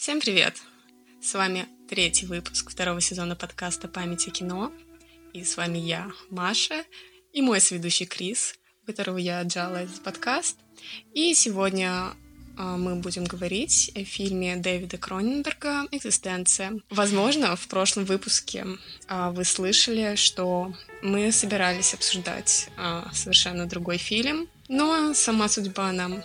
Всем 0.00 0.18
привет! 0.18 0.54
С 1.20 1.34
вами 1.34 1.66
третий 1.86 2.24
выпуск 2.24 2.70
второго 2.70 3.02
сезона 3.02 3.36
подкаста 3.36 3.86
«Память 3.86 4.26
о 4.28 4.30
кино». 4.30 4.72
И 5.34 5.44
с 5.44 5.58
вами 5.58 5.76
я, 5.76 6.10
Маша, 6.30 6.84
и 7.34 7.42
мой 7.42 7.60
сведущий 7.60 8.06
Крис, 8.06 8.54
которого 8.86 9.18
я 9.18 9.40
отжала 9.40 9.76
этот 9.76 10.02
подкаст. 10.02 10.56
И 11.12 11.34
сегодня 11.34 12.14
а, 12.56 12.78
мы 12.78 12.94
будем 12.94 13.24
говорить 13.24 13.92
о 13.94 14.02
фильме 14.04 14.56
Дэвида 14.56 14.96
Кроненберга 14.96 15.86
«Экзистенция». 15.90 16.80
Возможно, 16.88 17.54
в 17.54 17.68
прошлом 17.68 18.06
выпуске 18.06 18.64
а, 19.06 19.32
вы 19.32 19.44
слышали, 19.44 20.14
что 20.14 20.72
мы 21.02 21.30
собирались 21.30 21.92
обсуждать 21.92 22.70
а, 22.78 23.10
совершенно 23.12 23.66
другой 23.66 23.98
фильм, 23.98 24.48
но 24.66 25.12
сама 25.12 25.50
судьба 25.50 25.92
нам 25.92 26.24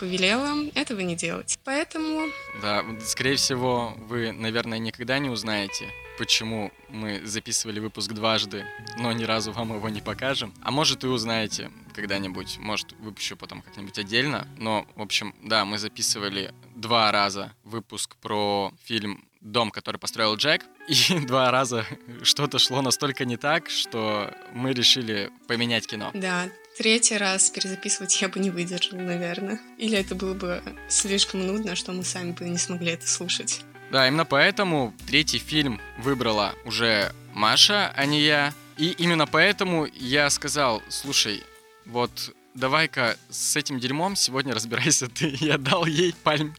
повелела 0.00 0.66
этого 0.74 1.00
не 1.00 1.14
делать. 1.14 1.58
Поэтому... 1.64 2.28
Да, 2.62 2.84
скорее 3.04 3.36
всего, 3.36 3.94
вы, 4.08 4.32
наверное, 4.32 4.78
никогда 4.78 5.18
не 5.18 5.28
узнаете, 5.28 5.88
почему 6.18 6.72
мы 6.88 7.20
записывали 7.24 7.80
выпуск 7.80 8.12
дважды, 8.12 8.64
но 8.98 9.12
ни 9.12 9.24
разу 9.24 9.52
вам 9.52 9.74
его 9.74 9.88
не 9.90 10.00
покажем. 10.00 10.54
А 10.62 10.70
может 10.70 11.04
и 11.04 11.06
узнаете 11.06 11.70
когда-нибудь, 11.94 12.58
может 12.58 12.92
выпущу 12.98 13.36
потом 13.36 13.62
как-нибудь 13.62 13.98
отдельно. 13.98 14.48
Но, 14.56 14.86
в 14.96 15.02
общем, 15.02 15.34
да, 15.42 15.64
мы 15.64 15.78
записывали 15.78 16.54
два 16.74 17.12
раза 17.12 17.52
выпуск 17.64 18.16
про 18.16 18.72
фильм 18.84 19.24
«Дом, 19.40 19.70
который 19.70 19.98
построил 19.98 20.36
Джек», 20.36 20.62
и 20.88 21.18
два 21.26 21.50
раза 21.50 21.86
что-то 22.22 22.58
шло 22.58 22.82
настолько 22.82 23.24
не 23.24 23.36
так, 23.36 23.70
что 23.70 24.34
мы 24.52 24.72
решили 24.72 25.30
поменять 25.46 25.86
кино. 25.86 26.10
Да, 26.14 26.48
Третий 26.80 27.18
раз 27.18 27.50
перезаписывать 27.50 28.22
я 28.22 28.30
бы 28.30 28.40
не 28.40 28.48
выдержала, 28.48 29.02
наверное. 29.02 29.60
Или 29.76 29.98
это 29.98 30.14
было 30.14 30.32
бы 30.32 30.62
слишком 30.88 31.46
нудно, 31.46 31.76
что 31.76 31.92
мы 31.92 32.02
сами 32.02 32.32
бы 32.32 32.48
не 32.48 32.56
смогли 32.56 32.92
это 32.92 33.06
слушать. 33.06 33.60
Да, 33.92 34.08
именно 34.08 34.24
поэтому 34.24 34.94
третий 35.06 35.36
фильм 35.36 35.78
выбрала 35.98 36.54
уже 36.64 37.12
Маша, 37.34 37.92
а 37.94 38.06
не 38.06 38.22
я. 38.22 38.54
И 38.78 38.92
именно 38.92 39.26
поэтому 39.26 39.88
я 39.94 40.30
сказал, 40.30 40.82
слушай, 40.88 41.44
вот 41.84 42.34
давай-ка 42.54 43.18
с 43.28 43.56
этим 43.56 43.78
дерьмом 43.78 44.16
сегодня 44.16 44.54
разбирайся 44.54 45.08
ты. 45.08 45.36
Я 45.40 45.58
дал 45.58 45.84
ей 45.84 46.14
пальм 46.22 46.56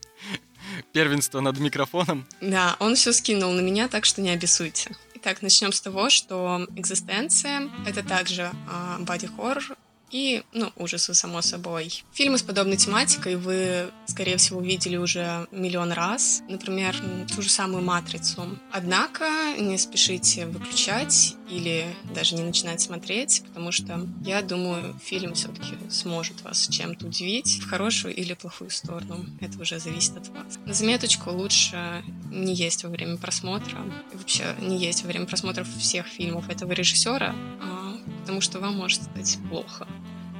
первенство 0.93 1.39
над 1.39 1.57
микрофоном. 1.57 2.27
Да, 2.41 2.75
он 2.77 2.93
все 2.93 3.11
скинул 3.11 3.53
на 3.53 3.61
меня, 3.61 3.87
так 3.87 4.05
что 4.05 4.21
не 4.21 4.29
обессуйте. 4.29 4.95
Итак, 5.15 5.41
начнем 5.41 5.73
с 5.73 5.81
того, 5.81 6.11
что 6.11 6.67
«Экзистенция»— 6.75 7.71
это 7.87 8.03
также 8.03 8.51
боди-хоррор, 8.99 9.75
и, 10.11 10.43
ну, 10.53 10.71
ужасы, 10.75 11.13
само 11.13 11.41
собой. 11.41 12.03
Фильмы 12.13 12.37
с 12.37 12.43
подобной 12.43 12.77
тематикой 12.77 13.35
вы, 13.35 13.89
скорее 14.05 14.37
всего, 14.37 14.61
видели 14.61 14.97
уже 14.97 15.47
миллион 15.51 15.91
раз. 15.91 16.43
Например, 16.49 16.95
ту 17.33 17.41
же 17.41 17.49
самую 17.49 17.83
«Матрицу». 17.83 18.59
Однако 18.71 19.25
не 19.57 19.77
спешите 19.77 20.45
выключать 20.45 21.35
или 21.49 21.85
даже 22.13 22.35
не 22.35 22.43
начинать 22.43 22.81
смотреть, 22.81 23.43
потому 23.47 23.71
что, 23.71 24.07
я 24.25 24.41
думаю, 24.41 24.95
фильм 25.03 25.33
все-таки 25.33 25.75
сможет 25.89 26.41
вас 26.43 26.67
чем-то 26.67 27.07
удивить 27.07 27.59
в 27.61 27.69
хорошую 27.69 28.15
или 28.15 28.33
плохую 28.33 28.69
сторону. 28.69 29.25
Это 29.39 29.59
уже 29.59 29.79
зависит 29.79 30.17
от 30.17 30.27
вас. 30.29 30.59
На 30.65 30.73
заметочку 30.73 31.31
лучше 31.31 32.03
не 32.29 32.53
есть 32.53 32.83
во 32.83 32.89
время 32.89 33.17
просмотра. 33.17 33.79
И 34.13 34.17
вообще 34.17 34.55
не 34.59 34.77
есть 34.77 35.03
во 35.03 35.07
время 35.07 35.25
просмотров 35.25 35.67
всех 35.77 36.07
фильмов 36.07 36.49
этого 36.49 36.71
режиссера, 36.71 37.35
а, 37.61 37.90
потому 38.19 38.41
что 38.41 38.59
вам 38.59 38.77
может 38.77 39.03
стать 39.03 39.37
плохо. 39.49 39.87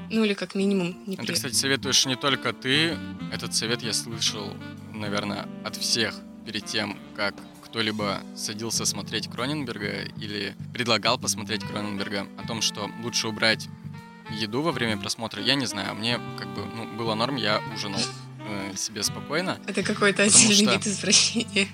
Ну 0.09 0.23
или 0.25 0.33
как 0.33 0.55
минимум 0.55 0.89
неприятно. 1.05 1.23
Это, 1.23 1.33
кстати, 1.33 1.53
советуешь 1.53 2.05
не 2.05 2.16
только 2.16 2.52
ты. 2.52 2.97
Этот 3.31 3.53
совет 3.55 3.81
я 3.81 3.94
слышал, 3.94 4.53
наверное, 4.94 5.47
от 5.63 5.78
всех 5.78 6.19
перед 6.45 6.66
тем, 6.66 6.97
как 7.16 7.36
кто-либо 7.63 8.22
садился 8.36 8.83
смотреть 8.86 9.30
Кроненберга 9.30 10.03
или 10.17 10.55
предлагал 10.73 11.17
посмотреть 11.17 11.63
Кроненберга 11.63 12.28
о 12.38 12.45
том, 12.45 12.61
что 12.61 12.91
лучше 13.02 13.30
убрать 13.30 13.69
еду 14.31 14.62
во 14.62 14.72
время 14.74 14.97
просмотра. 14.97 15.41
Я 15.41 15.56
не 15.56 15.66
знаю, 15.66 15.95
мне 15.95 16.19
как 16.38 16.53
бы 16.53 16.66
ну, 16.66 16.88
было 16.97 17.16
норм, 17.16 17.38
я 17.38 17.62
ужинал 17.74 18.01
себе 18.75 19.03
спокойно. 19.03 19.59
Это 19.67 19.84
какой-то 19.84 20.23
отдельный 20.23 20.56
что... 20.56 20.73
вид 20.73 20.88
извращения. 20.88 21.67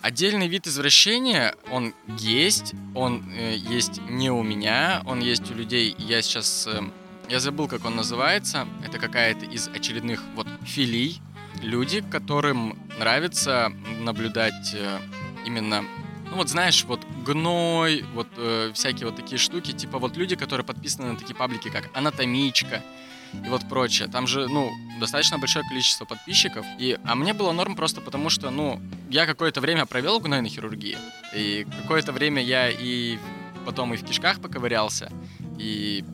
Отдельный 0.00 0.48
вид 0.48 0.66
извращения, 0.66 1.54
он 1.70 1.94
есть, 2.18 2.74
он 2.94 3.24
э, 3.32 3.56
есть 3.56 4.00
не 4.08 4.30
у 4.30 4.42
меня, 4.42 5.02
он 5.06 5.20
есть 5.20 5.50
у 5.50 5.54
людей. 5.54 5.94
Я 5.98 6.22
сейчас 6.22 6.66
э, 6.66 6.82
я 7.28 7.40
забыл, 7.40 7.68
как 7.68 7.84
он 7.84 7.96
называется. 7.96 8.66
Это 8.84 8.98
какая-то 8.98 9.46
из 9.46 9.68
очередных 9.68 10.22
вот 10.34 10.46
филий. 10.64 11.20
Люди, 11.62 12.02
которым 12.10 12.78
нравится 12.98 13.72
наблюдать 14.00 14.74
э, 14.74 14.98
именно 15.46 15.84
ну 16.32 16.38
вот 16.38 16.48
знаешь, 16.48 16.84
вот 16.84 17.00
гной, 17.26 18.06
вот 18.14 18.26
э, 18.38 18.70
всякие 18.74 19.06
вот 19.06 19.16
такие 19.16 19.38
штуки, 19.38 19.72
типа 19.72 19.98
вот 19.98 20.16
люди, 20.16 20.34
которые 20.34 20.64
подписаны 20.64 21.12
на 21.12 21.18
такие 21.18 21.34
паблики, 21.34 21.68
как 21.68 21.90
Анатомичка 21.92 22.82
и 23.32 23.48
вот 23.48 23.68
прочее. 23.68 24.08
Там 24.08 24.26
же, 24.26 24.48
ну, 24.48 24.70
достаточно 25.00 25.38
большое 25.38 25.64
количество 25.68 26.04
подписчиков. 26.04 26.64
И, 26.78 26.98
а 27.04 27.14
мне 27.14 27.32
было 27.32 27.52
норм 27.52 27.74
просто 27.74 28.00
потому, 28.00 28.30
что, 28.30 28.50
ну, 28.50 28.80
я 29.10 29.26
какое-то 29.26 29.60
время 29.60 29.86
провел 29.86 30.20
в 30.20 30.22
гнойной 30.22 30.48
хирургии. 30.48 30.98
И 31.34 31.66
какое-то 31.82 32.12
время 32.12 32.42
я 32.42 32.70
и 32.70 33.18
потом 33.64 33.94
и 33.94 33.96
в 33.96 34.04
кишках 34.04 34.40
поковырялся, 34.40 35.10
и 35.58 36.04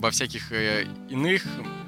во 0.00 0.10
всяких 0.10 0.52
э, 0.52 0.86
иных 1.08 1.42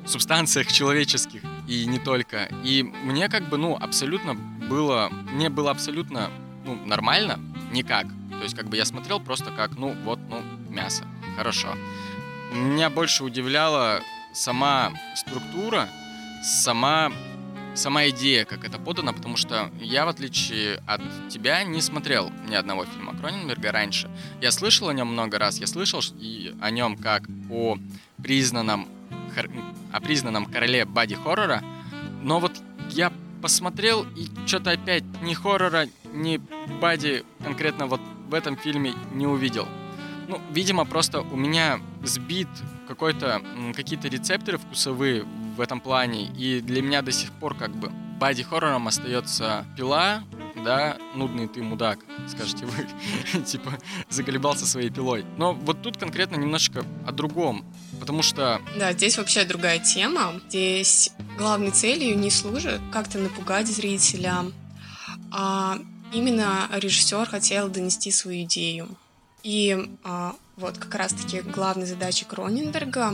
субстанциях 0.07 0.73
человеческих 0.73 1.43
и 1.69 1.87
не 1.87 1.99
только. 1.99 2.49
И 2.65 2.83
мне 2.83 3.29
как 3.29 3.49
бы, 3.49 3.57
ну, 3.57 3.77
абсолютно 3.77 4.35
было, 4.35 5.09
мне 5.33 5.49
было 5.49 5.71
абсолютно, 5.71 6.31
ну, 6.65 6.77
нормально, 6.85 7.39
никак. 7.73 8.07
То 8.31 8.43
есть 8.43 8.55
как 8.55 8.69
бы 8.69 8.77
я 8.77 8.85
смотрел 8.85 9.21
просто 9.21 9.51
как, 9.51 9.77
ну, 9.77 9.95
вот, 10.05 10.19
ну, 10.29 10.43
мясо, 10.69 11.05
хорошо. 11.37 11.69
Меня 12.53 12.91
больше 12.91 13.25
удивляла 13.25 14.01
сама 14.37 14.93
структура, 15.15 15.89
сама 16.43 17.11
сама 17.75 18.09
идея, 18.09 18.45
как 18.45 18.65
это 18.65 18.79
подано, 18.79 19.13
потому 19.13 19.37
что 19.37 19.71
я, 19.81 20.07
в 20.07 20.09
отличие 20.09 20.83
от 20.87 21.03
тебя, 21.29 21.63
не 21.63 21.83
смотрел 21.83 22.31
ни 22.49 22.55
одного 22.55 22.87
фильма 22.87 23.15
Кроненберга 23.15 23.71
раньше. 23.71 24.11
Я 24.41 24.51
слышал 24.51 24.89
о 24.89 24.95
нем 24.95 25.09
много 25.09 25.39
раз, 25.39 25.59
я 25.59 25.67
слышал 25.67 26.01
и 26.19 26.55
о 26.61 26.71
нем 26.71 26.97
как 26.97 27.25
о 27.51 27.77
признанном, 28.23 28.89
о 29.93 30.01
признанном 30.01 30.47
короле 30.47 30.87
боди-хоррора, 30.87 31.63
но 32.23 32.41
вот 32.41 32.53
я 32.91 33.13
посмотрел 33.43 34.07
и 34.17 34.27
что-то 34.47 34.71
опять 34.71 35.05
ни 35.21 35.35
хоррора, 35.35 35.87
ни 36.15 36.39
бади 36.81 37.25
конкретно 37.43 37.87
вот 37.87 38.01
в 38.29 38.35
этом 38.35 38.57
фильме 38.57 38.95
не 39.13 39.27
увидел. 39.27 39.69
Ну, 40.29 40.41
видимо, 40.51 40.85
просто 40.85 41.21
у 41.21 41.37
меня 41.37 41.81
сбит 42.03 42.49
какой-то 42.89 43.43
какие-то 43.75 44.09
рецепторы 44.09 44.59
вкусовые 44.59 45.25
в 45.57 45.61
этом 45.61 45.81
плане. 45.81 46.27
И 46.37 46.61
для 46.61 46.83
меня 46.83 47.03
до 47.03 47.13
сих 47.13 47.31
пор 47.33 47.55
как 47.55 47.75
бы 47.75 47.91
бади-хоррором 48.19 48.89
остается 48.89 49.67
пила, 49.77 50.23
да, 50.65 50.97
нудный 51.15 51.49
ты 51.49 51.63
мудак, 51.63 51.99
скажете 52.29 52.67
вы, 52.67 53.43
типа, 53.45 53.79
заколебался 54.09 54.67
своей 54.67 54.91
пилой. 54.91 55.25
Но 55.37 55.53
вот 55.53 55.83
тут 55.83 55.97
конкретно 55.97 56.37
немножечко 56.37 56.85
о 57.07 57.13
другом, 57.13 57.65
потому 58.01 58.23
что... 58.23 58.61
Да, 58.79 58.93
здесь 58.93 59.19
вообще 59.19 59.45
другая 59.45 59.79
тема. 59.79 60.41
Здесь 60.49 61.11
главной 61.39 61.71
целью 61.71 62.19
не 62.19 62.31
служит 62.31 62.81
как-то 62.93 63.19
напугать 63.19 63.69
зрителя, 63.69 64.45
а 65.31 65.79
именно 66.13 66.69
режиссер 66.73 67.29
хотел 67.29 67.69
донести 67.69 68.11
свою 68.11 68.45
идею. 68.45 68.89
И 69.47 69.79
а, 70.03 70.35
вот 70.57 70.77
как 70.77 70.93
раз-таки 70.97 71.41
главной 71.41 71.87
задачей 71.87 72.25
Кроненберга 72.25 73.13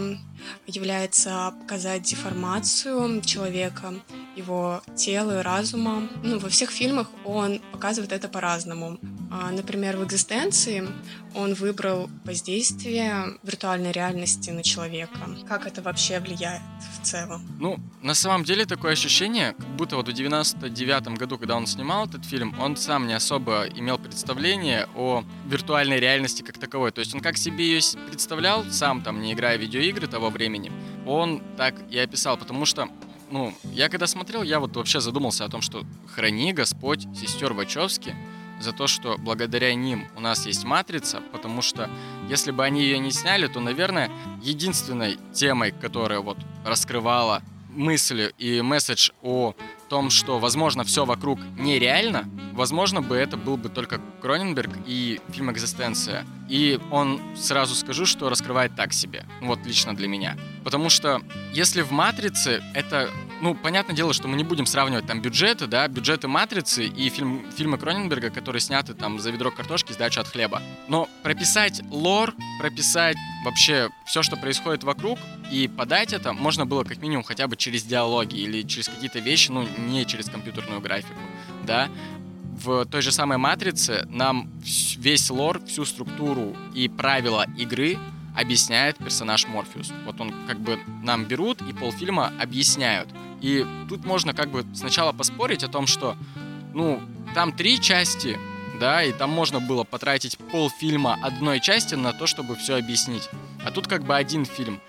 является 0.66 1.54
показать 1.60 2.03
деформацию 2.03 3.20
человека, 3.22 3.94
его 4.36 4.82
тела 4.97 5.41
и 5.41 5.42
разума. 5.42 6.08
Ну, 6.22 6.38
во 6.38 6.48
всех 6.48 6.70
фильмах 6.70 7.08
он 7.25 7.60
показывает 7.72 8.12
это 8.12 8.28
по-разному. 8.28 8.99
А, 9.31 9.50
например, 9.50 9.96
в 9.96 10.05
«Экзистенции» 10.05 10.87
он 11.34 11.55
выбрал 11.55 12.11
воздействие 12.25 13.38
виртуальной 13.43 13.93
реальности 13.93 14.50
на 14.50 14.62
человека. 14.62 15.19
Как 15.49 15.66
это 15.66 15.81
вообще 15.81 16.20
влияет 16.20 16.61
в 17.00 17.06
целом? 17.06 17.43
Ну, 17.58 17.78
на 18.02 18.14
самом 18.14 18.44
деле 18.44 18.66
такое 18.66 18.93
ощущение, 18.93 19.52
как 19.52 19.69
будто 19.76 19.96
вот 19.96 20.08
в 20.08 20.12
99 20.12 21.19
году, 21.19 21.38
когда 21.38 21.56
он 21.56 21.66
снимал 21.66 22.06
этот 22.06 22.25
фильм, 22.26 22.55
он 22.61 22.76
сам 22.76 23.06
не 23.06 23.14
особо 23.14 23.66
имел 23.75 23.99
представление 23.99 24.87
о 24.94 25.25
виртуальной 25.46 25.99
реальности 25.99 26.43
как 26.43 26.58
таковой. 26.58 26.93
То 26.93 27.00
есть 27.00 27.14
он 27.14 27.20
как 27.20 27.38
себе 27.38 27.64
ее 27.64 27.81
представлял, 28.08 28.64
сам 28.70 29.02
там 29.02 29.20
не 29.20 29.32
играя 29.32 29.56
в 29.56 29.61
видеоигры 29.61 30.06
того 30.06 30.31
времени, 30.32 30.73
он 31.06 31.43
так 31.56 31.75
и 31.90 31.99
описал, 31.99 32.37
потому 32.37 32.64
что 32.64 32.88
ну, 33.31 33.55
я 33.73 33.88
когда 33.88 34.06
смотрел, 34.06 34.43
я 34.43 34.61
вот 34.61 34.76
вообще 34.76 35.00
задумался 35.00 35.46
о 35.46 35.49
том, 35.49 35.62
что 35.62 35.84
храни 36.14 36.52
Господь 36.52 37.06
сестер 37.17 37.55
Вачовски 37.55 38.14
за 38.61 38.73
то, 38.73 38.87
что 38.87 39.17
благодаря 39.19 39.75
ним 39.75 40.06
у 40.17 40.20
нас 40.20 40.46
есть 40.46 40.64
матрица, 40.64 41.23
потому 41.32 41.62
что 41.62 41.90
если 42.29 42.50
бы 42.50 42.64
они 42.64 42.82
ее 42.82 42.99
не 42.99 43.11
сняли, 43.11 43.46
то, 43.46 43.58
наверное, 43.61 44.11
единственной 44.43 45.19
темой, 45.32 45.73
которая 45.73 46.20
вот 46.20 46.37
раскрывала 46.64 47.43
мысли 47.70 48.35
и 48.38 48.61
месседж 48.61 49.11
о 49.23 49.55
том, 49.92 50.08
что, 50.08 50.38
возможно, 50.38 50.84
все 50.84 51.04
вокруг 51.04 51.38
нереально, 51.58 52.24
возможно 52.54 53.02
бы 53.02 53.14
это 53.14 53.36
был 53.36 53.58
бы 53.58 53.68
только 53.68 54.00
Кроненберг 54.22 54.70
и 54.86 55.20
фильм 55.28 55.50
«Экзистенция». 55.52 56.24
И 56.48 56.80
он, 56.90 57.20
сразу 57.36 57.74
скажу, 57.74 58.06
что 58.06 58.30
раскрывает 58.30 58.74
так 58.74 58.94
себе. 58.94 59.26
Вот 59.42 59.66
лично 59.66 59.94
для 59.94 60.08
меня. 60.08 60.38
Потому 60.64 60.88
что 60.88 61.20
если 61.52 61.82
в 61.82 61.90
«Матрице» 61.90 62.62
это 62.72 63.10
ну, 63.42 63.54
понятное 63.56 63.96
дело, 63.96 64.14
что 64.14 64.28
мы 64.28 64.36
не 64.36 64.44
будем 64.44 64.66
сравнивать 64.66 65.04
там 65.06 65.20
бюджеты, 65.20 65.66
да, 65.66 65.88
бюджеты 65.88 66.28
«Матрицы» 66.28 66.86
и 66.86 67.08
фильм, 67.08 67.44
фильмы 67.56 67.76
Кроненберга, 67.76 68.30
которые 68.30 68.60
сняты 68.60 68.94
там 68.94 69.18
за 69.18 69.32
ведро 69.32 69.50
картошки, 69.50 69.92
сдачу 69.92 70.20
от 70.20 70.28
хлеба. 70.28 70.62
Но 70.86 71.08
прописать 71.24 71.82
лор, 71.90 72.34
прописать 72.60 73.16
вообще 73.44 73.90
все, 74.06 74.22
что 74.22 74.36
происходит 74.36 74.84
вокруг, 74.84 75.18
и 75.50 75.66
подать 75.66 76.12
это 76.12 76.32
можно 76.32 76.66
было 76.66 76.84
как 76.84 76.98
минимум 76.98 77.24
хотя 77.24 77.48
бы 77.48 77.56
через 77.56 77.82
диалоги 77.82 78.36
или 78.36 78.62
через 78.62 78.88
какие-то 78.88 79.18
вещи, 79.18 79.50
ну, 79.50 79.66
не 79.76 80.06
через 80.06 80.30
компьютерную 80.30 80.80
графику, 80.80 81.20
да. 81.64 81.88
В 82.64 82.84
той 82.84 83.02
же 83.02 83.10
самой 83.10 83.38
«Матрице» 83.38 84.06
нам 84.08 84.48
весь 84.62 85.28
лор, 85.30 85.60
всю 85.66 85.84
структуру 85.84 86.56
и 86.74 86.88
правила 86.88 87.44
игры 87.58 87.98
объясняет 88.34 88.99
персонаж 88.99 89.46
Морфеус. 89.46 89.93
Вот 90.05 90.20
он 90.20 90.32
как 90.46 90.61
бы 90.61 90.79
нам 91.02 91.25
берут 91.25 91.61
и 91.62 91.73
полфильма 91.73 92.32
объясняют. 92.40 93.08
И 93.40 93.67
тут 93.88 94.05
можно 94.05 94.34
как 94.34 94.50
бы 94.50 94.64
сначала 94.75 95.12
поспорить 95.12 95.64
о 95.64 95.69
том, 95.69 95.87
что, 95.87 96.17
ну, 96.73 97.02
там 97.34 97.52
три 97.52 97.81
части, 97.81 98.38
да, 98.79 99.02
и 99.02 99.12
там 99.12 99.31
можно 99.31 99.61
было 99.61 99.84
потратить 99.84 100.38
полфильма 100.38 101.19
одной 101.23 101.61
части 101.61 101.94
на 101.94 102.12
то, 102.12 102.26
чтобы 102.26 102.56
все 102.56 102.76
объяснить. 102.76 103.29
А 103.64 103.70
тут 103.70 103.87
как 103.87 104.05
бы 104.05 104.17
один 104.17 104.44
фильм. 104.44 104.81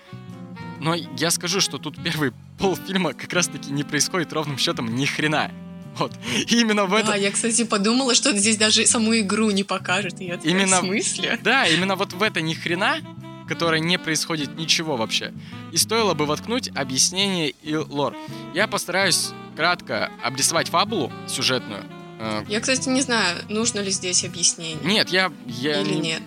Но 0.80 0.94
я 0.94 1.30
скажу, 1.30 1.60
что 1.60 1.78
тут 1.78 2.02
первый 2.02 2.32
полфильма 2.58 3.12
как 3.12 3.32
раз-таки 3.32 3.70
не 3.72 3.84
происходит 3.84 4.32
ровным 4.32 4.58
счетом 4.58 4.94
ни 4.94 5.04
хрена. 5.04 5.50
Вот. 5.96 6.12
И 6.48 6.60
именно 6.60 6.86
в 6.86 6.94
этом... 6.94 7.10
Да, 7.10 7.16
я, 7.16 7.30
кстати, 7.30 7.64
подумала, 7.64 8.14
что 8.14 8.36
здесь 8.36 8.56
даже 8.56 8.84
саму 8.86 9.16
игру 9.20 9.50
не 9.50 9.62
покажет. 9.62 10.20
И 10.20 10.24
я 10.24 10.34
именно... 10.42 10.80
в 10.80 10.84
смысле? 10.84 11.38
Да, 11.42 11.66
именно 11.66 11.94
вот 11.94 12.12
в 12.12 12.22
это 12.22 12.40
ни 12.40 12.54
хрена 12.54 12.98
которой 13.46 13.80
не 13.80 13.98
происходит 13.98 14.56
ничего 14.56 14.96
вообще. 14.96 15.32
И 15.72 15.76
стоило 15.76 16.14
бы 16.14 16.26
воткнуть 16.26 16.70
объяснение 16.74 17.50
и 17.62 17.76
лор. 17.76 18.16
Я 18.54 18.66
постараюсь 18.66 19.32
кратко 19.56 20.10
обрисовать 20.22 20.68
фабулу 20.68 21.12
сюжетную. 21.28 21.84
Э, 22.18 22.44
я, 22.48 22.60
кстати, 22.60 22.88
не 22.88 23.00
знаю, 23.02 23.38
нужно 23.48 23.80
ли 23.80 23.90
здесь 23.90 24.24
объяснение. 24.24 24.84
Нет, 24.84 25.10
я... 25.10 25.32
я 25.46 25.80
Или 25.80 25.94
нет. 25.94 26.22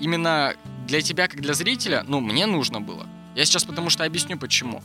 Именно 0.00 0.54
для 0.86 1.00
тебя, 1.02 1.28
как 1.28 1.40
для 1.40 1.54
зрителя, 1.54 2.04
ну, 2.06 2.20
мне 2.20 2.46
нужно 2.46 2.80
было. 2.80 3.06
Я 3.34 3.44
сейчас 3.44 3.64
потому 3.64 3.90
что 3.90 4.04
объясню, 4.04 4.38
почему. 4.38 4.82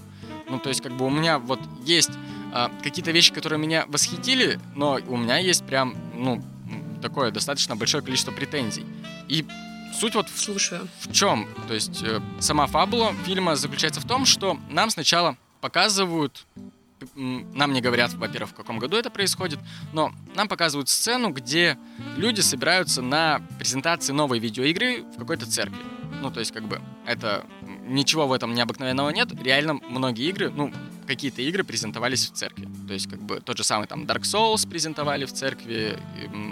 Ну, 0.50 0.60
то 0.60 0.69
есть, 0.69 0.81
как 0.81 0.96
бы 0.96 1.06
у 1.06 1.10
меня 1.10 1.40
вот 1.40 1.60
есть 1.86 2.12
э, 2.54 2.68
какие-то 2.84 3.12
вещи, 3.12 3.34
которые 3.34 3.60
меня 3.60 3.86
восхитили, 3.88 4.60
но 4.76 5.00
у 5.08 5.18
меня 5.18 5.38
есть 5.38 5.66
прям, 5.66 5.96
ну, 6.16 6.44
такое 7.02 7.31
достаточно 7.31 7.76
большое 7.76 8.04
количество 8.04 8.31
претензий. 8.31 8.86
И 9.28 9.46
Суть 9.94 10.16
вот 10.16 10.28
Слушаю. 10.30 10.88
в 11.01 11.12
чем? 11.13 11.48
То 11.68 11.74
есть 11.74 12.04
э, 12.04 12.19
сама 12.40 12.68
фабула 12.68 13.13
фильма 13.25 13.56
заключается 13.56 14.01
в 14.01 14.07
том, 14.07 14.25
что 14.25 14.57
нам 14.69 14.90
сначала 14.90 15.38
показывают, 15.62 16.45
нам 17.16 17.74
не 17.74 17.81
говорят, 17.81 18.13
во-первых, 18.13 18.51
в 18.51 18.54
каком 18.54 18.80
году 18.80 18.98
это 18.98 19.10
происходит, 19.10 19.60
но 19.94 20.12
нам 20.36 20.48
показывают 20.48 20.90
сцену, 20.90 21.30
где 21.30 21.78
люди 22.18 22.42
собираются 22.42 23.01
на 23.01 23.42
презентации 23.60 24.13
новой 24.13 24.40
видеоигры 24.40 25.04
в 25.04 25.18
какой-то 25.19 25.45
церкви. 25.45 25.80
Ну, 26.22 26.31
то 26.31 26.40
есть, 26.40 26.51
как 26.51 26.63
бы, 26.63 26.81
это 27.06 27.45
ничего 27.86 28.28
в 28.28 28.34
этом 28.34 28.54
необыкновенного 28.54 29.10
нет. 29.10 29.30
Реально 29.42 29.75
многие 29.90 30.30
игры, 30.30 30.50
ну, 30.50 30.72
какие-то 31.06 31.42
игры 31.42 31.64
презентовались 31.64 32.30
в 32.30 32.34
церкви. 32.34 32.68
То 32.88 32.94
есть, 32.94 33.10
как 33.10 33.22
бы, 33.22 33.40
тот 33.40 33.58
же 33.58 33.64
самый 33.64 33.88
там 33.88 34.04
Dark 34.04 34.22
Souls 34.22 34.68
презентовали 34.68 35.26
в 35.26 35.34
церкви, 35.34 35.98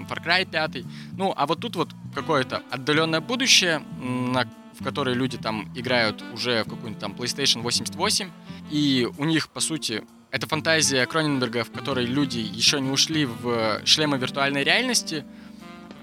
Far 0.09 0.23
Cry 0.23 0.49
5. 0.49 0.83
Ну, 1.17 1.33
а 1.35 1.45
вот 1.45 1.59
тут 1.59 1.75
вот 1.75 1.89
какое-то 2.13 2.63
отдаленное 2.69 3.21
будущее, 3.21 3.79
на, 3.99 4.49
в 4.79 4.83
которое 4.83 5.15
люди 5.15 5.37
там 5.37 5.71
играют 5.75 6.23
уже 6.33 6.63
в 6.63 6.69
какую-нибудь 6.69 6.99
там 6.99 7.13
PlayStation 7.13 7.61
88, 7.61 8.29
и 8.69 9.07
у 9.17 9.25
них, 9.25 9.49
по 9.49 9.59
сути, 9.59 10.03
это 10.31 10.47
фантазия 10.47 11.05
Кроненберга, 11.05 11.63
в 11.63 11.71
которой 11.71 12.05
люди 12.05 12.39
еще 12.39 12.79
не 12.79 12.89
ушли 12.89 13.25
в 13.25 13.81
шлемы 13.85 14.17
виртуальной 14.17 14.63
реальности, 14.63 15.25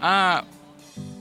а 0.00 0.44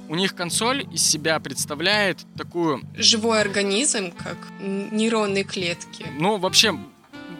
у 0.09 0.15
них 0.15 0.35
консоль 0.35 0.87
из 0.93 1.03
себя 1.03 1.39
представляет 1.39 2.19
такую... 2.37 2.81
Живой 2.95 3.41
организм, 3.41 4.11
как 4.11 4.37
нейронные 4.59 5.43
клетки. 5.43 6.05
Ну, 6.17 6.37
вообще, 6.37 6.77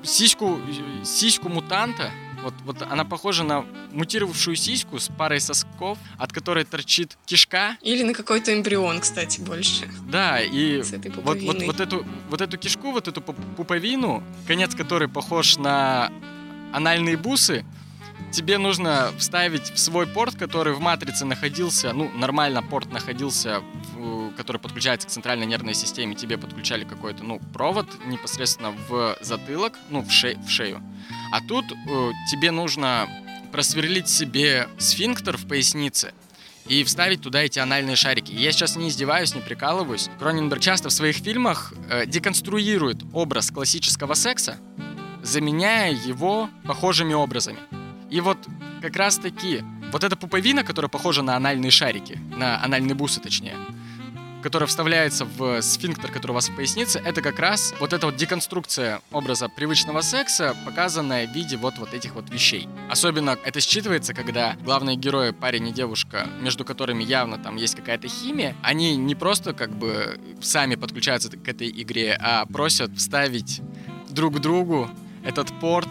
сиську, 0.08 0.60
сиську 1.04 1.50
мутанта, 1.50 2.12
вот, 2.44 2.54
вот 2.66 2.82
она 2.82 3.04
похожа 3.04 3.44
на 3.44 3.66
мутировавшую 3.92 4.56
сиську 4.56 5.00
с 5.00 5.10
парой 5.10 5.40
сосков, 5.40 5.98
от 6.18 6.32
которой 6.32 6.64
торчит 6.64 7.18
кишка. 7.26 7.78
Или 7.82 8.04
на 8.04 8.14
какой-то 8.14 8.54
эмбрион, 8.54 9.00
кстати, 9.00 9.42
больше. 9.42 9.90
Да, 10.10 10.40
и 10.42 10.82
вот, 11.24 11.42
вот, 11.42 11.62
вот, 11.64 11.80
эту, 11.80 12.06
вот 12.30 12.42
эту 12.42 12.58
кишку, 12.58 12.92
вот 12.92 13.08
эту 13.08 13.22
пуповину, 13.22 14.24
конец 14.48 14.76
которой 14.76 15.10
похож 15.10 15.58
на 15.58 16.12
анальные 16.74 17.18
бусы, 17.18 17.66
тебе 18.32 18.58
нужно 18.58 19.12
вставить 19.18 19.72
в 19.72 19.80
свой 19.80 20.06
порт, 20.06 20.36
который 20.36 20.74
в 20.74 20.80
матрице 20.80 21.26
находился, 21.26 21.94
ну, 21.94 22.10
нормально 22.16 22.62
порт 22.62 22.92
находился, 22.92 23.62
в, 23.94 24.17
который 24.38 24.58
подключается 24.58 25.08
к 25.08 25.12
центральной 25.12 25.46
нервной 25.46 25.74
системе, 25.74 26.16
тебе 26.16 26.38
подключали 26.38 26.84
какой-то, 26.86 27.24
ну, 27.24 27.40
провод 27.54 27.88
непосредственно 28.06 28.72
в 28.72 29.18
затылок, 29.20 29.74
ну, 29.90 30.02
в, 30.02 30.12
ше 30.12 30.38
в 30.46 30.50
шею. 30.50 30.82
А 31.34 31.42
тут 31.42 31.66
э, 31.72 32.12
тебе 32.32 32.52
нужно 32.52 33.10
просверлить 33.52 34.08
себе 34.08 34.70
сфинктер 34.78 35.38
в 35.38 35.48
пояснице, 35.48 36.14
и 36.68 36.84
вставить 36.84 37.22
туда 37.22 37.42
эти 37.44 37.60
анальные 37.60 37.96
шарики. 37.96 38.34
я 38.34 38.52
сейчас 38.52 38.76
не 38.76 38.90
издеваюсь, 38.90 39.34
не 39.34 39.42
прикалываюсь. 39.42 40.10
Кроненберг 40.20 40.62
часто 40.62 40.90
в 40.90 40.92
своих 40.92 41.16
фильмах 41.16 41.74
э, 41.90 42.06
деконструирует 42.06 42.98
образ 43.14 43.52
классического 43.52 44.16
секса, 44.16 44.58
заменяя 45.24 45.94
его 45.94 46.50
похожими 46.66 47.14
образами. 47.14 47.60
И 48.10 48.20
вот 48.20 48.38
как 48.82 48.96
раз 48.96 49.18
таки 49.18 49.64
вот 49.92 50.04
эта 50.04 50.16
пуповина, 50.16 50.64
которая 50.64 50.90
похожа 50.90 51.22
на 51.22 51.36
анальные 51.36 51.72
шарики, 51.72 52.20
на 52.36 52.62
анальные 52.64 52.96
бусы 52.96 53.22
точнее, 53.22 53.56
которая 54.48 54.68
вставляется 54.68 55.26
в 55.26 55.62
сфинктер, 55.62 56.10
который 56.10 56.32
у 56.32 56.36
вас 56.36 56.48
в 56.48 56.56
пояснице, 56.56 57.02
это 57.04 57.22
как 57.22 57.38
раз 57.38 57.74
вот 57.82 57.92
эта 57.92 58.06
вот 58.06 58.16
деконструкция 58.16 59.02
образа 59.12 59.50
привычного 59.50 60.00
секса, 60.00 60.56
показанная 60.66 61.28
в 61.28 61.36
виде 61.36 61.58
вот, 61.58 61.78
вот 61.80 61.94
этих 61.94 62.16
вот 62.16 62.30
вещей. 62.30 62.70
Особенно 62.90 63.38
это 63.44 63.60
считывается, 63.60 64.14
когда 64.14 64.56
главные 64.64 64.96
герои, 64.96 65.32
парень 65.32 65.68
и 65.68 65.74
девушка, 65.74 66.30
между 66.40 66.64
которыми 66.64 67.04
явно 67.04 67.38
там 67.38 67.58
есть 67.58 67.76
какая-то 67.76 68.08
химия, 68.08 68.56
они 68.64 68.96
не 68.96 69.16
просто 69.16 69.52
как 69.52 69.70
бы 69.72 70.18
сами 70.42 70.76
подключаются 70.76 71.30
к 71.30 71.46
этой 71.46 71.70
игре, 71.70 72.18
а 72.18 72.46
просят 72.46 72.96
вставить 72.96 73.60
друг 74.10 74.40
другу 74.40 74.90
этот 75.26 75.50
порт 75.60 75.90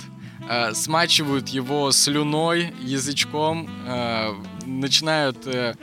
э, 0.48 0.72
смачивают 0.72 1.48
его 1.48 1.92
слюной, 1.92 2.72
язычком, 2.80 3.68
э, 3.86 4.32
начинают 4.64 5.46
э, 5.46 5.74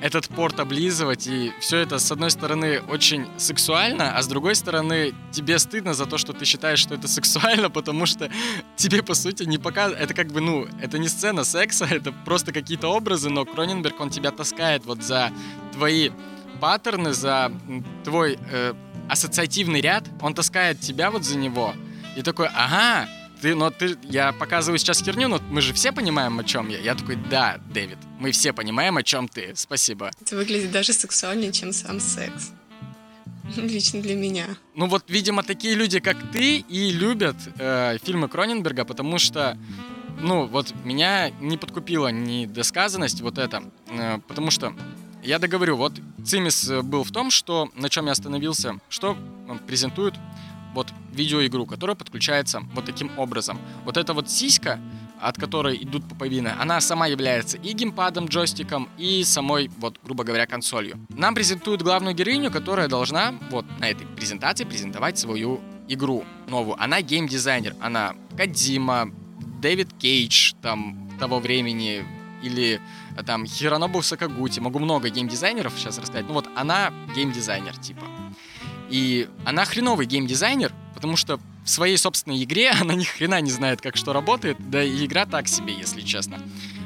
этот 0.00 0.28
порт 0.28 0.60
облизывать, 0.60 1.26
и 1.26 1.52
все 1.60 1.78
это, 1.78 1.98
с 1.98 2.12
одной 2.12 2.30
стороны, 2.30 2.80
очень 2.80 3.26
сексуально, 3.38 4.16
а 4.16 4.22
с 4.22 4.26
другой 4.26 4.54
стороны, 4.54 5.14
тебе 5.32 5.58
стыдно 5.58 5.94
за 5.94 6.06
то, 6.06 6.18
что 6.18 6.32
ты 6.32 6.44
считаешь, 6.44 6.78
что 6.78 6.94
это 6.94 7.08
сексуально, 7.08 7.70
потому 7.70 8.06
что 8.06 8.30
тебе, 8.76 9.02
по 9.02 9.14
сути, 9.14 9.44
не 9.44 9.58
показывают... 9.58 10.02
Это 10.02 10.14
как 10.14 10.28
бы, 10.28 10.40
ну, 10.40 10.66
это 10.80 10.98
не 10.98 11.08
сцена 11.08 11.44
секса, 11.44 11.84
это 11.90 12.12
просто 12.12 12.52
какие-то 12.52 12.88
образы, 12.88 13.30
но 13.30 13.44
Кроненберг, 13.44 14.00
он 14.00 14.10
тебя 14.10 14.30
таскает 14.30 14.84
вот 14.84 15.02
за 15.02 15.30
твои 15.72 16.10
паттерны, 16.60 17.12
за 17.12 17.52
твой 18.04 18.38
э, 18.50 18.74
ассоциативный 19.08 19.80
ряд, 19.80 20.04
он 20.20 20.34
таскает 20.34 20.80
тебя 20.80 21.10
вот 21.10 21.24
за 21.24 21.38
него, 21.38 21.74
и 22.16 22.22
такой, 22.22 22.48
ага, 22.54 23.08
ты, 23.46 23.54
но 23.54 23.70
ты, 23.70 23.96
я 24.02 24.32
показываю 24.32 24.76
сейчас 24.76 25.00
херню, 25.00 25.28
но 25.28 25.40
мы 25.50 25.60
же 25.60 25.72
все 25.72 25.92
понимаем, 25.92 26.36
о 26.40 26.42
чем 26.42 26.68
я. 26.68 26.78
Я 26.78 26.96
такой, 26.96 27.14
да, 27.14 27.60
Дэвид, 27.72 27.98
мы 28.18 28.32
все 28.32 28.52
понимаем, 28.52 28.96
о 28.96 29.04
чем 29.04 29.28
ты. 29.28 29.52
Спасибо. 29.54 30.10
Это 30.20 30.34
выглядит 30.34 30.72
даже 30.72 30.92
сексуальнее, 30.92 31.52
чем 31.52 31.72
сам 31.72 32.00
секс. 32.00 32.50
Лично 33.56 34.02
для 34.02 34.16
меня. 34.16 34.46
Ну 34.74 34.88
вот, 34.88 35.04
видимо, 35.06 35.44
такие 35.44 35.76
люди, 35.76 36.00
как 36.00 36.16
ты, 36.32 36.58
и 36.58 36.90
любят 36.90 37.36
э, 37.60 37.98
фильмы 38.02 38.28
Кроненберга, 38.28 38.84
потому 38.84 39.18
что, 39.18 39.56
ну, 40.20 40.46
вот 40.46 40.74
меня 40.84 41.30
не 41.40 41.56
подкупила 41.56 42.08
недосказанность 42.08 43.20
вот 43.20 43.38
это, 43.38 43.62
э, 43.86 44.18
потому 44.26 44.50
что 44.50 44.74
я 45.22 45.38
договорю, 45.38 45.76
вот 45.76 45.92
цимис 46.24 46.68
был 46.82 47.04
в 47.04 47.12
том, 47.12 47.30
что 47.30 47.70
на 47.76 47.88
чем 47.90 48.06
я 48.06 48.12
остановился, 48.12 48.80
что 48.88 49.16
презентуют 49.68 50.16
вот 50.76 50.92
видеоигру, 51.12 51.66
которая 51.66 51.96
подключается 51.96 52.60
вот 52.74 52.84
таким 52.84 53.10
образом. 53.18 53.58
Вот 53.84 53.96
эта 53.96 54.12
вот 54.14 54.30
сиська, 54.30 54.78
от 55.20 55.38
которой 55.38 55.82
идут 55.82 56.08
пуповины, 56.08 56.52
она 56.60 56.80
сама 56.80 57.06
является 57.06 57.56
и 57.56 57.72
геймпадом, 57.72 58.26
джойстиком, 58.26 58.88
и 58.98 59.24
самой, 59.24 59.70
вот, 59.78 59.98
грубо 60.04 60.22
говоря, 60.22 60.46
консолью. 60.46 60.98
Нам 61.08 61.34
презентуют 61.34 61.82
главную 61.82 62.14
героиню, 62.14 62.50
которая 62.50 62.88
должна 62.88 63.34
вот 63.50 63.64
на 63.80 63.88
этой 63.88 64.06
презентации 64.06 64.64
презентовать 64.64 65.18
свою 65.18 65.60
игру 65.88 66.24
новую. 66.48 66.80
Она 66.80 67.00
геймдизайнер, 67.00 67.74
она 67.80 68.14
Кадима, 68.36 69.10
Дэвид 69.62 69.92
Кейдж 69.98 70.52
там 70.60 71.10
того 71.18 71.38
времени, 71.38 72.04
или 72.42 72.80
э, 73.16 73.22
там 73.22 73.46
Хиронобу 73.46 74.02
Сакагути, 74.02 74.60
могу 74.60 74.78
много 74.78 75.08
геймдизайнеров 75.08 75.72
сейчас 75.78 75.98
рассказать, 75.98 76.26
ну 76.28 76.34
вот 76.34 76.48
она 76.54 76.92
геймдизайнер 77.14 77.76
типа. 77.78 78.04
И 78.90 79.28
она 79.44 79.64
хреновый 79.64 80.06
геймдизайнер, 80.06 80.72
потому 80.94 81.16
что 81.16 81.40
в 81.64 81.68
своей 81.68 81.96
собственной 81.96 82.42
игре 82.42 82.70
она 82.80 82.94
ни 82.94 83.04
хрена 83.04 83.40
не 83.40 83.50
знает, 83.50 83.80
как 83.80 83.96
что 83.96 84.12
работает, 84.12 84.56
да 84.58 84.82
и 84.82 85.04
игра 85.04 85.26
так 85.26 85.48
себе, 85.48 85.74
если 85.74 86.00
честно. 86.00 86.40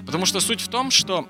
Потому 0.07 0.26
что 0.26 0.40
суть 0.40 0.61
в 0.61 0.69
том, 0.69 0.90
что 0.90 1.28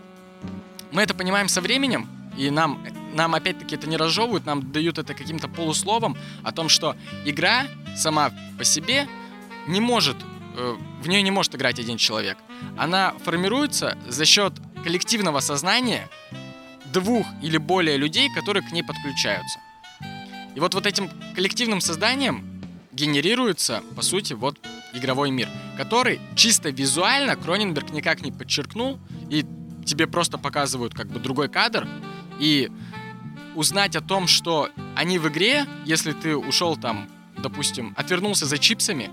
мы 0.92 1.02
это 1.02 1.14
понимаем 1.14 1.48
со 1.48 1.60
временем, 1.60 2.08
и 2.36 2.50
нам, 2.50 2.84
нам 3.14 3.34
опять-таки 3.34 3.74
это 3.74 3.88
не 3.88 3.96
разжевывают, 3.96 4.46
нам 4.46 4.72
дают 4.72 4.98
это 4.98 5.14
каким-то 5.14 5.48
полусловом 5.48 6.16
о 6.42 6.52
том, 6.52 6.68
что 6.68 6.96
игра 7.24 7.66
сама 7.96 8.32
по 8.56 8.64
себе 8.64 9.06
не 9.66 9.80
может, 9.80 10.16
э, 10.56 10.76
в 11.02 11.08
нее 11.08 11.22
не 11.22 11.30
может 11.30 11.54
играть 11.54 11.78
один 11.78 11.98
человек. 11.98 12.38
Она 12.78 13.14
формируется 13.24 13.98
за 14.08 14.24
счет 14.24 14.54
коллективного 14.82 15.40
сознания 15.40 16.08
двух 16.92 17.26
или 17.42 17.58
более 17.58 17.96
людей, 17.96 18.28
которые 18.34 18.66
к 18.66 18.72
ней 18.72 18.82
подключаются. 18.82 19.58
И 20.54 20.60
вот 20.60 20.74
вот 20.74 20.86
этим 20.86 21.10
коллективным 21.34 21.80
созданием 21.80 22.44
генерируется, 22.92 23.82
по 23.96 24.02
сути, 24.02 24.32
вот 24.32 24.58
игровой 24.92 25.30
мир, 25.30 25.48
который 25.76 26.20
чисто 26.34 26.70
визуально 26.70 27.36
Кроненберг 27.36 27.90
никак 27.90 28.22
не 28.22 28.32
подчеркнул, 28.32 28.98
и 29.28 29.46
тебе 29.84 30.06
просто 30.06 30.38
показывают 30.38 30.94
как 30.94 31.08
бы 31.08 31.20
другой 31.20 31.48
кадр, 31.48 31.86
и 32.38 32.70
узнать 33.54 33.96
о 33.96 34.00
том, 34.00 34.26
что 34.26 34.70
они 34.96 35.18
в 35.18 35.28
игре, 35.28 35.66
если 35.84 36.12
ты 36.12 36.36
ушел 36.36 36.76
там, 36.76 37.08
допустим, 37.38 37.94
отвернулся 37.96 38.46
за 38.46 38.58
чипсами 38.58 39.10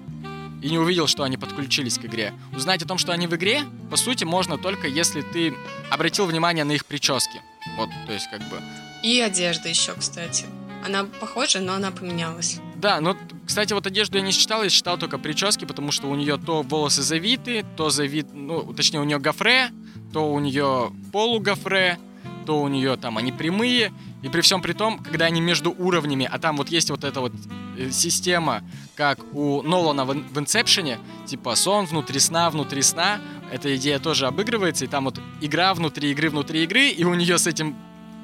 и 0.62 0.70
не 0.70 0.80
увидел, 0.80 1.08
что 1.08 1.24
они 1.24 1.38
подключились 1.38 1.98
к 1.98 2.06
игре, 2.06 2.34
узнать 2.56 2.82
о 2.82 2.88
том, 2.88 2.98
что 2.98 3.12
они 3.12 3.28
в 3.28 3.36
игре, 3.36 3.64
по 3.90 3.98
сути, 3.98 4.24
можно 4.24 4.58
только 4.58 4.88
если 4.88 5.22
ты 5.22 5.56
обратил 5.92 6.26
внимание 6.26 6.64
на 6.64 6.72
их 6.72 6.86
прически. 6.86 7.42
Вот, 7.78 7.90
то 8.06 8.14
есть 8.14 8.30
как 8.32 8.42
бы... 8.50 8.62
И 9.04 9.20
одежда 9.20 9.70
еще, 9.70 9.94
кстати. 9.94 10.46
Она 10.86 11.06
похожа, 11.20 11.60
но 11.60 11.74
она 11.74 11.92
поменялась. 11.92 12.60
Да, 12.76 13.02
но, 13.02 13.18
кстати, 13.46 13.74
вот 13.74 13.88
одежду 13.88 14.18
я 14.18 14.24
не 14.24 14.32
считал, 14.32 14.64
я 14.64 14.70
считал 14.70 14.98
только 14.98 15.18
прически, 15.18 15.66
потому 15.66 15.92
что 15.92 16.08
у 16.08 16.16
нее 16.16 16.38
то 16.38 16.62
волосы 16.62 17.02
завиты, 17.02 17.66
то 17.76 17.90
завит, 17.90 18.28
ну, 18.34 18.74
точнее, 18.74 19.00
у 19.00 19.04
нее 19.04 19.20
гофре, 19.20 19.72
то 20.14 20.32
у 20.32 20.40
нее 20.40 20.92
полугофре, 21.12 21.98
то 22.46 22.62
у 22.62 22.68
нее 22.68 22.96
там 22.96 23.18
они 23.18 23.32
прямые, 23.32 23.92
и 24.24 24.30
при 24.30 24.42
всем 24.42 24.62
при 24.62 24.74
том, 24.74 25.00
когда 25.00 25.26
они 25.26 25.42
между 25.42 25.72
уровнями, 25.72 26.30
а 26.32 26.40
там 26.40 26.58
вот 26.58 26.70
есть 26.70 26.90
вот 26.90 27.04
эта 27.04 27.20
вот 27.20 27.34
э, 27.78 27.90
система, 27.92 28.64
как 28.96 29.20
у 29.34 29.62
Нолана 29.64 30.06
в 30.06 30.40
Инсепшене, 30.40 31.00
типа 31.26 31.56
сон 31.56 31.86
внутри 31.86 32.20
сна, 32.20 32.50
внутри 32.50 32.82
сна, 32.84 33.20
эта 33.52 33.76
идея 33.76 34.00
тоже 34.00 34.28
обыгрывается, 34.28 34.86
и 34.86 34.88
там 34.88 35.06
вот 35.06 35.20
игра 35.42 35.74
внутри 35.74 36.12
игры, 36.12 36.30
внутри 36.30 36.64
игры, 36.64 36.90
и 36.90 37.04
у 37.04 37.14
нее 37.14 37.38
с 37.38 37.48
этим 37.48 37.76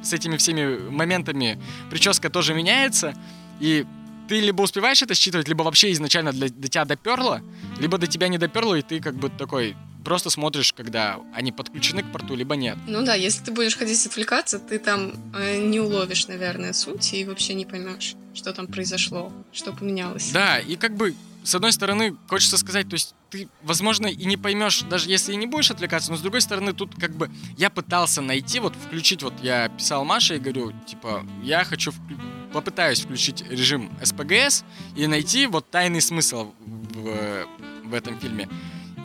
с 0.04 0.14
этими 0.14 0.38
всеми 0.38 0.90
моментами 0.90 1.60
прическа 1.90 2.30
тоже 2.30 2.54
меняется, 2.54 3.16
и 3.60 3.86
ты 4.28 4.40
либо 4.40 4.62
успеваешь 4.62 5.02
это 5.02 5.16
считывать, 5.16 5.48
либо 5.48 5.64
вообще 5.64 5.92
изначально 5.92 6.32
для, 6.32 6.50
до 6.50 6.68
тебя 6.68 6.86
доперло, 6.86 7.42
либо 7.80 7.98
до 7.98 8.08
тебя 8.08 8.28
не 8.28 8.38
доперло, 8.38 8.76
и 8.76 8.82
ты 8.82 9.00
как 9.00 9.16
бы 9.16 9.30
такой 9.30 9.76
просто 10.04 10.30
смотришь, 10.30 10.74
когда 10.74 11.20
они 11.34 11.52
подключены 11.52 12.04
к 12.04 12.12
порту, 12.12 12.36
либо 12.36 12.56
нет. 12.56 12.78
Ну 12.88 13.04
да, 13.04 13.16
если 13.16 13.46
ты 13.46 13.52
будешь 13.52 13.76
ходить 13.78 14.06
отвлекаться, 14.06 14.60
ты 14.60 14.80
там 14.80 15.14
э, 15.34 15.58
не 15.58 15.80
уловишь, 15.80 16.28
наверное, 16.28 16.74
суть 16.74 17.14
и 17.14 17.24
вообще 17.26 17.54
не 17.54 17.66
поймешь, 17.66 18.16
что 18.34 18.54
там 18.54 18.68
произошло, 18.68 19.32
что 19.52 19.72
поменялось. 19.72 20.32
Да, 20.32 20.60
и 20.60 20.76
как 20.76 20.96
бы 20.96 21.16
с 21.44 21.56
одной 21.56 21.72
стороны, 21.72 22.16
хочется 22.28 22.58
сказать, 22.58 22.88
то 22.88 22.94
есть 22.94 23.16
ты, 23.30 23.50
возможно, 23.64 24.08
и 24.08 24.26
не 24.26 24.38
поймешь, 24.38 24.82
даже 24.84 25.10
если 25.10 25.34
и 25.34 25.36
не 25.36 25.48
будешь 25.48 25.72
отвлекаться, 25.72 26.12
но 26.12 26.18
с 26.18 26.22
другой 26.22 26.42
стороны, 26.42 26.74
тут 26.74 26.96
как 26.96 27.16
бы 27.16 27.30
я 27.58 27.70
пытался 27.70 28.22
найти, 28.22 28.60
вот 28.60 28.76
включить, 28.76 29.24
вот 29.24 29.34
я 29.42 29.70
писал 29.70 30.06
Маше 30.06 30.38
и 30.38 30.40
говорю, 30.40 30.72
типа, 30.88 31.26
я 31.42 31.64
хочу, 31.64 31.92
вклю... 31.92 32.18
попытаюсь 32.54 33.02
включить 33.02 33.44
режим 33.50 33.92
СПГС 34.02 34.64
и 34.96 35.08
найти 35.08 35.48
вот 35.48 35.70
тайный 35.70 36.02
смысл 36.02 36.54
в, 36.60 37.48
в 37.84 37.94
этом 37.94 38.20
фильме. 38.20 38.48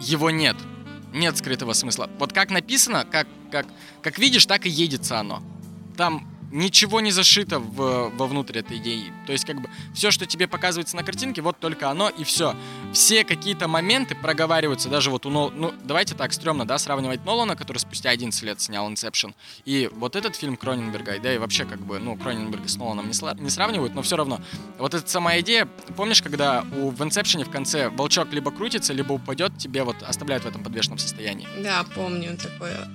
Его 0.00 0.30
нет. 0.30 0.56
Нет 1.12 1.36
скрытого 1.38 1.72
смысла. 1.72 2.10
Вот 2.18 2.32
как 2.32 2.50
написано, 2.50 3.06
как, 3.10 3.26
как, 3.50 3.66
как 4.02 4.18
видишь, 4.18 4.46
так 4.46 4.66
и 4.66 4.70
едется 4.70 5.18
оно. 5.18 5.42
Там 5.96 6.37
ничего 6.50 7.00
не 7.00 7.10
зашито 7.10 7.58
в, 7.58 8.10
вовнутрь 8.16 8.58
этой 8.58 8.78
идеи. 8.78 9.12
То 9.26 9.32
есть, 9.32 9.44
как 9.44 9.60
бы, 9.60 9.68
все, 9.94 10.10
что 10.10 10.26
тебе 10.26 10.46
показывается 10.48 10.96
на 10.96 11.04
картинке, 11.04 11.42
вот 11.42 11.58
только 11.58 11.90
оно 11.90 12.08
и 12.08 12.24
все. 12.24 12.54
Все 12.92 13.24
какие-то 13.24 13.68
моменты 13.68 14.14
проговариваются, 14.14 14.88
даже 14.88 15.10
вот 15.10 15.26
у 15.26 15.30
Нол... 15.30 15.50
Ну, 15.50 15.72
давайте 15.84 16.14
так, 16.14 16.32
стрёмно, 16.32 16.66
да, 16.66 16.78
сравнивать 16.78 17.24
Нолана, 17.24 17.56
который 17.56 17.78
спустя 17.78 18.10
11 18.10 18.42
лет 18.42 18.60
снял 18.60 18.90
Inception, 18.90 19.34
и 19.64 19.90
вот 19.92 20.16
этот 20.16 20.36
фильм 20.36 20.56
Кроненберга, 20.56 21.18
да, 21.20 21.34
и 21.34 21.38
вообще, 21.38 21.64
как 21.64 21.80
бы, 21.80 21.98
ну, 21.98 22.16
Кроненберга 22.16 22.68
с 22.68 22.76
Ноланом 22.76 23.06
не, 23.06 23.12
сла... 23.12 23.34
не 23.34 23.50
сравнивают, 23.50 23.94
но 23.94 24.02
все 24.02 24.16
равно. 24.16 24.40
Вот 24.78 24.94
эта 24.94 25.08
сама 25.08 25.38
идея, 25.40 25.68
помнишь, 25.96 26.22
когда 26.22 26.64
у 26.76 26.90
в 26.90 27.02
Inception 27.02 27.44
в 27.44 27.50
конце 27.50 27.88
волчок 27.90 28.32
либо 28.32 28.50
крутится, 28.50 28.92
либо 28.92 29.12
упадет, 29.12 29.56
тебе 29.58 29.82
вот 29.82 30.02
оставляют 30.02 30.44
в 30.44 30.48
этом 30.48 30.62
подвешенном 30.62 30.98
состоянии. 30.98 31.48
Да, 31.62 31.84
помню 31.94 32.36
такое 32.36 32.88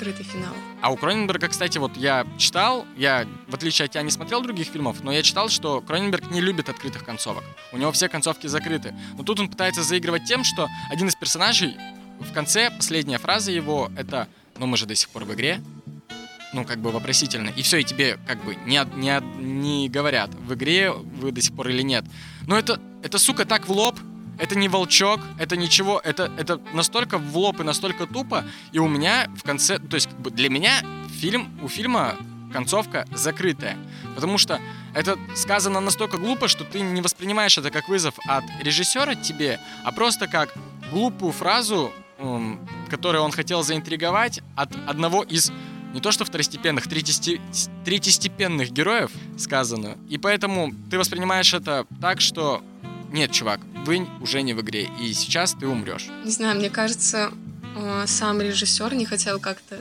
открытый 0.00 0.24
финал. 0.24 0.54
А 0.80 0.90
у 0.90 0.96
Кроненберга, 0.96 1.48
кстати, 1.48 1.76
вот 1.76 1.96
я 1.96 2.26
читал, 2.38 2.86
я, 2.96 3.26
в 3.48 3.54
отличие 3.54 3.84
от 3.84 3.92
тебя, 3.92 4.02
не 4.02 4.10
смотрел 4.10 4.40
других 4.40 4.68
фильмов, 4.68 5.02
но 5.02 5.12
я 5.12 5.22
читал, 5.22 5.50
что 5.50 5.82
Кроненберг 5.82 6.30
не 6.30 6.40
любит 6.40 6.70
открытых 6.70 7.04
концовок. 7.04 7.44
У 7.72 7.76
него 7.76 7.92
все 7.92 8.08
концовки 8.08 8.46
закрыты. 8.46 8.94
Но 9.18 9.24
тут 9.24 9.40
он 9.40 9.48
пытается 9.50 9.82
заигрывать 9.82 10.24
тем, 10.24 10.42
что 10.42 10.68
один 10.90 11.08
из 11.08 11.14
персонажей 11.14 11.76
в 12.18 12.32
конце, 12.32 12.70
последняя 12.70 13.18
фраза 13.18 13.52
его, 13.52 13.90
это 13.96 14.28
«Ну 14.58 14.66
мы 14.66 14.76
же 14.76 14.86
до 14.86 14.94
сих 14.94 15.10
пор 15.10 15.24
в 15.24 15.34
игре», 15.34 15.60
ну, 16.52 16.64
как 16.64 16.80
бы 16.80 16.90
вопросительно. 16.90 17.50
И 17.50 17.62
все, 17.62 17.76
и 17.76 17.84
тебе 17.84 18.18
как 18.26 18.42
бы 18.44 18.56
не, 18.66 18.82
не, 18.96 19.20
не 19.38 19.88
говорят, 19.88 20.30
в 20.34 20.54
игре 20.54 20.90
вы 20.90 21.30
до 21.30 21.40
сих 21.40 21.54
пор 21.54 21.68
или 21.68 21.82
нет. 21.82 22.04
Но 22.46 22.58
это, 22.58 22.80
это, 23.04 23.18
сука, 23.18 23.44
так 23.44 23.68
в 23.68 23.70
лоб, 23.70 24.00
это 24.40 24.56
не 24.56 24.68
волчок, 24.68 25.20
это 25.38 25.56
ничего, 25.56 26.00
это, 26.02 26.32
это 26.38 26.60
настолько 26.72 27.18
в 27.18 27.36
лоб 27.36 27.60
и 27.60 27.62
настолько 27.62 28.06
тупо, 28.06 28.44
и 28.72 28.78
у 28.78 28.88
меня 28.88 29.30
в 29.36 29.42
конце, 29.42 29.78
то 29.78 29.94
есть 29.94 30.08
для 30.18 30.48
меня 30.48 30.82
фильм, 31.20 31.48
у 31.62 31.68
фильма 31.68 32.16
концовка 32.52 33.06
закрытая, 33.12 33.76
потому 34.14 34.38
что 34.38 34.58
это 34.94 35.18
сказано 35.36 35.80
настолько 35.80 36.16
глупо, 36.16 36.48
что 36.48 36.64
ты 36.64 36.80
не 36.80 37.00
воспринимаешь 37.00 37.56
это 37.58 37.70
как 37.70 37.88
вызов 37.88 38.14
от 38.26 38.44
режиссера 38.60 39.14
тебе, 39.14 39.60
а 39.84 39.92
просто 39.92 40.26
как 40.26 40.52
глупую 40.90 41.32
фразу, 41.32 41.92
которую 42.88 43.22
он 43.22 43.32
хотел 43.32 43.62
заинтриговать 43.62 44.40
от 44.56 44.74
одного 44.86 45.22
из 45.22 45.52
не 45.92 46.00
то 46.00 46.12
что 46.12 46.24
второстепенных, 46.24 46.86
третисти... 46.86 47.40
третьестепенных 47.84 48.70
героев 48.70 49.10
сказанную. 49.36 49.98
И 50.08 50.18
поэтому 50.18 50.72
ты 50.88 50.98
воспринимаешь 50.98 51.52
это 51.52 51.84
так, 52.00 52.20
что 52.20 52.62
нет, 53.10 53.32
чувак, 53.32 53.60
вы 53.84 54.06
уже 54.20 54.42
не 54.42 54.54
в 54.54 54.60
игре, 54.60 54.88
и 55.00 55.12
сейчас 55.12 55.54
ты 55.54 55.66
умрешь. 55.66 56.08
Не 56.24 56.30
знаю, 56.30 56.56
мне 56.56 56.70
кажется, 56.70 57.32
э, 57.76 58.04
сам 58.06 58.40
режиссер 58.40 58.94
не 58.94 59.06
хотел 59.06 59.40
как-то 59.40 59.78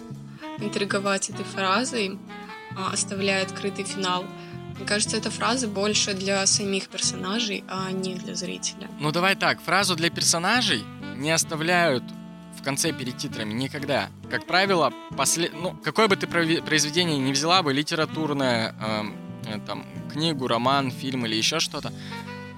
интриговать 0.60 1.30
этой 1.30 1.46
фразой, 1.46 2.18
а, 2.76 2.92
оставляя 2.92 3.44
открытый 3.44 3.86
финал. 3.86 4.26
Мне 4.78 4.86
кажется, 4.86 5.18
эта 5.18 5.30
фраза 5.30 5.68
больше 5.68 6.14
для 6.14 6.46
самих 6.46 6.88
персонажей, 6.88 7.64
а 7.68 7.92
не 7.92 8.16
для 8.16 8.36
зрителя. 8.36 8.90
Ну 9.00 9.12
давай 9.12 9.36
так, 9.36 9.62
фразу 9.62 9.96
для 9.96 10.10
персонажей 10.10 10.84
не 11.18 11.32
оставляют 11.32 12.04
в 12.58 12.64
конце 12.64 12.92
перед 12.92 13.18
титрами 13.18 13.54
никогда. 13.54 14.10
Как 14.30 14.46
правило, 14.46 14.94
после... 15.18 15.50
ну, 15.54 15.76
какое 15.84 16.08
бы 16.08 16.16
ты 16.16 16.28
произведение 16.28 17.18
ни 17.18 17.32
взяла 17.32 17.62
бы, 17.62 17.74
литературное, 17.74 18.76
эм, 18.80 19.16
э, 19.46 19.60
там, 19.66 19.86
книгу, 20.12 20.48
роман, 20.48 20.92
фильм 20.92 21.26
или 21.26 21.36
еще 21.36 21.60
что-то, 21.60 21.94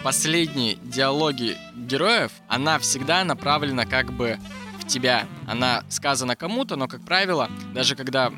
последние 0.04 0.76
диалоги 0.84 1.58
героев, 1.76 2.32
она 2.48 2.80
всегда 2.80 3.24
направлена 3.24 3.86
как 3.86 4.12
бы 4.12 4.40
в 4.80 4.88
тебя. 4.88 5.28
Она 5.48 5.84
сказана 5.90 6.36
кому-то, 6.36 6.76
но, 6.76 6.88
как 6.88 7.02
правило, 7.02 7.50
даже 7.74 7.96
когда... 7.96 8.32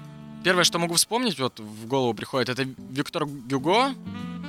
Первое, 0.44 0.66
что 0.66 0.78
могу 0.78 0.96
вспомнить, 0.96 1.40
вот 1.40 1.60
в 1.60 1.88
голову 1.88 2.14
приходит, 2.14 2.50
это 2.50 2.68
Виктор 2.90 3.26
Гюго, 3.26 3.94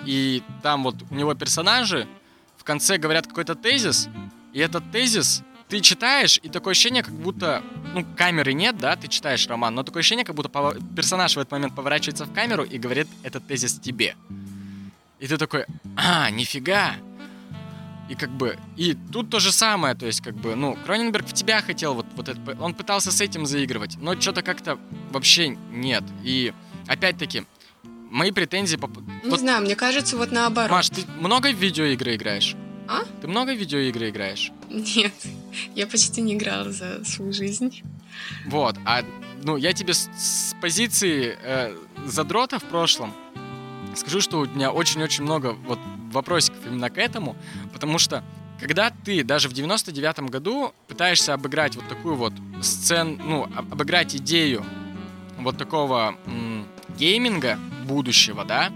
и 0.04 0.42
там 0.62 0.82
вот 0.82 0.96
у 1.08 1.14
него 1.14 1.34
персонажи 1.34 2.08
в 2.56 2.64
конце 2.64 2.98
говорят 2.98 3.28
какой-то 3.28 3.54
тезис, 3.54 4.08
и 4.52 4.58
этот 4.58 4.90
тезис 4.90 5.42
ты 5.68 5.80
читаешь, 5.80 6.40
и 6.42 6.48
такое 6.48 6.72
ощущение, 6.72 7.02
как 7.02 7.14
будто, 7.14 7.62
ну, 7.94 8.04
камеры 8.16 8.54
нет, 8.54 8.76
да, 8.76 8.96
ты 8.96 9.06
читаешь 9.06 9.46
роман, 9.46 9.74
но 9.74 9.82
такое 9.82 10.00
ощущение, 10.00 10.24
как 10.24 10.34
будто 10.34 10.48
персонаж 10.96 11.36
в 11.36 11.38
этот 11.38 11.52
момент 11.52 11.74
поворачивается 11.74 12.24
в 12.24 12.32
камеру 12.32 12.64
и 12.64 12.76
говорит 12.76 13.06
этот 13.22 13.46
тезис 13.46 13.78
тебе. 13.78 14.16
И 15.24 15.26
ты 15.26 15.38
такой, 15.38 15.64
а, 15.96 16.28
нифига. 16.28 16.96
И 18.10 18.14
как 18.14 18.28
бы, 18.28 18.58
и 18.76 18.94
тут 19.10 19.30
то 19.30 19.40
же 19.40 19.52
самое, 19.52 19.94
то 19.94 20.04
есть 20.04 20.20
как 20.20 20.34
бы, 20.34 20.54
ну, 20.54 20.76
Кроненберг 20.84 21.26
в 21.26 21.32
тебя 21.32 21.62
хотел 21.62 21.94
вот, 21.94 22.04
вот 22.14 22.28
это, 22.28 22.38
он 22.60 22.74
пытался 22.74 23.10
с 23.10 23.22
этим 23.22 23.46
заигрывать, 23.46 23.96
но 23.96 24.20
что-то 24.20 24.42
как-то 24.42 24.78
вообще 25.12 25.56
нет. 25.70 26.04
И 26.22 26.52
опять-таки, 26.88 27.44
мои 28.10 28.32
претензии 28.32 28.76
по... 28.76 28.86
Не 29.22 29.30
вот, 29.30 29.40
знаю, 29.40 29.62
мне 29.62 29.74
кажется, 29.74 30.18
вот 30.18 30.30
наоборот. 30.30 30.70
Маш, 30.70 30.90
ты 30.90 31.06
много 31.18 31.50
в 31.50 31.56
видеоигры 31.56 32.16
играешь? 32.16 32.54
А? 32.86 33.04
Ты 33.22 33.26
много 33.26 33.54
в 33.54 33.58
видеоигры 33.58 34.10
играешь? 34.10 34.52
Нет. 34.68 35.14
Я 35.74 35.86
почти 35.86 36.20
не 36.20 36.34
играла 36.34 36.70
за 36.70 37.02
свою 37.06 37.32
жизнь. 37.32 37.82
Вот, 38.44 38.76
а 38.84 39.02
ну 39.42 39.56
я 39.56 39.72
тебе 39.72 39.94
с, 39.94 40.10
с 40.18 40.54
позиции 40.60 41.38
э, 41.40 41.74
задрота 42.04 42.58
в 42.58 42.64
прошлом 42.64 43.14
скажу, 43.98 44.20
что 44.20 44.40
у 44.40 44.46
меня 44.46 44.70
очень-очень 44.70 45.24
много 45.24 45.56
вот 45.66 45.78
вопросиков 46.12 46.58
именно 46.66 46.90
к 46.90 46.98
этому, 46.98 47.36
потому 47.72 47.98
что 47.98 48.22
когда 48.60 48.90
ты 48.90 49.24
даже 49.24 49.48
в 49.48 49.52
99-м 49.52 50.28
году 50.28 50.72
пытаешься 50.88 51.34
обыграть 51.34 51.76
вот 51.76 51.88
такую 51.88 52.14
вот 52.14 52.32
сцену, 52.62 53.18
ну, 53.24 53.42
обыграть 53.70 54.14
идею 54.16 54.64
вот 55.38 55.58
такого 55.58 56.14
м- 56.26 56.66
гейминга 56.96 57.58
будущего, 57.84 58.44
да, 58.44 58.72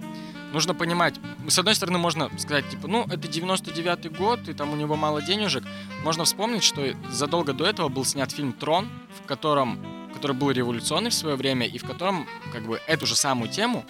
нужно 0.52 0.74
понимать, 0.74 1.14
с 1.46 1.58
одной 1.58 1.74
стороны, 1.74 1.98
можно 1.98 2.28
сказать, 2.38 2.68
типа, 2.68 2.88
ну, 2.88 3.04
это 3.04 3.28
99-й 3.28 4.08
год, 4.10 4.48
и 4.48 4.52
там 4.52 4.72
у 4.72 4.76
него 4.76 4.96
мало 4.96 5.22
денежек. 5.22 5.64
Можно 6.02 6.24
вспомнить, 6.24 6.64
что 6.64 6.82
задолго 7.10 7.52
до 7.52 7.64
этого 7.64 7.88
был 7.88 8.04
снят 8.04 8.30
фильм 8.30 8.52
«Трон», 8.52 8.88
в 9.22 9.26
котором, 9.26 9.78
который 10.14 10.32
был 10.36 10.50
революционный 10.50 11.10
в 11.10 11.14
свое 11.14 11.36
время, 11.36 11.66
и 11.66 11.78
в 11.78 11.84
котором, 11.84 12.26
как 12.52 12.62
бы, 12.66 12.80
эту 12.86 13.06
же 13.06 13.14
самую 13.14 13.50
тему 13.50 13.84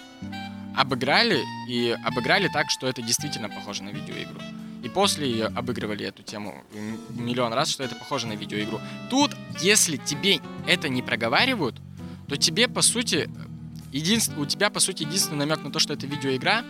обыграли, 0.79 1.43
и 1.67 1.93
обыграли 2.05 2.47
так, 2.47 2.69
что 2.69 2.87
это 2.87 3.01
действительно 3.01 3.49
похоже 3.49 3.83
на 3.83 3.89
видеоигру. 3.89 4.39
И 4.81 4.87
после 4.87 5.45
обыгрывали 5.47 6.05
эту 6.05 6.23
тему 6.23 6.63
миллион 7.09 7.51
раз, 7.51 7.69
что 7.69 7.83
это 7.83 7.95
похоже 7.95 8.27
на 8.27 8.33
видеоигру. 8.33 8.79
Тут, 9.09 9.35
если 9.59 9.97
тебе 9.97 10.39
это 10.65 10.87
не 10.87 11.01
проговаривают, 11.01 11.75
то 12.29 12.37
тебе, 12.37 12.69
по 12.69 12.81
сути, 12.81 13.29
единств... 13.91 14.37
у 14.37 14.45
тебя, 14.45 14.69
по 14.69 14.79
сути, 14.79 15.03
единственный 15.03 15.39
намек 15.39 15.61
на 15.65 15.69
то, 15.69 15.79
что 15.79 15.91
это 15.91 16.07
видеоигра, 16.07 16.63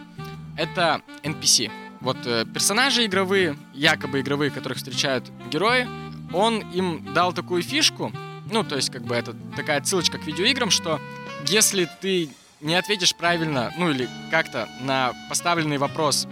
это 0.57 1.03
NPC. 1.21 1.71
Вот 2.01 2.17
э, 2.25 2.45
персонажи 2.51 3.05
игровые, 3.05 3.59
якобы 3.75 4.21
игровые, 4.21 4.49
которых 4.49 4.79
встречают 4.79 5.29
герои, 5.51 5.87
он 6.33 6.61
им 6.71 7.13
дал 7.13 7.31
такую 7.31 7.61
фишку, 7.61 8.11
ну, 8.51 8.63
то 8.63 8.75
есть, 8.75 8.89
как 8.89 9.03
бы 9.03 9.13
это 9.13 9.35
такая 9.55 9.83
ссылочка 9.83 10.17
к 10.17 10.25
видеоиграм, 10.25 10.71
что 10.71 10.99
если 11.45 11.87
ты 12.01 12.29
не 12.61 12.75
ответишь 12.75 13.15
правильно, 13.15 13.71
ну 13.77 13.89
или 13.89 14.07
как-то 14.31 14.67
на 14.81 15.13
поставленный 15.29 15.77
вопрос 15.77 16.27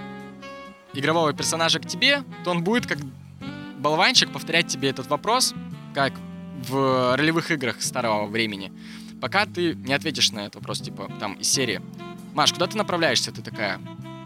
игрового 0.93 1.33
персонажа 1.33 1.79
к 1.79 1.85
тебе, 1.85 2.23
то 2.43 2.51
он 2.51 2.63
будет 2.63 2.85
как 2.85 2.97
болванчик 3.77 4.31
повторять 4.31 4.67
тебе 4.67 4.89
этот 4.89 5.07
вопрос, 5.07 5.53
как 5.93 6.13
в 6.67 7.15
ролевых 7.15 7.51
играх 7.51 7.81
старого 7.81 8.25
времени, 8.25 8.71
пока 9.21 9.45
ты 9.45 9.75
не 9.75 9.93
ответишь 9.93 10.31
на 10.31 10.41
этот 10.41 10.55
вопрос, 10.55 10.81
типа, 10.81 11.09
там, 11.19 11.33
из 11.35 11.47
серии 11.47 11.81
«Маш, 12.33 12.51
куда 12.51 12.67
ты 12.67 12.77
направляешься?» 12.77 13.31
Ты 13.31 13.41
такая, 13.41 13.79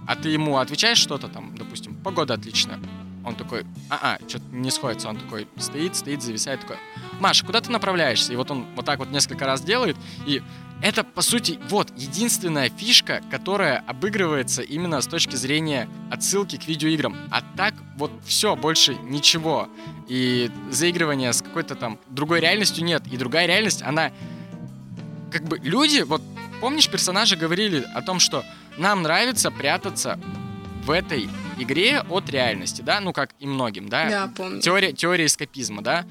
а 0.08 0.16
ты 0.16 0.30
ему 0.30 0.58
отвечаешь 0.58 0.98
что-то 0.98 1.28
там, 1.28 1.56
допустим, 1.56 1.96
«Погода 1.96 2.34
отличная». 2.34 2.80
Он 3.24 3.36
такой, 3.36 3.66
а-а, 3.90 4.18
что-то 4.28 4.46
не 4.52 4.72
сходится. 4.72 5.08
Он 5.08 5.16
такой 5.16 5.48
стоит, 5.58 5.96
стоит, 5.96 6.24
зависает, 6.24 6.62
такой, 6.62 6.78
Маша, 7.20 7.46
куда 7.46 7.62
ты 7.62 7.70
направляешься? 7.72 8.34
И 8.34 8.36
вот 8.36 8.50
он 8.50 8.66
вот 8.76 8.84
так 8.84 8.98
вот 8.98 9.12
несколько 9.12 9.46
раз 9.46 9.62
делает, 9.62 9.96
и 10.26 10.42
это, 10.82 11.04
по 11.04 11.22
сути, 11.22 11.60
вот 11.70 11.92
единственная 11.96 12.70
фишка, 12.70 13.22
которая 13.30 13.84
обыгрывается 13.88 14.62
именно 14.62 15.02
с 15.02 15.08
точки 15.08 15.36
зрения 15.36 15.88
отсылки 16.10 16.58
к 16.58 16.68
видеоиграм. 16.68 17.16
А 17.30 17.42
так 17.56 17.76
вот 17.98 18.12
все, 18.26 18.56
больше 18.56 18.96
ничего. 18.96 19.70
И 20.08 20.50
заигрывания 20.70 21.32
с 21.32 21.42
какой-то 21.42 21.76
там 21.76 22.00
другой 22.10 22.40
реальностью 22.40 22.84
нет. 22.84 23.04
И 23.12 23.18
другая 23.18 23.46
реальность, 23.46 23.82
она... 23.84 24.12
Как 25.32 25.44
бы 25.44 25.60
люди, 25.60 26.02
вот 26.02 26.22
помнишь, 26.60 26.90
персонажи 26.90 27.38
говорили 27.38 27.86
о 27.94 28.02
том, 28.02 28.20
что 28.20 28.44
нам 28.78 29.04
нравится 29.04 29.52
прятаться 29.52 30.20
в 30.86 30.92
этой 30.92 31.30
игре 31.58 32.02
от 32.02 32.30
реальности, 32.30 32.82
да? 32.82 33.00
Ну, 33.00 33.14
как 33.14 33.32
и 33.40 33.46
многим, 33.46 33.88
да? 33.88 34.10
Да, 34.10 34.32
помню. 34.36 34.62
Теория, 34.62 34.94
теория 34.94 35.26
эскапизма, 35.26 35.82
да? 35.82 36.06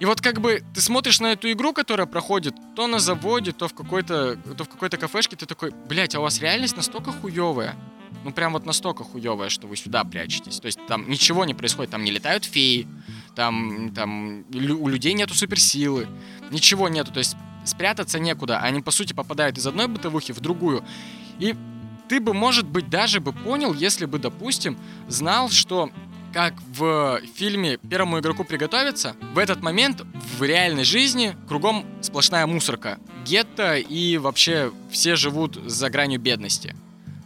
И 0.00 0.06
вот 0.06 0.22
как 0.22 0.40
бы 0.40 0.62
ты 0.74 0.80
смотришь 0.80 1.20
на 1.20 1.32
эту 1.32 1.52
игру, 1.52 1.74
которая 1.74 2.06
проходит 2.06 2.54
то 2.74 2.86
на 2.86 2.98
заводе, 2.98 3.52
то 3.52 3.68
в 3.68 3.74
какой-то, 3.74 4.36
то 4.36 4.64
в 4.64 4.68
какой-то 4.68 4.96
кафешке, 4.96 5.36
ты 5.36 5.44
такой, 5.44 5.72
блядь, 5.88 6.14
а 6.14 6.20
у 6.20 6.22
вас 6.22 6.40
реальность 6.40 6.74
настолько 6.74 7.12
хуевая, 7.12 7.76
ну 8.24 8.32
прям 8.32 8.54
вот 8.54 8.64
настолько 8.64 9.04
хуевая, 9.04 9.50
что 9.50 9.66
вы 9.66 9.76
сюда 9.76 10.02
прячетесь. 10.04 10.58
То 10.58 10.66
есть 10.66 10.78
там 10.86 11.08
ничего 11.08 11.44
не 11.44 11.52
происходит, 11.52 11.90
там 11.90 12.02
не 12.02 12.10
летают 12.10 12.46
феи, 12.46 12.88
там, 13.34 13.92
там 13.94 14.46
у 14.50 14.88
людей 14.88 15.12
нету 15.12 15.34
суперсилы, 15.34 16.08
ничего 16.50 16.88
нету, 16.88 17.12
то 17.12 17.18
есть 17.18 17.36
спрятаться 17.66 18.18
некуда, 18.18 18.58
они 18.58 18.80
по 18.80 18.90
сути 18.90 19.12
попадают 19.12 19.58
из 19.58 19.66
одной 19.66 19.86
бытовухи 19.86 20.32
в 20.32 20.40
другую. 20.40 20.82
И 21.38 21.54
ты 22.08 22.20
бы, 22.20 22.32
может 22.32 22.66
быть, 22.66 22.88
даже 22.88 23.20
бы 23.20 23.34
понял, 23.34 23.74
если 23.74 24.06
бы, 24.06 24.18
допустим, 24.18 24.78
знал, 25.08 25.50
что 25.50 25.90
как 26.32 26.54
в 26.76 27.20
фильме 27.34 27.76
«Первому 27.76 28.20
игроку 28.20 28.44
приготовиться», 28.44 29.16
в 29.34 29.38
этот 29.38 29.62
момент 29.62 30.02
в 30.38 30.42
реальной 30.42 30.84
жизни 30.84 31.36
кругом 31.48 31.84
сплошная 32.00 32.46
мусорка, 32.46 32.98
гетто 33.24 33.76
и 33.76 34.16
вообще 34.18 34.72
все 34.90 35.16
живут 35.16 35.56
за 35.66 35.90
гранью 35.90 36.20
бедности. 36.20 36.74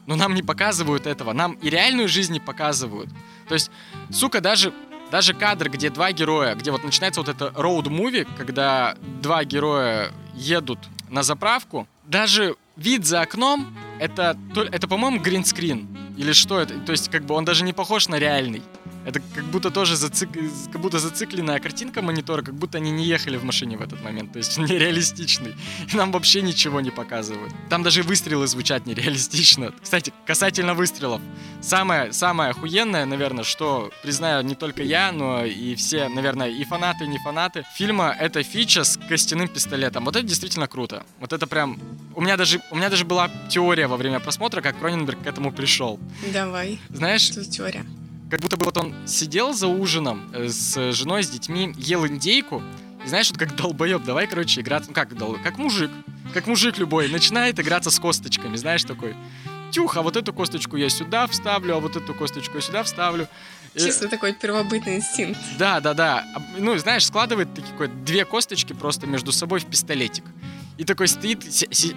Но 0.06 0.16
нам 0.16 0.34
не 0.34 0.42
показывают 0.42 1.06
этого, 1.06 1.32
нам 1.32 1.52
и 1.54 1.70
реальную 1.70 2.08
жизнь 2.08 2.32
не 2.32 2.40
показывают. 2.40 3.10
То 3.48 3.54
есть, 3.54 3.70
сука, 4.10 4.40
даже, 4.40 4.72
даже 5.10 5.34
кадр, 5.34 5.70
где 5.70 5.90
два 5.90 6.12
героя, 6.12 6.54
где 6.54 6.70
вот 6.70 6.84
начинается 6.84 7.20
вот 7.20 7.28
это 7.28 7.52
роуд-муви, 7.54 8.26
когда 8.36 8.96
два 9.22 9.44
героя 9.44 10.12
едут 10.34 10.78
на 11.08 11.22
заправку, 11.22 11.88
даже 12.04 12.56
вид 12.76 13.06
за 13.06 13.22
окном, 13.22 13.74
это, 13.98 14.36
это 14.72 14.88
по-моему, 14.88 15.20
гринскрин. 15.20 15.88
Или 16.16 16.32
что 16.32 16.60
это? 16.60 16.78
То 16.80 16.92
есть, 16.92 17.10
как 17.10 17.24
бы 17.24 17.34
он 17.34 17.44
даже 17.44 17.64
не 17.64 17.72
похож 17.72 18.08
на 18.08 18.18
реальный. 18.18 18.62
Это 19.04 19.20
как 19.34 19.44
будто 19.44 19.70
тоже 19.70 19.96
зацик... 19.96 20.30
как 20.72 20.80
будто 20.80 20.98
зацикленная 20.98 21.60
картинка 21.60 22.02
монитора, 22.02 22.42
как 22.42 22.54
будто 22.54 22.78
они 22.78 22.90
не 22.90 23.04
ехали 23.04 23.36
в 23.36 23.44
машине 23.44 23.76
в 23.76 23.82
этот 23.82 24.02
момент. 24.02 24.32
То 24.32 24.38
есть 24.38 24.58
он 24.58 24.64
нереалистичный. 24.66 25.54
И 25.92 25.96
нам 25.96 26.12
вообще 26.12 26.42
ничего 26.42 26.80
не 26.80 26.90
показывают. 26.90 27.52
Там 27.68 27.82
даже 27.82 28.02
выстрелы 28.02 28.46
звучат 28.46 28.86
нереалистично. 28.86 29.72
Кстати, 29.82 30.12
касательно 30.26 30.74
выстрелов. 30.74 31.20
Самое, 31.60 32.12
самое 32.12 32.50
охуенное, 32.50 33.04
наверное, 33.04 33.44
что 33.44 33.90
признаю 34.02 34.42
не 34.42 34.54
только 34.54 34.82
я, 34.82 35.12
но 35.12 35.44
и 35.44 35.74
все, 35.74 36.08
наверное, 36.08 36.48
и 36.48 36.64
фанаты, 36.64 37.04
и 37.04 37.08
не 37.08 37.18
фанаты 37.18 37.64
фильма, 37.74 38.14
это 38.18 38.42
фича 38.42 38.84
с 38.84 38.98
костяным 39.08 39.48
пистолетом. 39.48 40.04
Вот 40.04 40.16
это 40.16 40.26
действительно 40.26 40.66
круто. 40.66 41.04
Вот 41.20 41.32
это 41.32 41.46
прям... 41.46 41.78
У 42.14 42.20
меня 42.20 42.36
даже, 42.36 42.60
у 42.70 42.76
меня 42.76 42.88
даже 42.90 43.04
была 43.04 43.30
теория 43.48 43.86
во 43.86 43.96
время 43.96 44.20
просмотра, 44.20 44.60
как 44.60 44.78
Кроненберг 44.78 45.22
к 45.22 45.26
этому 45.26 45.52
пришел. 45.52 45.98
Давай. 46.32 46.78
Знаешь... 46.90 47.22
Что 47.22 47.44
теория? 47.44 47.84
Как 48.34 48.40
будто 48.40 48.56
бы 48.56 48.64
вот 48.64 48.76
он 48.78 48.92
сидел 49.06 49.52
за 49.52 49.68
ужином 49.68 50.28
э, 50.32 50.48
с 50.48 50.90
женой, 50.90 51.22
с 51.22 51.28
детьми, 51.28 51.72
ел 51.76 52.04
индейку, 52.04 52.64
и 53.04 53.08
знаешь, 53.08 53.30
вот 53.30 53.38
как 53.38 53.54
долбоеб, 53.54 54.02
давай, 54.02 54.26
короче, 54.26 54.60
играться, 54.60 54.90
ну 54.90 54.94
как, 54.94 55.16
дол... 55.16 55.38
как 55.40 55.56
мужик, 55.56 55.88
как 56.32 56.48
мужик 56.48 56.76
любой, 56.78 57.06
начинает 57.06 57.60
играться 57.60 57.92
с 57.92 58.00
косточками, 58.00 58.56
знаешь, 58.56 58.82
такой, 58.82 59.14
тюх, 59.70 59.96
а 59.96 60.02
вот 60.02 60.16
эту 60.16 60.32
косточку 60.32 60.76
я 60.76 60.88
сюда 60.88 61.28
вставлю, 61.28 61.76
а 61.76 61.78
вот 61.78 61.94
эту 61.94 62.12
косточку 62.12 62.56
я 62.56 62.60
сюда 62.60 62.82
вставлю. 62.82 63.28
Чисто 63.76 64.08
такой 64.08 64.32
первобытный 64.32 64.96
инстинкт. 64.96 65.40
Да, 65.56 65.78
да, 65.78 65.94
да. 65.94 66.24
Ну, 66.58 66.76
знаешь, 66.78 67.06
складывает 67.06 67.54
такие 67.54 67.88
две 67.88 68.24
косточки 68.24 68.72
просто 68.72 69.06
между 69.06 69.30
собой 69.30 69.60
в 69.60 69.66
пистолетик. 69.66 70.24
И 70.76 70.84
такой 70.84 71.06
стоит, 71.06 71.44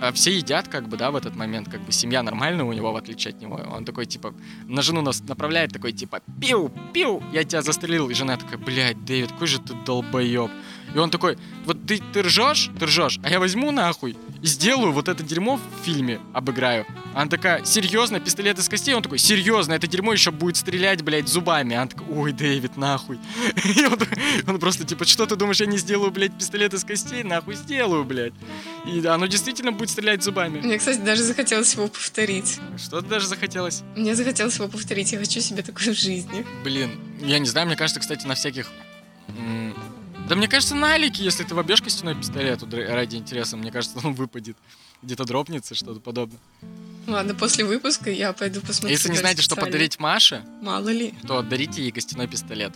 а 0.01 0.11
все 0.11 0.37
едят, 0.37 0.67
как 0.67 0.87
бы, 0.87 0.97
да, 0.97 1.09
в 1.09 1.15
этот 1.15 1.35
момент, 1.35 1.67
как 1.69 1.81
бы 1.81 1.91
семья 1.91 2.21
нормальная 2.21 2.63
у 2.63 2.73
него, 2.73 2.91
в 2.91 2.95
отличие 2.95 3.33
от 3.33 3.41
него. 3.41 3.55
Он 3.55 3.85
такой, 3.85 4.05
типа, 4.05 4.35
на 4.67 4.81
жену 4.83 5.01
нас 5.01 5.21
направляет, 5.21 5.73
такой, 5.73 5.93
типа, 5.93 6.21
пиу, 6.39 6.71
пиу, 6.93 7.23
я 7.33 7.43
тебя 7.43 7.63
застрелил. 7.63 8.09
И 8.09 8.13
жена 8.13 8.37
такая, 8.37 8.59
блядь, 8.59 9.03
Дэвид, 9.03 9.31
какой 9.31 9.47
же 9.47 9.59
ты 9.59 9.73
долбоеб. 9.85 10.51
И 10.93 10.97
он 10.97 11.09
такой, 11.09 11.37
вот 11.65 11.85
ты, 11.87 12.01
ты 12.13 12.21
ржешь, 12.21 12.69
ты 12.79 12.85
ржешь, 12.85 13.19
а 13.23 13.29
я 13.29 13.39
возьму 13.39 13.71
нахуй 13.71 14.15
сделаю 14.41 14.91
вот 14.91 15.07
это 15.07 15.23
дерьмо 15.23 15.57
в 15.57 15.85
фильме, 15.85 16.19
обыграю. 16.33 16.85
Она 17.13 17.29
такая, 17.29 17.63
серьезно, 17.65 18.19
пистолет 18.19 18.59
из 18.59 18.69
костей? 18.69 18.93
Он 18.93 19.01
такой, 19.01 19.17
серьезно, 19.17 19.73
это 19.73 19.87
дерьмо 19.87 20.13
еще 20.13 20.31
будет 20.31 20.57
стрелять, 20.57 21.01
блядь, 21.01 21.27
зубами. 21.27 21.75
Она 21.75 21.87
такая, 21.87 22.07
ой, 22.09 22.31
Дэвид, 22.31 22.77
нахуй. 22.77 23.19
И 23.63 23.85
он, 23.85 23.99
он 24.47 24.59
просто 24.59 24.85
типа, 24.85 25.05
что 25.05 25.25
ты 25.25 25.35
думаешь, 25.35 25.59
я 25.59 25.65
не 25.65 25.77
сделаю, 25.77 26.11
блядь, 26.11 26.37
пистолет 26.37 26.73
из 26.73 26.83
костей? 26.83 27.23
Нахуй 27.23 27.55
сделаю, 27.55 28.03
блядь. 28.03 28.33
И 28.85 29.05
оно 29.05 29.25
действительно 29.25 29.71
будет 29.71 29.89
стрелять 29.89 30.23
зубами. 30.23 30.59
Мне, 30.59 30.77
кстати, 30.77 30.99
даже 30.99 31.23
захотелось 31.23 31.73
его 31.73 31.87
повторить. 31.87 32.59
Что 32.77 33.01
ты 33.01 33.07
даже 33.07 33.27
захотелось? 33.27 33.83
Мне 33.95 34.15
захотелось 34.15 34.55
его 34.55 34.67
повторить, 34.67 35.11
я 35.11 35.19
хочу 35.19 35.39
себе 35.41 35.63
такое 35.63 35.93
в 35.93 35.97
жизни. 35.97 36.45
Блин, 36.63 36.99
я 37.21 37.39
не 37.39 37.47
знаю, 37.47 37.67
мне 37.67 37.75
кажется, 37.75 37.99
кстати, 37.99 38.25
на 38.25 38.35
всяких 38.35 38.71
да 40.27 40.35
мне 40.35 40.47
кажется, 40.47 40.75
на 40.75 40.93
Алике, 40.93 41.23
если 41.23 41.43
ты 41.43 41.55
вобьешь 41.55 41.81
костяной 41.81 42.15
пистолет 42.15 42.61
ради 42.63 43.15
интереса, 43.15 43.57
мне 43.57 43.71
кажется, 43.71 43.99
он 44.03 44.13
выпадет. 44.13 44.57
Где-то 45.03 45.25
дропнется, 45.25 45.75
что-то 45.75 45.99
подобное. 45.99 46.39
Ладно, 47.05 47.35
после 47.35 47.63
выпуска 47.63 48.09
я 48.09 48.33
пойду 48.33 48.61
посмотрю. 48.61 48.89
Если 48.89 49.09
не 49.09 49.17
знаете, 49.17 49.41
что 49.41 49.55
подарить 49.55 49.99
Маше, 49.99 50.43
мало 50.61 50.89
ли, 50.89 51.13
то 51.25 51.41
дарите 51.41 51.81
ей 51.81 51.91
костяной 51.91 52.27
пистолет. 52.27 52.73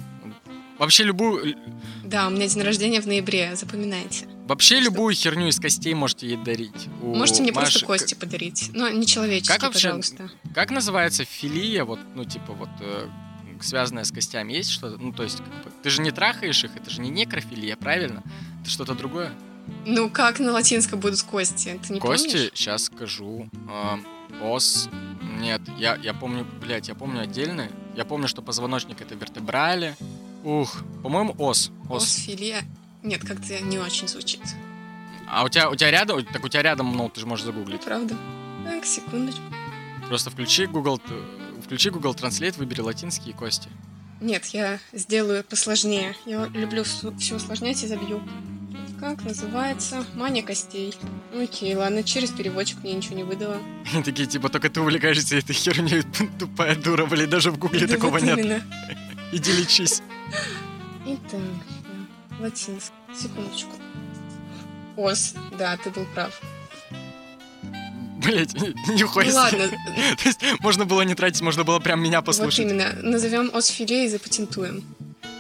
Вообще 0.78 1.04
любую... 1.04 1.56
Да, 2.04 2.28
у 2.28 2.32
меня 2.32 2.48
день 2.48 2.64
рождения 2.64 3.02
в 3.02 3.06
ноябре, 3.06 3.56
запоминайте. 3.56 4.26
Вообще 4.48 4.78
что? 4.78 4.86
любую 4.86 5.14
херню 5.14 5.48
из 5.48 5.60
костей 5.60 5.94
можете 5.94 6.28
ей 6.28 6.38
дарить. 6.38 6.88
У 7.04 7.14
можете 7.14 7.44
мне 7.44 7.52
Маши... 7.52 7.72
просто 7.72 7.86
кости 7.86 8.16
подарить, 8.16 8.72
но 8.74 8.90
не 8.90 9.06
человеческие, 9.06 9.60
как 9.60 9.68
вообще, 9.68 9.90
пожалуйста. 9.90 10.32
Как 10.56 10.72
называется 10.72 11.24
филия, 11.24 11.86
вот, 11.86 12.00
ну, 12.16 12.26
типа, 12.26 12.54
вот, 12.54 12.70
э, 12.80 13.08
связанное 13.64 14.04
с 14.04 14.12
костями, 14.12 14.54
есть 14.54 14.70
что-то? 14.72 14.98
Ну, 14.98 15.12
то 15.14 15.24
есть, 15.24 15.38
как 15.38 15.48
бы, 15.48 15.72
ты 15.84 15.90
же 15.90 16.02
не 16.02 16.12
трахаешь 16.12 16.64
их, 16.64 16.76
это 16.76 16.90
же 16.90 17.02
не 17.02 17.10
некрофилия, 17.10 17.76
правильно? 17.76 18.24
Это 18.62 18.70
что-то 18.70 18.94
другое? 18.94 19.32
Ну, 19.86 20.10
как 20.10 20.40
на 20.40 20.52
латинском 20.52 21.00
будут 21.00 21.22
кости? 21.22 21.80
Ты 21.88 21.94
не 21.94 22.00
Кости, 22.00 22.28
помнишь? 22.32 22.52
сейчас 22.54 22.84
скажу. 22.86 23.50
А, 23.70 24.00
ос. 24.42 24.90
Нет, 25.40 25.62
я, 25.78 25.96
я 25.96 26.14
помню, 26.14 26.46
блядь, 26.60 26.88
я 26.88 26.96
помню 26.96 27.22
отдельные. 27.22 27.72
Я 27.96 28.06
помню, 28.06 28.28
что 28.28 28.42
позвоночник 28.42 29.02
это 29.02 29.16
вертебрали. 29.16 29.96
Ух, 30.44 30.82
по-моему, 31.04 31.36
ос. 31.38 31.72
Ос. 31.90 32.04
Осфилия. 32.04 32.62
Нет, 33.04 33.22
как-то 33.24 33.60
не 33.62 33.78
очень 33.80 34.08
звучит. 34.08 34.42
А 35.28 35.44
у 35.44 35.50
тебя, 35.50 35.70
у 35.70 35.76
тебя 35.76 35.92
рядом, 35.92 36.24
так 36.26 36.44
у 36.44 36.50
тебя 36.50 36.62
рядом, 36.64 36.96
ну, 36.96 37.08
ты 37.10 37.20
же 37.22 37.26
можешь 37.28 37.46
загуглить. 37.46 37.82
Правда? 37.86 38.16
Так, 38.66 38.86
секундочку. 38.86 39.42
Просто 40.08 40.30
включи 40.30 40.66
Google, 40.66 40.98
т- 40.98 41.14
включи 41.72 41.90
Google 41.90 42.14
Translate, 42.14 42.58
выбери 42.58 42.82
латинские 42.82 43.34
кости. 43.34 43.70
Нет, 44.20 44.48
я 44.48 44.78
сделаю 44.92 45.42
посложнее. 45.42 46.18
Я 46.26 46.48
люблю 46.48 46.84
все 46.84 47.36
усложнять 47.36 47.82
и 47.82 47.88
забью. 47.88 48.22
Как 49.00 49.24
называется? 49.24 50.06
Мания 50.14 50.44
костей. 50.44 50.94
Окей, 51.34 51.74
ладно, 51.74 52.04
через 52.04 52.32
переводчик 52.32 52.84
мне 52.84 52.92
ничего 52.92 53.16
не 53.16 53.24
выдало. 53.24 53.58
Они 53.94 54.04
такие, 54.04 54.28
типа, 54.28 54.50
только 54.50 54.70
ты 54.70 54.82
увлекаешься 54.82 55.38
этой 55.38 55.54
херней, 55.54 56.04
тупая 56.40 56.76
дура, 56.76 57.06
блин, 57.06 57.30
даже 57.30 57.52
в 57.52 57.58
гугле 57.58 57.88
Да 57.88 57.94
такого 57.94 58.12
вот 58.12 58.22
нет. 58.22 58.38
именно. 58.38 58.62
Иди 59.32 59.54
лечись. 59.54 60.02
Итак, 61.06 61.40
да, 61.40 62.44
латинск. 62.44 62.92
Секундочку. 63.18 63.72
Ос, 64.98 65.36
да, 65.58 65.78
ты 65.78 65.90
был 65.90 66.06
прав. 66.14 66.38
Блять, 68.24 68.54
нихуя 68.88 69.26
Ну 69.28 69.34
ладно, 69.36 69.68
То 70.18 70.28
есть 70.28 70.42
можно 70.60 70.86
было 70.86 71.02
не 71.02 71.16
тратить, 71.16 71.42
можно 71.42 71.64
было 71.64 71.80
прям 71.80 72.02
меня 72.02 72.20
вот 72.20 72.26
послушать. 72.28 72.60
именно. 72.60 72.94
Назовем 73.02 73.50
осфиле 73.54 74.06
и 74.06 74.10
запатентуем. 74.10 74.84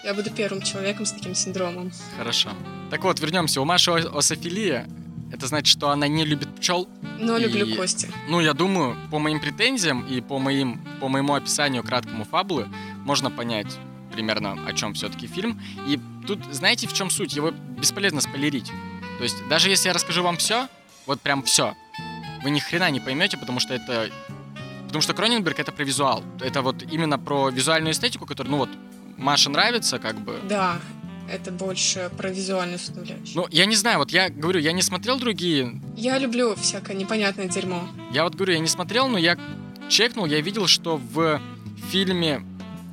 Я 0.03 0.13
буду 0.13 0.31
первым 0.31 0.61
человеком 0.61 1.05
с 1.05 1.11
таким 1.11 1.35
синдромом. 1.35 1.91
Хорошо. 2.17 2.49
Так 2.89 3.03
вот, 3.03 3.19
вернемся. 3.19 3.61
У 3.61 3.65
Маши 3.65 3.91
ософилия. 3.91 4.87
Это 5.31 5.47
значит, 5.47 5.67
что 5.77 5.89
она 5.91 6.07
не 6.07 6.25
любит 6.25 6.53
пчел. 6.55 6.89
Но 7.19 7.37
И- 7.37 7.43
люблю 7.43 7.75
кости. 7.75 8.09
Ну, 8.27 8.39
я 8.41 8.53
думаю, 8.53 8.97
по 9.11 9.19
моим 9.19 9.39
претензиям 9.39 10.05
и 10.07 10.19
по, 10.21 10.39
моим, 10.39 10.81
по 10.99 11.07
моему 11.07 11.35
описанию 11.35 11.83
краткому 11.83 12.25
фабулы 12.25 12.67
можно 13.05 13.29
понять 13.31 13.77
примерно, 14.11 14.57
о 14.67 14.73
чем 14.73 14.93
все-таки 14.93 15.27
фильм. 15.27 15.61
И 15.87 15.99
тут, 16.27 16.39
знаете, 16.51 16.87
в 16.87 16.93
чем 16.93 17.09
суть? 17.09 17.33
Его 17.33 17.51
бесполезно 17.51 18.19
спойлерить. 18.21 18.71
То 19.19 19.23
есть, 19.23 19.37
даже 19.49 19.69
если 19.69 19.87
я 19.87 19.93
расскажу 19.93 20.23
вам 20.23 20.35
все, 20.37 20.67
вот 21.05 21.21
прям 21.21 21.43
все, 21.43 21.75
вы 22.43 22.49
ни 22.51 22.59
хрена 22.59 22.89
не 22.91 22.99
поймете, 22.99 23.37
потому 23.37 23.59
что 23.59 23.73
это... 23.73 24.09
Потому 24.85 25.01
что 25.01 25.13
Кроненберг 25.13 25.59
это 25.59 25.71
про 25.71 25.83
визуал. 25.83 26.23
Это 26.41 26.61
вот 26.61 26.83
именно 26.83 27.17
про 27.17 27.49
визуальную 27.49 27.93
эстетику, 27.93 28.25
которая, 28.25 28.51
ну 28.51 28.57
вот, 28.57 28.69
Маше 29.17 29.49
нравится, 29.49 29.99
как 29.99 30.19
бы. 30.19 30.39
Да, 30.49 30.79
это 31.31 31.51
больше 31.51 32.11
про 32.17 32.29
визуальную 32.29 32.77
составляющую. 32.77 33.35
Ну, 33.35 33.47
я 33.51 33.65
не 33.65 33.75
знаю, 33.75 33.99
вот 33.99 34.11
я 34.11 34.29
говорю, 34.29 34.59
я 34.59 34.73
не 34.73 34.81
смотрел 34.81 35.17
другие 35.17 35.79
Я 35.95 36.17
люблю 36.17 36.55
всякое 36.55 36.97
непонятное 36.97 37.47
дерьмо. 37.47 37.87
Я 38.11 38.23
вот 38.23 38.35
говорю, 38.35 38.53
я 38.53 38.59
не 38.59 38.67
смотрел, 38.67 39.07
но 39.07 39.17
я 39.17 39.37
чекнул, 39.87 40.25
я 40.25 40.41
видел, 40.41 40.67
что 40.67 40.97
в 40.97 41.39
фильме 41.89 42.41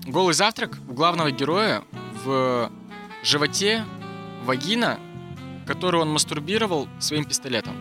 «Голый 0.06 0.34
завтрак» 0.34 0.78
у 0.88 0.92
главного 0.92 1.32
героя 1.32 1.82
в 2.24 2.70
животе 3.24 3.84
вагина, 4.44 5.00
которую 5.66 6.02
он 6.02 6.10
мастурбировал 6.10 6.88
своим 7.00 7.24
пистолетом. 7.24 7.74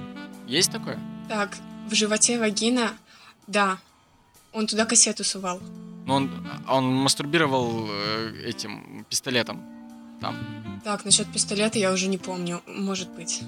Есть 0.48 0.72
такое? 0.72 1.00
Так, 1.28 1.58
в 1.90 1.94
животе 1.94 2.40
вагина, 2.40 2.94
да, 3.48 3.78
он 4.54 4.68
туда 4.68 4.86
кассету 4.86 5.24
сувал. 5.24 5.60
Но 6.06 6.16
он, 6.16 6.32
он 6.68 6.86
мастурбировал 6.96 7.88
э, 7.90 8.44
этим 8.46 9.06
пистолетом 9.10 9.62
там. 10.22 10.36
Так, 10.84 11.06
насчет 11.06 11.28
пистолета 11.32 11.80
я 11.80 11.92
уже 11.92 12.08
не 12.08 12.18
помню, 12.18 12.62
может 12.66 13.10
быть. 13.10 13.44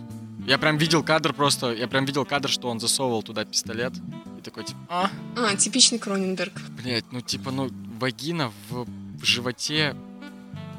Я 0.46 0.58
прям 0.58 0.78
видел 0.78 1.04
кадр 1.04 1.34
просто, 1.34 1.72
я 1.74 1.88
прям 1.88 2.06
видел 2.06 2.26
кадр, 2.26 2.50
что 2.50 2.70
он 2.70 2.80
засовывал 2.80 3.24
туда 3.24 3.46
пистолет. 3.46 3.94
И 4.38 4.42
такой, 4.42 4.63
типа, 4.65 4.80
а, 4.89 5.10
А, 5.38 5.56
типичный 5.56 6.00
Кроненберг. 6.00 6.54
Блять, 6.82 7.06
ну 7.12 7.22
типа, 7.22 7.52
ну, 7.52 7.70
вагина 8.00 8.52
в, 8.70 8.86
в 9.20 9.24
животе 9.24 9.96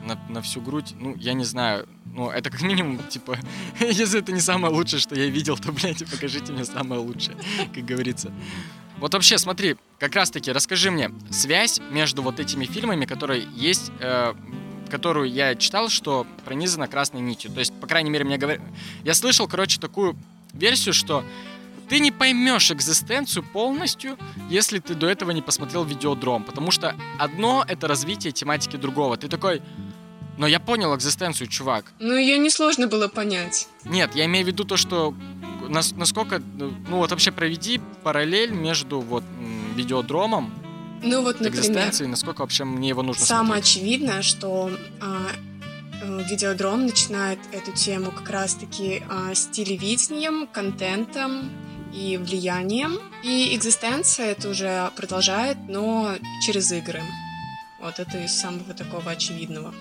на, 0.05 0.19
на 0.29 0.43
всю 0.43 0.61
грудь, 0.61 0.95
ну, 0.99 1.15
я 1.17 1.33
не 1.33 1.45
знаю. 1.45 1.89
Ну, 2.07 2.31
это 2.31 2.51
как 2.51 2.63
минимум, 2.63 2.99
типа, 3.09 3.39
если 3.81 4.21
это 4.21 4.33
не 4.33 4.41
самое 4.41 4.75
лучшее, 4.75 5.01
что 5.01 5.15
я 5.15 5.27
видел, 5.27 5.57
то, 5.57 5.73
блядь, 5.73 6.09
покажите 6.11 6.53
мне 6.53 6.65
самое 6.65 7.01
лучшее, 7.01 7.37
как 7.75 7.85
говорится. 7.85 8.33
Вот 8.99 9.15
вообще, 9.15 9.39
смотри, 9.39 9.77
как 9.99 10.15
раз-таки 10.15 10.53
расскажи 10.53 10.91
мне 10.91 11.11
связь 11.31 11.81
между 11.91 12.23
вот 12.23 12.39
этими 12.39 12.67
фильмами, 12.67 13.07
которые 13.07 13.47
есть, 13.55 13.91
э, 13.99 14.35
которую 14.91 15.31
я 15.31 15.55
читал, 15.55 15.89
что 15.89 16.27
пронизана 16.45 16.87
красной 16.87 17.23
нитью. 17.23 17.51
То 17.51 17.61
есть, 17.61 17.73
по 17.81 17.87
крайней 17.87 18.11
мере, 18.11 18.25
мне 18.25 18.37
говорят... 18.37 18.61
Я 19.03 19.15
слышал, 19.15 19.49
короче, 19.49 19.81
такую 19.81 20.19
версию, 20.53 20.93
что 20.93 21.25
ты 21.89 21.99
не 21.99 22.13
поймешь 22.13 22.71
экзистенцию 22.71 23.43
полностью, 23.43 24.19
если 24.51 24.79
ты 24.79 24.95
до 24.95 25.09
этого 25.09 25.31
не 25.31 25.43
посмотрел 25.43 25.85
видеодром. 25.85 26.45
Потому 26.45 26.71
что 26.71 26.95
одно— 27.19 27.65
это 27.69 27.89
развитие 27.89 28.33
тематики 28.33 28.77
другого. 28.77 29.17
Ты 29.17 29.29
такой... 29.29 29.63
Но 30.39 30.47
я 30.47 30.59
понял 30.61 30.95
экзистенцию, 30.97 31.49
чувак. 31.49 31.93
Ну, 31.99 32.17
ее 32.17 32.39
несложно 32.39 32.87
было 32.87 33.09
понять. 33.09 33.69
Нет, 33.85 34.15
я 34.15 34.25
имею 34.25 34.45
в 34.45 34.49
виду 34.49 34.65
то, 34.65 34.77
что 34.77 35.15
нас- 35.69 35.93
насколько... 35.93 36.39
Ну 36.57 36.97
вот 36.97 37.11
вообще 37.11 37.31
проведи 37.31 37.81
параллель 38.03 38.51
между 38.53 39.01
вот 39.01 39.23
видеодромом, 39.75 40.53
Ну, 41.03 41.23
вот, 41.23 41.41
например, 41.41 41.93
насколько 42.09 42.41
вообще 42.41 42.65
мне 42.65 42.89
его 42.89 43.03
нужно 43.03 43.25
самое 43.25 43.63
смотреть. 43.63 43.77
очевидное, 43.77 44.23
что 44.23 44.71
а, 45.01 45.27
э, 46.03 46.23
видеодром 46.29 46.87
начинает 46.87 47.39
эту 47.53 47.73
тему 47.73 48.11
как 48.11 48.29
раз-таки 48.31 49.03
а, 49.09 49.35
с 49.35 49.47
телевидением, 49.47 50.47
контентом 50.47 51.51
и 51.95 52.17
влиянием. 52.19 52.99
И 53.23 53.55
экзистенция 53.57 54.33
это 54.33 54.49
уже 54.49 54.91
продолжает, 54.97 55.57
но 55.69 56.15
через 56.45 56.73
игры. 56.73 57.03
Вот 57.81 57.99
это 57.99 58.19
из 58.25 58.33
самого 58.33 58.75
такого 58.75 59.11
очевидного. 59.11 59.75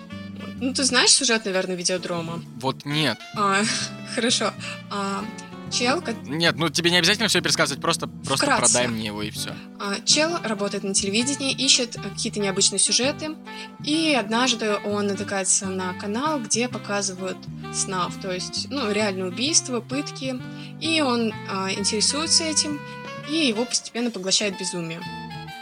Ну, 0.60 0.74
ты 0.74 0.84
знаешь 0.84 1.10
сюжет, 1.10 1.44
наверное, 1.44 1.76
видеодрома? 1.76 2.42
Вот 2.60 2.84
нет. 2.84 3.18
А, 3.36 3.62
хорошо. 4.14 4.52
А, 4.90 5.24
чел, 5.70 6.02
Нет, 6.24 6.56
ну 6.56 6.68
тебе 6.68 6.90
не 6.90 6.98
обязательно 6.98 7.28
все 7.28 7.40
пересказывать, 7.40 7.80
просто, 7.80 8.08
просто 8.08 8.46
Вкратце. 8.46 8.60
продай 8.72 8.88
мне 8.88 9.06
его 9.06 9.22
и 9.22 9.30
все. 9.30 9.54
А, 9.78 9.94
Чел 10.04 10.36
работает 10.42 10.84
на 10.84 10.94
телевидении, 10.94 11.52
ищет 11.52 11.96
какие-то 11.96 12.40
необычные 12.40 12.78
сюжеты, 12.78 13.36
и 13.84 14.14
однажды 14.18 14.76
он 14.84 15.06
натыкается 15.06 15.66
на 15.66 15.94
канал, 15.94 16.40
где 16.40 16.68
показывают 16.68 17.38
снав, 17.72 18.14
то 18.20 18.32
есть, 18.32 18.68
ну, 18.70 18.90
реальные 18.90 19.26
убийства, 19.26 19.80
пытки, 19.80 20.40
и 20.80 21.00
он 21.00 21.32
а, 21.48 21.70
интересуется 21.72 22.44
этим, 22.44 22.80
и 23.28 23.46
его 23.46 23.64
постепенно 23.64 24.10
поглощает 24.10 24.58
безумие. 24.58 25.00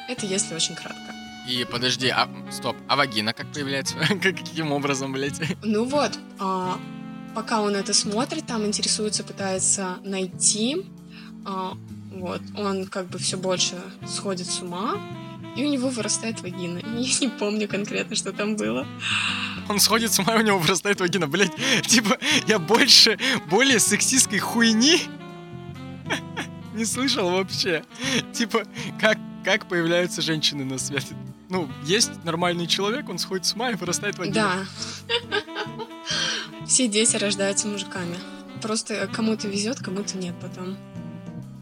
Это 0.08 0.24
если 0.24 0.54
очень 0.54 0.74
кратко. 0.74 1.07
И 1.48 1.64
подожди, 1.70 2.08
а 2.08 2.28
стоп, 2.50 2.76
а 2.88 2.96
вагина 2.96 3.32
как 3.32 3.50
появляется? 3.52 3.94
Как- 4.22 4.36
Каким 4.36 4.70
образом, 4.72 5.12
блядь? 5.12 5.40
Ну 5.62 5.84
вот, 5.84 6.18
а, 6.38 6.78
пока 7.34 7.62
он 7.62 7.74
это 7.74 7.94
смотрит, 7.94 8.46
там 8.46 8.66
интересуется, 8.66 9.24
пытается 9.24 9.96
найти, 10.04 10.84
а, 11.46 11.72
вот, 12.12 12.42
он 12.54 12.86
как 12.86 13.06
бы 13.08 13.18
все 13.18 13.38
больше 13.38 13.76
сходит 14.06 14.46
с 14.46 14.60
ума, 14.60 15.00
и 15.56 15.64
у 15.64 15.70
него 15.70 15.88
вырастает 15.88 16.40
вагина. 16.42 16.78
Я 16.98 17.18
не 17.20 17.28
помню 17.28 17.66
конкретно, 17.66 18.14
что 18.14 18.32
там 18.32 18.56
было. 18.56 18.86
Он 19.70 19.80
сходит 19.80 20.12
с 20.12 20.18
ума, 20.18 20.34
и 20.34 20.38
у 20.38 20.42
него 20.42 20.58
вырастает 20.58 21.00
вагина, 21.00 21.28
блядь. 21.28 21.52
Типа, 21.86 22.18
я 22.46 22.58
больше, 22.58 23.18
более 23.50 23.78
сексистской 23.80 24.38
хуйни 24.38 25.00
не 26.74 26.84
слышал 26.84 27.30
вообще. 27.30 27.84
Типа, 28.32 28.64
как, 29.00 29.18
как 29.44 29.66
появляются 29.68 30.20
женщины 30.22 30.64
на 30.64 30.78
свет? 30.78 31.04
Ну, 31.48 31.68
есть 31.84 32.10
нормальный 32.24 32.66
человек, 32.66 33.08
он 33.08 33.18
сходит 33.18 33.46
с 33.46 33.54
ума 33.54 33.70
и 33.70 33.74
вырастает 33.74 34.18
вагина. 34.18 34.66
Да. 35.08 35.16
Все 36.66 36.88
дети 36.88 37.16
рождаются 37.16 37.66
мужиками. 37.66 38.18
Просто 38.60 39.08
кому-то 39.12 39.48
везет, 39.48 39.78
кому-то 39.78 40.18
нет 40.18 40.34
потом. 40.40 40.76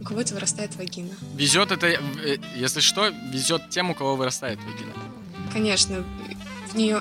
У 0.01 0.05
кого-то 0.05 0.35
вырастает 0.35 0.75
вагина. 0.77 1.15
Везет 1.35 1.71
это, 1.71 1.87
э, 1.87 2.39
если 2.57 2.81
что, 2.81 3.09
везет 3.09 3.71
тем, 3.71 3.91
у 3.91 3.95
кого 3.95 4.17
вырастает 4.17 4.59
вагина. 4.59 4.93
Конечно, 5.53 6.05
в 6.69 6.77
нее... 6.77 7.01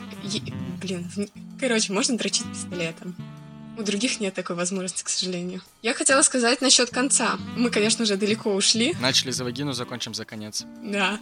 Блин, 0.81 1.09
в 1.15 1.59
короче, 1.59 1.93
можно 1.93 2.17
дрочить 2.17 2.45
пистолетом. 2.47 3.15
У 3.77 3.83
других 3.83 4.19
нет 4.19 4.33
такой 4.33 4.55
возможности, 4.55 5.03
к 5.03 5.09
сожалению. 5.09 5.61
Я 5.81 5.93
хотела 5.93 6.21
сказать 6.21 6.61
насчет 6.61 6.89
конца. 6.91 7.37
Мы, 7.57 7.69
конечно 7.69 8.05
же, 8.05 8.15
далеко 8.15 8.53
ушли. 8.53 8.95
Начали 9.01 9.31
за 9.31 9.43
вагину, 9.43 9.73
закончим 9.73 10.13
за 10.13 10.23
конец. 10.23 10.63
Да. 10.83 11.19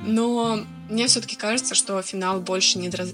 Но 0.00 0.60
мне 0.88 1.06
все-таки 1.06 1.36
кажется, 1.36 1.74
что 1.74 2.00
финал 2.02 2.40
больше 2.40 2.78
не 2.78 2.88
для, 2.88 3.04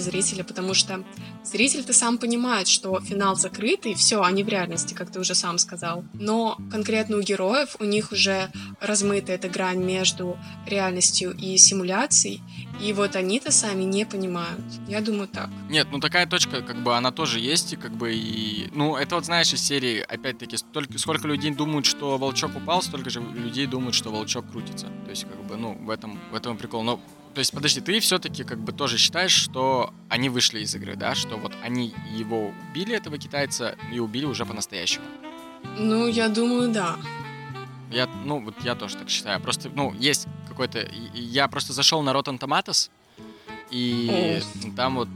зрителя, 0.00 0.44
потому 0.44 0.74
что 0.74 1.02
зритель-то 1.44 1.92
сам 1.92 2.18
понимает, 2.18 2.68
что 2.68 3.00
финал 3.00 3.36
закрытый, 3.36 3.94
все, 3.94 4.22
они 4.22 4.44
в 4.44 4.48
реальности, 4.48 4.94
как 4.94 5.10
ты 5.10 5.20
уже 5.20 5.34
сам 5.34 5.58
сказал. 5.58 6.04
Но 6.14 6.56
конкретно 6.70 7.16
у 7.16 7.20
героев 7.20 7.76
у 7.80 7.84
них 7.84 8.12
уже 8.12 8.50
размыта 8.80 9.32
эта 9.32 9.48
грань 9.48 9.82
между 9.82 10.38
реальностью 10.66 11.32
и 11.36 11.56
симуляцией, 11.56 12.40
и 12.80 12.92
вот 12.92 13.16
они-то 13.16 13.52
сами 13.52 13.84
не 13.84 14.04
понимают. 14.04 14.60
Я 14.88 15.00
думаю 15.00 15.28
так. 15.28 15.50
Нет, 15.68 15.88
ну 15.90 16.00
такая 16.00 16.26
точка, 16.26 16.62
как 16.62 16.82
бы, 16.82 16.96
она 16.96 17.12
тоже 17.12 17.38
есть, 17.40 17.72
и 17.72 17.76
как 17.76 17.92
бы, 17.92 18.14
и... 18.14 18.68
Ну, 18.72 18.96
это 18.96 19.14
вот, 19.14 19.24
знаешь, 19.24 19.52
из 19.52 19.62
серии, 19.62 20.00
опять-таки, 20.00 20.56
столько, 20.56 20.98
сколько 20.98 21.28
людей 21.28 21.50
думают, 21.50 21.86
что 21.86 22.18
волчок 22.18 22.56
упал, 22.56 22.82
столько 22.82 23.10
же 23.10 23.20
людей 23.20 23.66
думают, 23.66 23.94
что 23.94 24.10
волчок 24.10 24.50
крутится. 24.50 24.86
То 25.04 25.10
есть, 25.10 25.24
как 25.24 25.42
бы, 25.44 25.56
ну, 25.56 25.74
в 25.74 25.90
этом, 25.90 26.18
в 26.30 26.34
этом 26.34 26.56
прикол. 26.56 26.82
Но 26.82 27.00
то 27.34 27.38
есть, 27.38 27.52
подожди, 27.52 27.80
ты 27.80 27.98
все-таки 28.00 28.44
как 28.44 28.58
бы 28.58 28.72
тоже 28.72 28.98
считаешь, 28.98 29.32
что 29.32 29.92
они 30.08 30.28
вышли 30.28 30.60
из 30.60 30.74
игры, 30.74 30.96
да? 30.96 31.14
Что 31.14 31.36
вот 31.36 31.52
они 31.62 31.94
его 32.14 32.52
убили, 32.70 32.94
этого 32.94 33.18
китайца, 33.18 33.76
и 33.92 33.98
убили 33.98 34.26
уже 34.26 34.44
по-настоящему? 34.44 35.04
Ну, 35.78 36.06
я 36.08 36.28
думаю, 36.28 36.70
да. 36.72 36.96
Я, 37.90 38.06
ну, 38.24 38.40
вот 38.40 38.54
я 38.62 38.74
тоже 38.74 38.96
так 38.96 39.08
считаю. 39.08 39.40
Просто, 39.40 39.70
ну, 39.74 39.94
есть 39.94 40.26
какой-то... 40.48 40.86
Я 41.14 41.48
просто 41.48 41.72
зашел 41.72 42.02
на 42.02 42.10
Rotten 42.10 42.38
Tomatoes, 42.38 42.90
и 43.70 44.40
О. 44.42 44.76
там 44.76 44.96
вот 44.96 45.08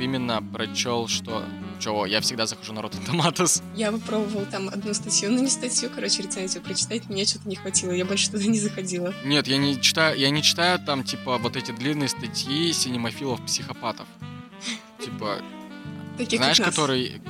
именно 0.00 0.42
прочел, 0.42 1.06
что 1.06 1.44
чего, 1.80 2.06
я 2.06 2.20
всегда 2.20 2.46
захожу 2.46 2.72
на 2.72 2.80
Rotten 2.80 3.04
Tomatoes. 3.06 3.62
Я 3.76 3.90
попробовал 3.90 4.46
там 4.50 4.68
одну 4.68 4.94
статью, 4.94 5.30
ну 5.30 5.42
не 5.42 5.50
статью, 5.50 5.90
короче, 5.94 6.22
рецензию 6.22 6.62
прочитать, 6.62 7.08
мне 7.08 7.24
что-то 7.24 7.48
не 7.48 7.56
хватило, 7.56 7.92
я 7.92 8.04
больше 8.04 8.30
туда 8.30 8.44
не 8.44 8.58
заходила. 8.58 9.14
Нет, 9.24 9.46
я 9.46 9.56
не 9.56 9.80
читаю, 9.80 10.18
я 10.18 10.30
не 10.30 10.42
читаю 10.42 10.78
там, 10.78 11.04
типа, 11.04 11.38
вот 11.38 11.56
эти 11.56 11.72
длинные 11.72 12.08
статьи 12.08 12.72
синемофилов-психопатов. 12.72 14.06
Типа, 15.02 15.38
Таких 16.18 16.38
знаешь, 16.38 16.60
которые 16.60 17.20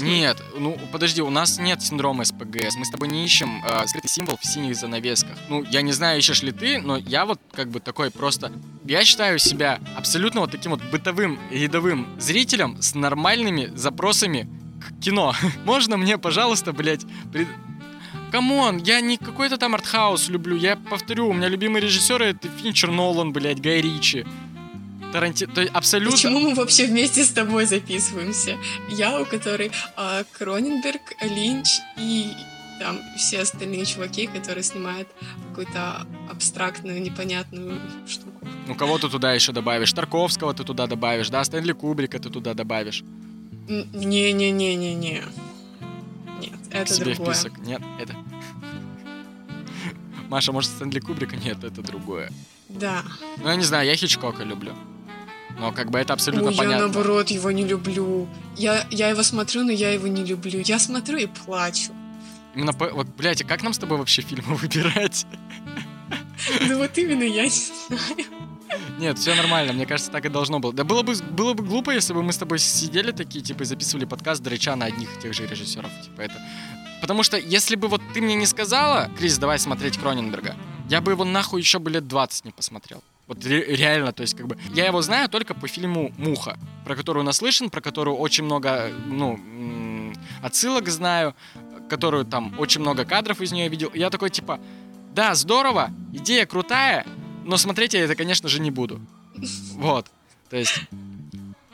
нет, 0.00 0.42
ну 0.58 0.78
подожди, 0.92 1.22
у 1.22 1.30
нас 1.30 1.58
нет 1.58 1.82
синдрома 1.82 2.24
СПГС. 2.24 2.76
Мы 2.76 2.84
с 2.84 2.90
тобой 2.90 3.08
не 3.08 3.24
ищем 3.24 3.62
э, 3.64 3.86
скрытый 3.86 4.10
символ 4.10 4.38
в 4.40 4.46
синих 4.46 4.76
занавесках. 4.76 5.36
Ну, 5.48 5.64
я 5.64 5.82
не 5.82 5.92
знаю, 5.92 6.18
ищешь 6.18 6.42
ли 6.42 6.52
ты, 6.52 6.80
но 6.80 6.96
я 6.96 7.24
вот 7.24 7.40
как 7.52 7.68
бы 7.70 7.80
такой 7.80 8.10
просто... 8.10 8.52
Я 8.84 9.04
считаю 9.04 9.38
себя 9.38 9.80
абсолютно 9.96 10.40
вот 10.40 10.50
таким 10.50 10.72
вот 10.72 10.82
бытовым 10.90 11.38
рядовым 11.50 12.08
зрителем 12.18 12.80
с 12.82 12.94
нормальными 12.94 13.70
запросами 13.74 14.48
к 14.80 15.02
кино. 15.02 15.34
Можно 15.64 15.96
мне, 15.96 16.18
пожалуйста, 16.18 16.72
пред... 16.72 17.02
Come 18.32 18.58
on, 18.58 18.78
я 18.78 19.00
не 19.00 19.16
какой-то 19.16 19.58
там 19.58 19.76
артхаус 19.76 20.28
люблю. 20.28 20.56
Я 20.56 20.74
повторю, 20.74 21.28
у 21.28 21.32
меня 21.32 21.46
любимый 21.48 21.80
режиссер 21.80 22.20
это 22.20 22.48
Финчер 22.48 22.90
Нолан, 22.90 23.32
блядь, 23.32 23.60
Гай 23.60 23.80
Ричи. 23.80 24.26
То 25.14 25.60
есть 25.60 25.72
абсолютно... 25.72 26.16
Почему 26.16 26.40
мы 26.40 26.54
вообще 26.54 26.86
вместе 26.86 27.24
с 27.24 27.30
тобой 27.30 27.66
записываемся? 27.66 28.58
Я, 28.90 29.20
у 29.20 29.24
которой 29.24 29.70
а, 29.96 30.24
Кроненберг, 30.32 31.02
Линч 31.22 31.78
и 31.96 32.32
там 32.80 32.98
все 33.16 33.42
остальные 33.42 33.86
чуваки, 33.86 34.26
которые 34.26 34.64
снимают 34.64 35.06
какую-то 35.48 36.04
абстрактную, 36.28 37.00
непонятную 37.00 37.80
штуку. 38.08 38.44
Ну, 38.66 38.74
кого 38.74 38.98
ты 38.98 39.08
туда 39.08 39.32
еще 39.32 39.52
добавишь? 39.52 39.92
Тарковского 39.92 40.52
ты 40.52 40.64
туда 40.64 40.88
добавишь, 40.88 41.30
да? 41.30 41.44
Стэнли 41.44 41.72
Кубрика 41.72 42.18
ты 42.18 42.28
туда 42.28 42.54
добавишь. 42.54 43.04
Не-не-не-не-не. 43.68 45.22
Нет, 46.40 46.52
это 46.72 46.92
Себе 46.92 47.14
другое. 47.14 47.34
в 47.34 47.36
список. 47.36 47.58
Нет, 47.58 47.80
это... 48.00 48.14
Маша, 50.28 50.50
может, 50.50 50.72
Стэнли 50.72 50.98
Кубрика? 50.98 51.36
Нет, 51.36 51.62
это 51.62 51.82
другое. 51.82 52.32
Да. 52.68 53.04
Ну, 53.36 53.48
я 53.48 53.54
не 53.54 53.64
знаю, 53.64 53.86
я 53.86 53.94
Хичкока 53.94 54.42
люблю. 54.42 54.74
Но 55.58 55.72
как 55.72 55.90
бы 55.90 55.98
это 55.98 56.12
абсолютно 56.12 56.50
Ой, 56.50 56.56
понятно. 56.56 56.76
Я 56.76 56.80
наоборот 56.82 57.30
его 57.30 57.50
не 57.50 57.64
люблю. 57.64 58.28
Я, 58.56 58.86
я 58.90 59.08
его 59.08 59.22
смотрю, 59.22 59.64
но 59.64 59.70
я 59.72 59.90
его 59.90 60.08
не 60.08 60.24
люблю. 60.24 60.60
Я 60.64 60.78
смотрю 60.78 61.18
и 61.18 61.26
плачу. 61.26 61.92
Именно 62.54 62.72
по... 62.72 62.88
Вот, 62.88 63.06
блядь, 63.06 63.42
а 63.42 63.44
как 63.44 63.62
нам 63.62 63.72
с 63.72 63.78
тобой 63.78 63.98
вообще 63.98 64.22
фильмы 64.22 64.54
выбирать? 64.56 65.26
Ну 66.68 66.78
вот 66.78 66.96
именно 66.98 67.22
я 67.22 67.44
не 67.44 67.50
знаю. 67.50 68.00
Нет, 68.98 69.18
все 69.18 69.34
нормально, 69.34 69.72
мне 69.72 69.86
кажется, 69.86 70.10
так 70.10 70.24
и 70.24 70.28
должно 70.28 70.58
было. 70.58 70.72
Да 70.72 70.84
было 70.84 71.02
бы, 71.02 71.14
было 71.30 71.54
бы 71.54 71.64
глупо, 71.64 71.90
если 71.90 72.12
бы 72.12 72.22
мы 72.22 72.32
с 72.32 72.38
тобой 72.38 72.58
сидели 72.58 73.12
такие, 73.12 73.44
типа, 73.44 73.62
и 73.62 73.66
записывали 73.66 74.04
подкаст 74.04 74.42
драча 74.42 74.74
на 74.74 74.86
одних 74.86 75.08
и 75.16 75.20
тех 75.20 75.34
же 75.34 75.46
режиссеров. 75.46 75.90
Типа 76.02 76.22
это. 76.22 76.34
Потому 77.00 77.22
что 77.22 77.36
если 77.36 77.76
бы 77.76 77.88
вот 77.88 78.00
ты 78.14 78.20
мне 78.20 78.34
не 78.34 78.46
сказала, 78.46 79.10
Крис, 79.18 79.38
давай 79.38 79.58
смотреть 79.58 79.98
Кроненберга, 79.98 80.56
я 80.88 81.00
бы 81.00 81.12
его 81.12 81.24
нахуй 81.24 81.60
еще 81.60 81.78
бы 81.78 81.90
лет 81.90 82.08
20 82.08 82.46
не 82.46 82.50
посмотрел. 82.50 83.02
Вот 83.26 83.44
реально, 83.44 84.12
то 84.12 84.20
есть 84.20 84.36
как 84.36 84.46
бы... 84.46 84.58
Я 84.74 84.86
его 84.86 85.00
знаю 85.00 85.28
только 85.28 85.54
по 85.54 85.66
фильму 85.66 86.12
«Муха», 86.18 86.58
про 86.84 86.94
которую 86.94 87.24
наслышан, 87.24 87.70
про 87.70 87.80
которую 87.80 88.16
очень 88.16 88.44
много, 88.44 88.90
ну, 89.06 90.12
отсылок 90.42 90.88
знаю, 90.88 91.34
которую 91.88 92.24
там 92.24 92.58
очень 92.58 92.80
много 92.80 93.04
кадров 93.04 93.40
из 93.40 93.52
нее 93.52 93.68
видел. 93.68 93.90
я 93.94 94.10
такой 94.10 94.30
типа, 94.30 94.60
да, 95.14 95.34
здорово, 95.34 95.90
идея 96.12 96.44
крутая, 96.44 97.06
но 97.44 97.56
смотреть 97.56 97.94
я 97.94 98.00
это, 98.00 98.14
конечно 98.14 98.48
же, 98.48 98.60
не 98.60 98.70
буду. 98.70 99.00
Вот. 99.74 100.06
То 100.50 100.56
есть... 100.56 100.80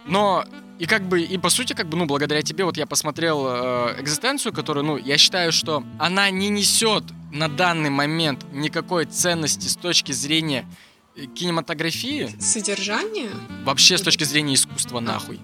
Но 0.07 0.45
и 0.79 0.87
как 0.87 1.03
бы, 1.03 1.21
и 1.21 1.37
по 1.37 1.51
сути, 1.51 1.75
как 1.75 1.89
бы, 1.89 1.97
ну, 1.99 2.07
благодаря 2.07 2.43
тебе, 2.43 2.65
вот 2.65 2.77
я 2.79 2.87
посмотрел 2.87 3.47
э, 3.47 3.97
экзистенцию, 4.01 4.53
которую, 4.53 4.85
ну, 4.87 4.97
я 4.97 5.19
считаю, 5.19 5.53
что 5.53 5.85
она 5.99 6.31
не 6.31 6.49
несет 6.49 7.05
на 7.31 7.49
данный 7.49 7.91
момент 7.91 8.45
никакой 8.51 9.05
ценности 9.05 9.69
с 9.69 9.77
точки 9.77 10.13
зрения 10.13 10.67
кинематографии... 11.27 12.35
Содержание? 12.41 13.31
Вообще 13.65 13.99
с 13.99 14.03
точки 14.03 14.25
зрения 14.25 14.55
искусства 14.55 14.99
а. 14.99 15.01
нахуй. 15.01 15.41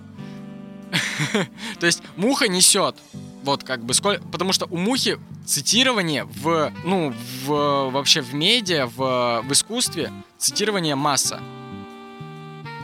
То 1.80 1.86
есть 1.86 2.02
муха 2.16 2.48
несет. 2.48 2.96
Вот 3.42 3.64
как 3.64 3.84
бы 3.84 3.94
сколько... 3.94 4.22
Потому 4.28 4.52
что 4.52 4.66
у 4.66 4.76
мухи 4.76 5.18
цитирование 5.44 6.24
в... 6.24 6.72
Ну, 6.84 7.14
в, 7.44 7.90
вообще 7.90 8.20
в 8.20 8.34
медиа, 8.34 8.86
в, 8.86 9.42
в 9.42 9.52
искусстве 9.52 10.12
цитирование 10.38 10.94
масса. 10.94 11.40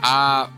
А 0.01 0.49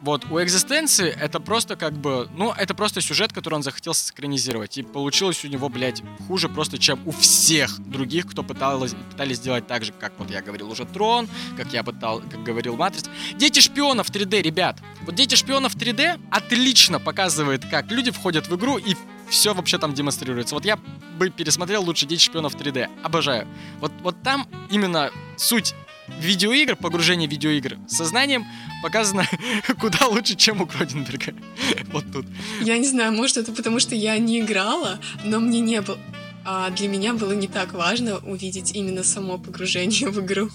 вот 0.00 0.24
у 0.30 0.42
экзистенции 0.42 1.10
это 1.10 1.40
просто 1.40 1.76
как 1.76 1.92
бы, 1.92 2.28
ну, 2.34 2.52
это 2.52 2.74
просто 2.74 3.00
сюжет, 3.00 3.32
который 3.32 3.54
он 3.54 3.62
захотел 3.62 3.94
синхронизировать. 3.94 4.78
И 4.78 4.82
получилось 4.82 5.44
у 5.44 5.48
него, 5.48 5.68
блядь, 5.68 6.02
хуже 6.26 6.48
просто, 6.48 6.78
чем 6.78 7.00
у 7.06 7.12
всех 7.12 7.78
других, 7.80 8.26
кто 8.26 8.42
пыталась, 8.42 8.94
пытались 9.10 9.36
сделать 9.36 9.66
так 9.66 9.84
же, 9.84 9.92
как 9.92 10.12
вот 10.18 10.30
я 10.30 10.42
говорил 10.42 10.70
уже 10.70 10.86
Трон, 10.86 11.28
как 11.56 11.72
я 11.72 11.82
пытал, 11.82 12.20
как 12.20 12.42
говорил 12.42 12.76
Матриц. 12.76 13.04
Дети 13.36 13.60
шпионов 13.60 14.10
3D, 14.10 14.42
ребят. 14.42 14.78
Вот 15.02 15.14
Дети 15.14 15.34
шпионов 15.34 15.76
3D 15.76 16.20
отлично 16.30 16.98
показывает, 16.98 17.64
как 17.70 17.90
люди 17.90 18.10
входят 18.10 18.48
в 18.48 18.56
игру 18.56 18.78
и 18.78 18.96
все 19.28 19.54
вообще 19.54 19.78
там 19.78 19.94
демонстрируется. 19.94 20.54
Вот 20.54 20.64
я 20.64 20.76
бы 21.18 21.30
пересмотрел 21.30 21.84
лучше 21.84 22.06
Дети 22.06 22.22
шпионов 22.22 22.54
3D. 22.54 22.88
Обожаю. 23.02 23.46
Вот, 23.80 23.92
вот 24.02 24.22
там 24.22 24.48
именно 24.70 25.10
суть 25.36 25.74
видеоигр, 26.20 26.76
погружение 26.76 27.28
в 27.28 27.32
видеоигр 27.32 27.78
сознанием 27.88 28.46
показано 28.82 29.26
куда 29.80 30.06
лучше, 30.06 30.36
чем 30.36 30.60
у 30.60 30.66
Кроденберга. 30.66 31.34
вот 31.92 32.04
тут. 32.12 32.26
Я 32.60 32.78
не 32.78 32.86
знаю, 32.86 33.12
может 33.12 33.36
это 33.36 33.52
потому, 33.52 33.80
что 33.80 33.94
я 33.94 34.18
не 34.18 34.40
играла, 34.40 34.98
но 35.24 35.40
мне 35.40 35.60
не 35.60 35.80
было... 35.80 35.98
А 36.42 36.70
для 36.70 36.88
меня 36.88 37.12
было 37.12 37.32
не 37.32 37.48
так 37.48 37.74
важно 37.74 38.16
увидеть 38.18 38.72
именно 38.74 39.04
само 39.04 39.36
погружение 39.36 40.08
в 40.08 40.20
игру. 40.24 40.48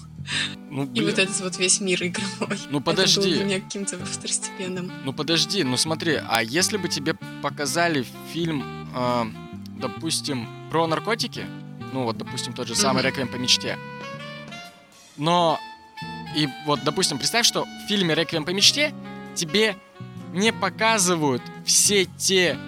Ну, 0.68 0.90
и 0.92 1.00
вот 1.00 1.18
этот 1.18 1.40
вот 1.40 1.58
весь 1.58 1.80
мир 1.80 2.02
игровой. 2.02 2.58
Ну 2.70 2.80
подожди. 2.80 3.20
Это 3.20 3.28
было 3.28 3.36
для 3.36 3.44
меня 3.44 3.60
каким-то 3.60 4.04
второстепенным. 4.04 4.90
Ну 5.04 5.12
подожди, 5.12 5.62
ну 5.62 5.76
смотри, 5.76 6.20
а 6.28 6.42
если 6.42 6.76
бы 6.76 6.88
тебе 6.88 7.14
показали 7.40 8.04
фильм, 8.32 8.64
э, 8.94 9.24
допустим, 9.78 10.48
про 10.70 10.88
наркотики, 10.88 11.46
ну 11.92 12.02
вот, 12.02 12.18
допустим, 12.18 12.52
тот 12.52 12.66
же 12.66 12.74
самый 12.74 13.02
mm-hmm. 13.02 13.06
«Реквием 13.06 13.28
по 13.28 13.36
мечте», 13.36 13.78
но 15.16 15.58
и 16.36 16.48
вот, 16.66 16.80
допустим, 16.84 17.18
представь, 17.18 17.46
что 17.46 17.64
в 17.64 17.88
фильме 17.88 18.14
«Реквием 18.14 18.44
по 18.44 18.50
мечте» 18.50 18.92
тебе 19.34 19.76
не 20.32 20.52
показывают 20.52 21.42
все 21.64 22.04
те 22.04 22.58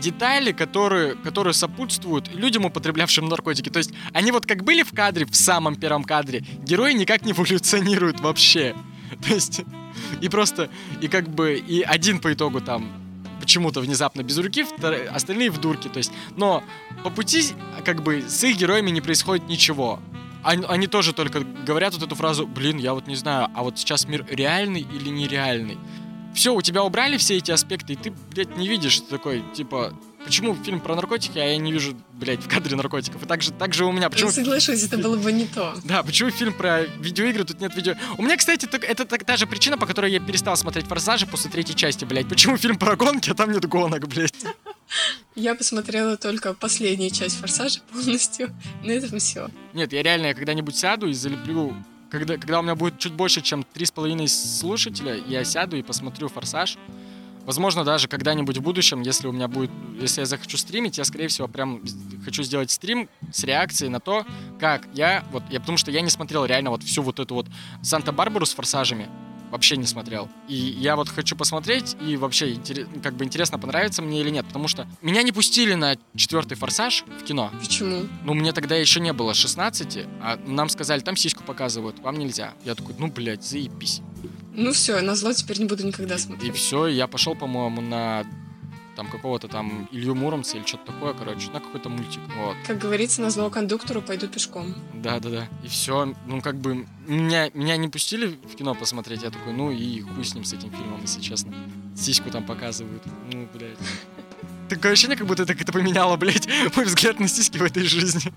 детали, 0.00 0.52
которые, 0.52 1.14
которые 1.14 1.54
сопутствуют 1.54 2.28
людям, 2.34 2.64
употреблявшим 2.64 3.28
наркотики. 3.28 3.68
То 3.68 3.78
есть 3.78 3.92
они 4.12 4.32
вот 4.32 4.46
как 4.46 4.64
были 4.64 4.82
в 4.82 4.92
кадре, 4.92 5.24
в 5.26 5.36
самом 5.36 5.76
первом 5.76 6.04
кадре, 6.04 6.44
герои 6.62 6.92
никак 6.92 7.24
не 7.24 7.32
эволюционируют 7.32 8.20
вообще. 8.20 8.74
То 9.26 9.34
есть 9.34 9.62
и 10.20 10.28
просто, 10.28 10.68
и 11.00 11.08
как 11.08 11.28
бы, 11.28 11.54
и 11.56 11.82
один 11.82 12.18
по 12.18 12.32
итогу 12.32 12.60
там 12.60 12.90
почему-то 13.40 13.80
внезапно 13.80 14.22
без 14.22 14.36
руки, 14.38 14.64
вторые, 14.64 15.08
остальные 15.08 15.50
в 15.50 15.58
дурке. 15.58 15.88
То 15.88 15.98
есть, 15.98 16.12
но 16.36 16.62
по 17.02 17.10
пути 17.10 17.42
как 17.84 18.02
бы 18.02 18.24
с 18.26 18.42
их 18.44 18.58
героями 18.58 18.90
не 18.90 19.00
происходит 19.00 19.48
ничего 19.48 20.00
они, 20.48 20.64
они 20.68 20.86
тоже 20.86 21.12
только 21.12 21.40
говорят 21.40 21.94
вот 21.94 22.02
эту 22.02 22.14
фразу, 22.14 22.46
блин, 22.46 22.78
я 22.78 22.94
вот 22.94 23.06
не 23.06 23.16
знаю, 23.16 23.48
а 23.54 23.62
вот 23.62 23.78
сейчас 23.78 24.06
мир 24.08 24.24
реальный 24.30 24.80
или 24.80 25.08
нереальный. 25.10 25.78
Все, 26.34 26.54
у 26.54 26.62
тебя 26.62 26.82
убрали 26.84 27.16
все 27.16 27.36
эти 27.36 27.50
аспекты, 27.50 27.94
и 27.94 27.96
ты, 27.96 28.12
блядь, 28.30 28.56
не 28.56 28.68
видишь 28.68 29.00
такой, 29.00 29.42
типа, 29.54 29.92
почему 30.24 30.54
фильм 30.54 30.80
про 30.80 30.94
наркотики, 30.94 31.38
а 31.38 31.44
я 31.44 31.56
не 31.56 31.72
вижу, 31.72 31.96
блядь, 32.12 32.42
в 32.44 32.48
кадре 32.48 32.76
наркотиков? 32.76 33.22
И 33.22 33.26
так 33.26 33.42
же, 33.42 33.50
так 33.52 33.74
же 33.74 33.84
у 33.84 33.92
меня. 33.92 34.08
Почему... 34.08 34.28
Ну, 34.28 34.34
соглашусь, 34.34 34.84
это 34.84 34.98
было 34.98 35.16
бы 35.16 35.32
не 35.32 35.46
то. 35.46 35.74
Да, 35.84 36.02
почему 36.02 36.30
фильм 36.30 36.52
про 36.52 36.82
видеоигры, 36.82 37.44
тут 37.44 37.60
нет 37.60 37.74
видео... 37.74 37.94
У 38.18 38.22
меня, 38.22 38.36
кстати, 38.36 38.66
так- 38.66 38.84
это 38.84 39.04
так- 39.04 39.24
та 39.24 39.36
же 39.36 39.46
причина, 39.46 39.76
по 39.78 39.86
которой 39.86 40.12
я 40.12 40.20
перестал 40.20 40.56
смотреть 40.56 40.86
«Форсажи» 40.86 41.26
после 41.26 41.50
третьей 41.50 41.74
части, 41.74 42.04
блядь. 42.04 42.28
Почему 42.28 42.56
фильм 42.56 42.76
про 42.78 42.94
гонки, 42.96 43.30
а 43.30 43.34
там 43.34 43.50
нет 43.50 43.66
гонок, 43.66 44.06
блядь? 44.06 44.34
Я 45.34 45.54
посмотрела 45.54 46.16
только 46.16 46.54
последнюю 46.54 47.10
часть 47.10 47.36
«Форсажа» 47.36 47.80
полностью. 47.92 48.54
На 48.82 48.92
этом 48.92 49.18
все. 49.18 49.48
Нет, 49.72 49.92
я 49.92 50.02
реально 50.02 50.26
я 50.26 50.34
когда-нибудь 50.34 50.76
сяду 50.76 51.08
и 51.08 51.12
залеплю... 51.12 51.74
Когда, 52.10 52.38
когда 52.38 52.60
у 52.60 52.62
меня 52.62 52.74
будет 52.74 52.98
чуть 52.98 53.12
больше, 53.12 53.42
чем 53.42 53.64
три 53.64 53.84
с 53.84 53.90
половиной 53.90 54.28
слушателя, 54.28 55.14
я 55.14 55.44
сяду 55.44 55.76
и 55.76 55.82
посмотрю 55.82 56.28
«Форсаж». 56.28 56.78
Возможно, 57.44 57.82
даже 57.82 58.08
когда-нибудь 58.08 58.58
в 58.58 58.62
будущем, 58.62 59.00
если 59.00 59.26
у 59.26 59.32
меня 59.32 59.48
будет... 59.48 59.70
Если 60.00 60.20
я 60.20 60.26
захочу 60.26 60.56
стримить, 60.56 60.98
я, 60.98 61.04
скорее 61.04 61.28
всего, 61.28 61.48
прям 61.48 61.82
хочу 62.24 62.42
сделать 62.42 62.70
стрим 62.70 63.08
с 63.32 63.42
реакцией 63.44 63.88
на 63.88 64.00
то, 64.00 64.26
как 64.60 64.86
я... 64.92 65.24
Вот, 65.32 65.42
я 65.50 65.60
потому 65.60 65.78
что 65.78 65.90
я 65.90 66.00
не 66.02 66.10
смотрел 66.10 66.44
реально 66.44 66.70
вот 66.70 66.82
всю 66.82 67.02
вот 67.02 67.20
эту 67.20 67.34
вот 67.34 67.46
Санта-Барбару 67.82 68.44
с 68.44 68.54
«Форсажами». 68.54 69.08
Вообще 69.50 69.76
не 69.76 69.86
смотрел. 69.86 70.28
И 70.48 70.54
я 70.54 70.94
вот 70.96 71.08
хочу 71.08 71.34
посмотреть, 71.36 71.96
и 72.06 72.16
вообще 72.16 72.56
как 73.02 73.14
бы 73.14 73.24
интересно, 73.24 73.58
понравится 73.58 74.02
мне 74.02 74.20
или 74.20 74.30
нет. 74.30 74.46
Потому 74.46 74.68
что 74.68 74.86
меня 75.02 75.22
не 75.22 75.32
пустили 75.32 75.74
на 75.74 75.96
четвертый 76.16 76.54
«Форсаж» 76.56 77.04
в 77.20 77.24
кино. 77.24 77.50
Почему? 77.60 78.06
Ну, 78.24 78.34
мне 78.34 78.52
тогда 78.52 78.76
еще 78.76 79.00
не 79.00 79.12
было 79.12 79.34
16, 79.34 80.06
а 80.20 80.38
нам 80.46 80.68
сказали, 80.68 81.00
там 81.00 81.16
сиську 81.16 81.42
показывают, 81.44 81.98
вам 82.00 82.18
нельзя. 82.18 82.54
Я 82.64 82.74
такой, 82.74 82.94
ну, 82.98 83.08
блядь, 83.08 83.44
заебись. 83.44 84.02
Ну 84.52 84.72
все, 84.72 85.00
на 85.00 85.14
зло 85.14 85.32
теперь 85.32 85.58
не 85.60 85.66
буду 85.66 85.86
никогда 85.86 86.16
И 86.16 86.18
смотреть. 86.18 86.56
все, 86.56 86.86
я 86.88 87.06
пошел, 87.06 87.34
по-моему, 87.36 87.80
на 87.80 88.24
там 88.98 89.06
какого-то 89.06 89.46
там 89.46 89.88
Илью 89.92 90.16
Муромца 90.16 90.56
или 90.56 90.66
что-то 90.66 90.86
такое, 90.86 91.14
короче, 91.14 91.52
на 91.52 91.60
какой-то 91.60 91.88
мультик, 91.88 92.20
вот. 92.36 92.56
Как 92.66 92.78
говорится, 92.78 93.22
на 93.22 93.30
зло 93.30 93.48
кондуктору 93.48 94.02
пойду 94.02 94.26
пешком. 94.26 94.74
Да-да-да. 94.92 95.46
И 95.62 95.68
все, 95.68 96.16
ну, 96.26 96.40
как 96.40 96.56
бы, 96.56 96.84
меня, 97.06 97.48
меня 97.54 97.76
не 97.76 97.86
пустили 97.86 98.26
в 98.26 98.56
кино 98.56 98.74
посмотреть, 98.74 99.22
я 99.22 99.30
такой, 99.30 99.52
ну, 99.52 99.70
и 99.70 100.00
хуй 100.00 100.24
с 100.24 100.34
ним, 100.34 100.42
с 100.42 100.52
этим 100.52 100.72
фильмом, 100.72 101.00
если 101.00 101.20
честно. 101.20 101.54
Сиську 101.96 102.28
там 102.30 102.44
показывают, 102.44 103.04
ну, 103.32 103.48
блядь. 103.54 103.78
Такое 104.68 104.92
ощущение, 104.92 105.16
как 105.16 105.28
будто 105.28 105.44
это 105.44 105.54
как-то 105.54 105.72
поменяло, 105.72 106.16
блядь, 106.16 106.48
мой 106.76 106.84
взгляд 106.84 107.20
на 107.20 107.28
сиськи 107.28 107.56
в 107.58 107.62
этой 107.62 107.84
жизни. 107.84 108.32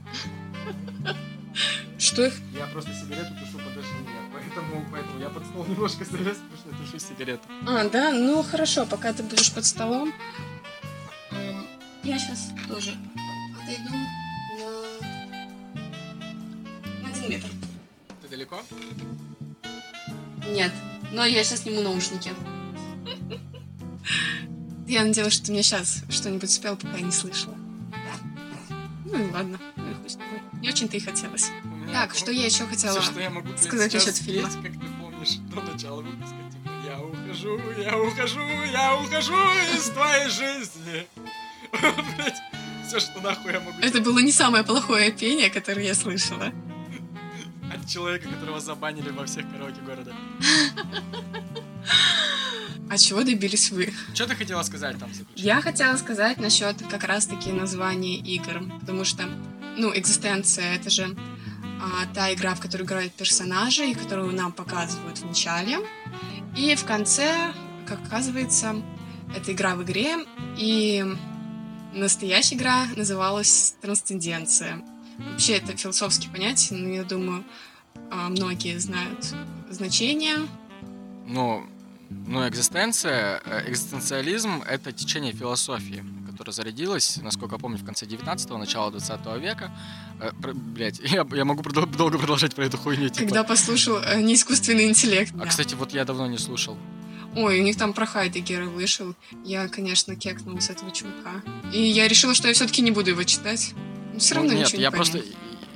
Что 1.97 2.25
их? 2.27 2.33
Я 2.55 2.67
просто 2.67 2.91
сигарету 2.93 3.33
тушу, 3.33 3.57
подожди 3.57 3.93
меня. 4.01 4.21
Поэтому, 4.31 4.85
поэтому 4.91 5.19
я 5.19 5.29
под 5.29 5.43
стол 5.45 5.65
немножко 5.65 6.05
залез, 6.05 6.37
потому 6.37 6.57
что 6.57 6.69
я 6.69 6.77
тушу 6.77 6.99
сигарету. 6.99 7.41
А, 7.67 7.89
да, 7.89 8.11
ну 8.11 8.43
хорошо, 8.43 8.85
пока 8.85 9.11
ты 9.13 9.23
будешь 9.23 9.51
под 9.51 9.65
столом. 9.65 10.13
Я 12.11 12.19
сейчас 12.19 12.49
тоже 12.67 12.93
отойду 13.63 13.89
на... 13.89 14.67
на 17.03 17.09
один 17.09 17.29
метр. 17.29 17.47
Ты 18.21 18.27
далеко? 18.27 18.61
Нет, 20.49 20.73
но 21.13 21.23
я 21.23 21.41
сейчас 21.45 21.61
сниму 21.61 21.79
наушники. 21.79 22.33
Я 24.89 25.05
надеялась, 25.05 25.35
что 25.35 25.45
ты 25.45 25.51
мне 25.53 25.63
сейчас 25.63 26.03
что-нибудь 26.09 26.51
спел, 26.51 26.75
пока 26.75 26.97
я 26.97 27.03
не 27.03 27.13
слышала. 27.13 27.55
Ну 29.05 29.29
и 29.29 29.31
ладно, 29.31 29.57
ну 29.77 29.91
и 29.91 29.93
хуй 29.93 30.09
с 30.09 30.15
тобой. 30.15 30.41
Не 30.59 30.67
очень-то 30.67 30.97
и 30.97 30.99
хотелось. 30.99 31.49
Так, 31.93 32.13
что 32.13 32.33
я 32.33 32.45
еще 32.45 32.65
хотела? 32.65 32.99
Все, 32.99 33.09
что 33.09 33.21
я 33.21 33.29
могу 33.29 33.47
сказать 33.57 33.93
насчет 33.93 34.17
фильма. 34.17 34.49
как 34.49 34.73
ты 34.73 34.85
помнишь, 34.99 35.35
до 35.35 35.61
начала 35.61 36.01
выпуска, 36.01 36.35
типа, 36.51 36.71
я 36.85 36.99
ухожу, 36.99 37.57
я 37.81 37.97
ухожу, 37.97 38.41
я 38.65 38.97
ухожу 38.97 39.41
из 39.77 39.89
твоей 39.91 40.27
жизни. 40.27 41.07
Блять, 42.15 42.41
все, 42.87 42.99
что 42.99 43.21
нахуй 43.21 43.53
я 43.53 43.59
могу 43.59 43.79
Это 43.81 44.01
было 44.01 44.19
не 44.19 44.31
самое 44.31 44.63
плохое 44.63 45.11
пение, 45.11 45.49
которое 45.49 45.85
я 45.85 45.95
слышала. 45.95 46.51
от 47.73 47.87
человека, 47.87 48.27
которого 48.29 48.59
забанили 48.59 49.09
во 49.09 49.25
всех 49.25 49.49
караоке 49.51 49.81
города. 49.81 50.13
А 52.89 52.97
чего 52.97 53.23
добились 53.23 53.71
вы? 53.71 53.93
Что 54.13 54.27
ты 54.27 54.35
хотела 54.35 54.63
сказать 54.63 54.97
там? 54.99 55.09
Я 55.35 55.61
хотела 55.61 55.95
сказать 55.95 56.39
насчет 56.39 56.75
как 56.89 57.05
раз-таки 57.05 57.53
названия 57.53 58.17
игр, 58.17 58.63
потому 58.81 59.05
что, 59.05 59.23
ну, 59.77 59.95
экзистенция— 59.95 60.75
это 60.75 60.89
же 60.89 61.15
а, 61.81 62.13
та 62.13 62.33
игра, 62.33 62.53
в 62.53 62.59
которой 62.59 62.83
играют 62.83 63.13
персонажи, 63.13 63.85
и 63.89 63.93
которую 63.93 64.33
нам 64.33 64.51
показывают 64.51 65.19
в 65.19 65.25
начале. 65.25 65.77
И 66.57 66.75
в 66.75 66.83
конце, 66.83 67.53
как 67.87 68.01
оказывается, 68.05 68.75
это 69.35 69.53
игра 69.53 69.75
в 69.77 69.83
игре, 69.83 70.17
и 70.57 71.05
настоящая 71.93 72.55
игра 72.55 72.87
называлась 72.95 73.75
«Трансценденция». 73.81 74.83
Вообще, 75.17 75.53
это 75.53 75.75
философские 75.77 76.31
понятия, 76.31 76.75
но 76.75 76.89
я 76.89 77.03
думаю, 77.03 77.43
а, 78.09 78.29
многие 78.29 78.77
знают 78.79 79.33
значение. 79.69 80.37
Ну, 81.27 81.65
ну, 82.09 82.47
экзистенция, 82.47 83.41
э, 83.45 83.69
экзистенциализм— 83.69 84.63
это 84.67 84.91
течение 84.91 85.31
философии, 85.31 86.03
которое 86.29 86.51
зародилось, 86.51 87.17
насколько 87.21 87.55
я 87.55 87.59
помню, 87.59 87.77
в 87.77 87.85
конце 87.85 88.05
19-го, 88.05 88.57
начало 88.57 88.91
20 88.91 89.37
века. 89.39 89.71
Э, 90.19 90.31
блядь, 90.33 90.99
я, 91.03 91.25
я 91.31 91.45
могу 91.45 91.61
долго 91.63 92.17
продолжать 92.17 92.55
про 92.55 92.65
эту 92.65 92.77
хуйню, 92.77 93.09
типа. 93.09 93.19
Когда 93.19 93.43
послушал 93.43 93.97
э, 93.97 94.21
неискусственный 94.21 94.89
интеллект. 94.89 95.33
А, 95.35 95.39
да. 95.39 95.45
кстати, 95.45 95.75
вот 95.75 95.93
я 95.93 96.03
давно 96.03 96.27
не 96.27 96.37
слушал. 96.37 96.77
Ой, 97.35 97.59
у 97.61 97.63
них 97.63 97.77
там 97.77 97.93
про 97.93 98.05
Хайдегера 98.05 98.65
вышел. 98.65 99.15
Я, 99.45 99.67
конечно, 99.69 100.15
кекнула 100.15 100.59
с 100.59 100.69
этого 100.69 100.91
чувака. 100.91 101.41
И 101.73 101.81
я 101.81 102.07
решила, 102.07 102.33
что 102.33 102.47
я 102.47 102.53
все-таки 102.53 102.81
не 102.81 102.91
буду 102.91 103.11
его 103.11 103.23
читать. 103.23 103.73
Все 104.17 104.35
равно 104.35 104.51
Ну, 104.51 104.57
нет, 104.57 104.67
ничего 104.67 104.77
не 104.77 104.83
я 104.83 104.91
пойму. 104.91 105.05
просто... 105.05 105.27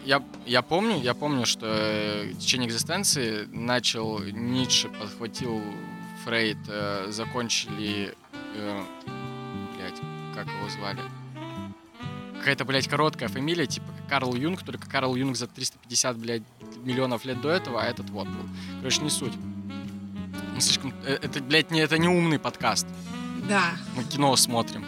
Я, 0.04 0.22
я 0.46 0.62
помню, 0.62 1.02
я 1.02 1.14
помню, 1.16 1.46
что 1.48 1.66
э, 1.68 2.34
течение 2.40 2.68
экзистенции 2.70 3.48
начал 3.52 4.20
Ницше, 4.20 4.90
подхватил 4.90 5.62
Фрейд, 6.26 6.58
э, 6.68 7.08
закончили... 7.10 8.14
Э, 8.56 8.84
блядь, 9.78 10.00
как 10.36 10.46
его 10.46 10.70
звали? 10.70 11.00
Какая-то, 12.38 12.66
блядь, 12.66 12.88
короткая 12.88 13.30
фамилия, 13.30 13.66
типа 13.66 13.88
Карл 14.08 14.36
Юнг, 14.36 14.62
только 14.62 14.88
Карл 14.88 15.16
Юнг 15.16 15.36
за 15.36 15.48
350, 15.48 16.18
блядь, 16.18 16.44
миллионов 16.84 17.26
лет 17.26 17.42
до 17.42 17.50
этого, 17.50 17.82
а 17.82 17.86
этот 17.88 18.10
вот 18.12 18.28
был. 18.28 18.46
Короче, 18.82 19.02
не 19.02 19.10
суть. 19.10 19.34
Мы 20.56 20.62
слишком... 20.62 20.94
э, 21.06 21.20
Это, 21.22 21.42
блядь, 21.42 21.70
не, 21.72 21.82
это 21.82 21.98
не 21.98 22.08
умный 22.08 22.40
подкаст. 22.40 22.88
Да, 23.48 23.62
Мы 23.96 24.04
кино 24.06 24.36
смотрим. 24.36 24.86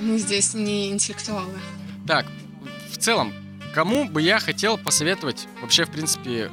мы 0.00 0.18
здесь 0.18 0.52
не 0.54 0.90
интеллектуалы. 0.90 1.58
Так, 2.06 2.26
в 2.92 2.98
целом, 2.98 3.32
кому 3.74 4.04
бы 4.04 4.20
я 4.20 4.38
хотел 4.38 4.76
посоветовать 4.76 5.46
вообще, 5.62 5.86
в 5.86 5.90
принципе, 5.90 6.50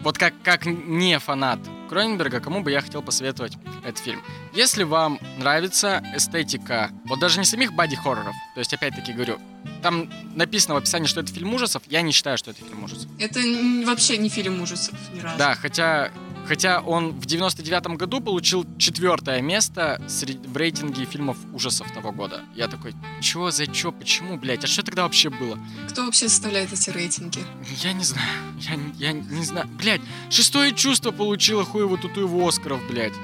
вот 0.00 0.16
как, 0.16 0.32
как 0.42 0.64
не 0.64 1.18
фанат 1.18 1.58
Кроненберга, 1.90 2.40
кому 2.40 2.62
бы 2.62 2.70
я 2.70 2.80
хотел 2.80 3.02
посоветовать 3.02 3.58
этот 3.84 3.98
фильм? 3.98 4.22
Если 4.54 4.84
вам 4.84 5.18
нравится 5.38 6.02
эстетика, 6.16 6.90
вот 7.04 7.18
даже 7.18 7.38
не 7.40 7.44
самих 7.44 7.72
боди-хорроров, 7.74 8.34
то 8.54 8.60
есть, 8.60 8.72
опять-таки 8.72 9.12
говорю, 9.12 9.38
там 9.82 10.08
написано 10.34 10.74
в 10.74 10.78
описании, 10.78 11.06
что 11.06 11.20
это 11.20 11.30
фильм 11.32 11.52
ужасов, 11.52 11.82
я 11.88 12.00
не 12.00 12.12
считаю, 12.12 12.38
что 12.38 12.52
это 12.52 12.60
фильм 12.64 12.82
ужасов. 12.84 13.10
Это 13.18 13.40
вообще 13.84 14.16
не 14.16 14.28
фильм 14.30 14.62
ужасов 14.62 14.94
ни 15.12 15.20
разу. 15.20 15.36
Да, 15.36 15.54
хотя, 15.56 16.10
хотя 16.50 16.80
он 16.80 17.12
в 17.12 17.26
99 17.26 17.96
году 17.96 18.20
получил 18.20 18.66
четвертое 18.76 19.40
место 19.40 20.02
в 20.48 20.56
рейтинге 20.56 21.04
фильмов 21.04 21.36
ужасов 21.52 21.92
того 21.92 22.10
года. 22.10 22.42
Я 22.56 22.66
такой, 22.66 22.92
чё 23.20 23.52
за 23.52 23.68
чё, 23.68 23.92
почему, 23.92 24.36
блядь, 24.36 24.64
а 24.64 24.66
что 24.66 24.82
тогда 24.82 25.04
вообще 25.04 25.30
было? 25.30 25.56
Кто 25.88 26.04
вообще 26.04 26.28
составляет 26.28 26.72
эти 26.72 26.90
рейтинги? 26.90 27.38
Я 27.84 27.92
не 27.92 28.02
знаю. 28.02 28.28
Я, 28.58 28.74
не- 28.74 28.92
я 28.98 29.12
не 29.12 29.44
знаю. 29.44 29.68
Блядь, 29.78 30.00
шестое 30.28 30.74
чувство 30.74 31.12
получило 31.12 31.64
хуево 31.64 31.96
тут 31.98 32.16
его 32.16 32.48
Оскаров, 32.48 32.80
блядь. 32.88 33.14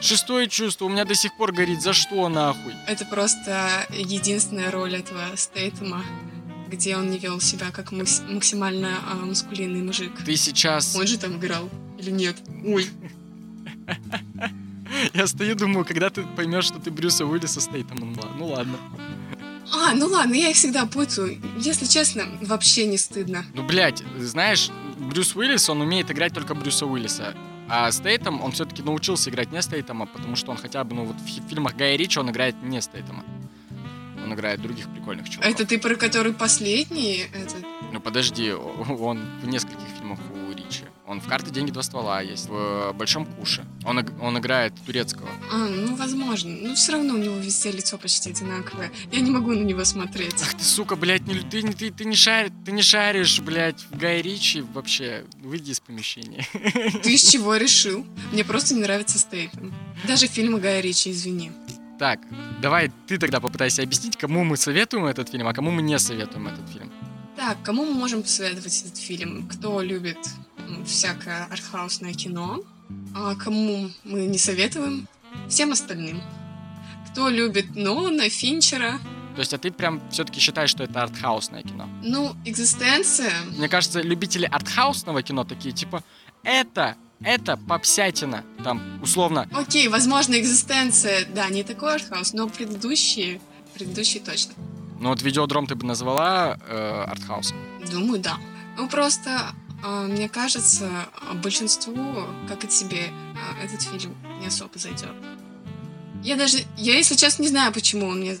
Шестое 0.00 0.48
чувство 0.48 0.86
у 0.86 0.88
меня 0.88 1.04
до 1.04 1.14
сих 1.14 1.36
пор 1.36 1.52
горит. 1.52 1.82
За 1.82 1.92
что 1.92 2.26
нахуй? 2.30 2.72
Это 2.86 3.04
просто 3.04 3.86
единственная 3.90 4.70
роль 4.70 4.94
этого 4.94 5.20
Стейтема, 5.36 6.02
где 6.68 6.96
он 6.96 7.10
не 7.10 7.18
вел 7.18 7.38
себя 7.38 7.70
как 7.70 7.92
макс- 7.92 8.22
максимально 8.26 8.96
а, 9.12 9.16
мускулинный 9.26 9.82
мужик. 9.82 10.12
Ты 10.24 10.36
сейчас... 10.36 10.96
Он 10.96 11.06
же 11.06 11.18
там 11.18 11.36
играл. 11.36 11.68
Или 12.00 12.10
нет? 12.10 12.36
Ой. 12.64 12.88
Я 15.14 15.26
стою, 15.26 15.54
думаю, 15.54 15.84
когда 15.84 16.10
ты 16.10 16.22
поймешь, 16.22 16.64
что 16.64 16.78
ты 16.80 16.90
Брюса 16.90 17.24
Уиллиса 17.24 17.60
Стейтемом. 17.60 18.16
Ну 18.38 18.46
ладно. 18.46 18.76
А, 19.72 19.94
ну 19.94 20.06
ладно, 20.06 20.34
я 20.34 20.50
их 20.50 20.56
всегда 20.56 20.84
путаю. 20.86 21.40
Если 21.58 21.86
честно, 21.86 22.24
вообще 22.40 22.86
не 22.86 22.98
стыдно. 22.98 23.44
Ну, 23.54 23.62
блядь, 23.64 24.02
знаешь, 24.18 24.70
Брюс 24.98 25.36
Уиллис, 25.36 25.68
он 25.68 25.80
умеет 25.80 26.10
играть 26.10 26.34
только 26.34 26.54
Брюса 26.54 26.86
Уиллиса. 26.86 27.34
А 27.68 27.92
Стейтем, 27.92 28.42
он 28.42 28.50
все-таки 28.50 28.82
научился 28.82 29.30
играть 29.30 29.52
не 29.52 29.62
Стейтема, 29.62 30.06
потому 30.06 30.34
что 30.34 30.50
он 30.50 30.56
хотя 30.56 30.82
бы, 30.82 30.96
ну, 30.96 31.04
вот 31.04 31.16
в 31.20 31.24
фи- 31.24 31.42
фильмах 31.48 31.76
Гая 31.76 31.94
Ричи 31.94 32.18
он 32.18 32.28
играет 32.30 32.56
не 32.64 32.82
Стейтема. 32.82 33.24
Он 34.24 34.34
играет 34.34 34.60
других 34.60 34.88
прикольных 34.88 35.28
чуваков. 35.30 35.52
Это 35.52 35.64
ты 35.64 35.78
про 35.78 35.94
который 35.94 36.32
последний? 36.32 37.26
Это... 37.32 37.54
Ну, 37.92 38.00
подожди, 38.00 38.50
он 38.52 39.20
в 39.40 39.46
нескольких 39.46 39.86
фильмах 39.96 40.18
у 40.32 40.52
Ричи. 40.70 40.84
Он 41.06 41.20
в 41.20 41.26
«Карты, 41.26 41.50
деньги, 41.50 41.70
два 41.70 41.82
ствола» 41.82 42.20
есть, 42.20 42.48
в 42.48 42.92
«Большом 42.92 43.26
куше». 43.26 43.64
Он, 43.84 44.04
он 44.20 44.38
играет 44.38 44.72
турецкого. 44.86 45.28
А, 45.50 45.56
ну, 45.56 45.96
возможно. 45.96 46.50
Но 46.50 46.74
все 46.74 46.92
равно 46.92 47.14
у 47.14 47.16
него 47.16 47.36
везде 47.36 47.72
лицо 47.72 47.98
почти 47.98 48.30
одинаковое. 48.30 48.92
Я 49.10 49.20
не 49.20 49.30
могу 49.30 49.52
на 49.52 49.62
него 49.62 49.84
смотреть. 49.84 50.36
Ах 50.40 50.54
ты, 50.54 50.62
сука, 50.62 50.96
блядь, 50.96 51.26
не, 51.26 51.34
ты, 51.40 51.62
ты, 51.72 51.90
ты, 51.90 52.04
не 52.04 52.16
шаришь, 52.16 52.52
ты 52.64 52.72
не 52.72 52.82
шаришь, 52.82 53.40
блядь, 53.40 53.80
в 53.90 53.96
Гай 53.96 54.22
Ричи 54.22 54.60
вообще. 54.60 55.24
Выйди 55.42 55.72
из 55.72 55.80
помещения. 55.80 56.46
Ты 57.02 57.14
из 57.14 57.28
чего 57.28 57.56
решил? 57.56 58.06
Мне 58.32 58.44
просто 58.44 58.74
не 58.74 58.82
нравится 58.82 59.18
Стейтем. 59.18 59.74
Даже 60.06 60.26
фильмы 60.26 60.60
Гая 60.60 60.80
Ричи, 60.80 61.10
извини. 61.10 61.52
Так, 61.98 62.20
давай 62.62 62.90
ты 63.06 63.18
тогда 63.18 63.40
попытайся 63.40 63.82
объяснить, 63.82 64.16
кому 64.16 64.44
мы 64.44 64.56
советуем 64.56 65.04
этот 65.04 65.28
фильм, 65.28 65.48
а 65.48 65.52
кому 65.52 65.70
мы 65.70 65.82
не 65.82 65.98
советуем 65.98 66.46
этот 66.46 66.68
фильм. 66.70 66.90
Так, 67.36 67.62
кому 67.62 67.84
мы 67.86 67.94
можем 67.94 68.22
посоветовать 68.22 68.82
этот 68.82 68.98
фильм? 68.98 69.48
Кто 69.48 69.80
любит 69.80 70.18
ну, 70.26 70.49
всякое 70.84 71.44
артхаусное 71.46 72.14
кино? 72.14 72.62
А 73.14 73.34
кому 73.34 73.90
мы 74.04 74.26
не 74.26 74.38
советуем? 74.38 75.08
Всем 75.48 75.72
остальным. 75.72 76.20
Кто 77.10 77.28
любит 77.28 77.76
Нолана, 77.76 78.28
Финчера? 78.28 78.98
То 79.34 79.40
есть, 79.40 79.54
а 79.54 79.58
ты 79.58 79.70
прям 79.70 80.00
все-таки 80.10 80.40
считаешь, 80.40 80.70
что 80.70 80.84
это 80.84 81.02
артхаусное 81.02 81.62
кино? 81.62 81.88
Ну, 82.02 82.34
экзистенция. 82.44 83.32
Мне 83.56 83.68
кажется, 83.68 84.00
любители 84.00 84.44
артхаусного 84.44 85.22
кино 85.22 85.44
такие, 85.44 85.72
типа, 85.72 86.02
это 86.42 86.96
это 87.22 87.58
попсятина, 87.58 88.44
там, 88.64 89.00
условно. 89.02 89.46
Окей, 89.52 89.88
возможно, 89.88 90.38
экзистенция, 90.40 91.26
да, 91.26 91.48
не 91.50 91.62
такой 91.62 91.96
артхаус, 91.96 92.32
но 92.32 92.48
предыдущие, 92.48 93.40
предыдущие 93.74 94.22
точно. 94.22 94.54
Ну 94.98 95.10
вот 95.10 95.22
видеодром 95.22 95.66
ты 95.66 95.74
бы 95.74 95.86
назвала 95.86 96.58
э, 96.66 97.04
артхаусом? 97.08 97.58
Думаю, 97.90 98.20
да. 98.20 98.38
Ну 98.78 98.88
просто, 98.88 99.52
мне 99.82 100.28
кажется, 100.28 100.90
большинству, 101.42 102.24
как 102.48 102.64
и 102.64 102.68
тебе, 102.68 103.06
э, 103.08 103.64
этот 103.64 103.82
фильм 103.82 104.16
не 104.40 104.46
особо 104.46 104.78
зайдет. 104.78 105.14
Я 106.22 106.36
даже, 106.36 106.58
я, 106.76 106.96
если 106.96 107.14
честно, 107.14 107.42
не 107.42 107.48
знаю, 107.48 107.72
почему 107.72 108.06
он 108.06 108.20
мне 108.20 108.38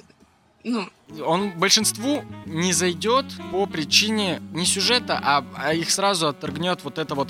ну, 0.62 0.86
он 1.26 1.52
большинству 1.52 2.22
не 2.44 2.74
зайдет 2.74 3.24
по 3.50 3.64
причине 3.64 4.42
не 4.52 4.66
сюжета, 4.66 5.18
а, 5.22 5.44
а 5.56 5.72
их 5.72 5.90
сразу 5.90 6.28
отторгнет 6.28 6.84
вот 6.84 6.98
это 6.98 7.14
вот 7.14 7.28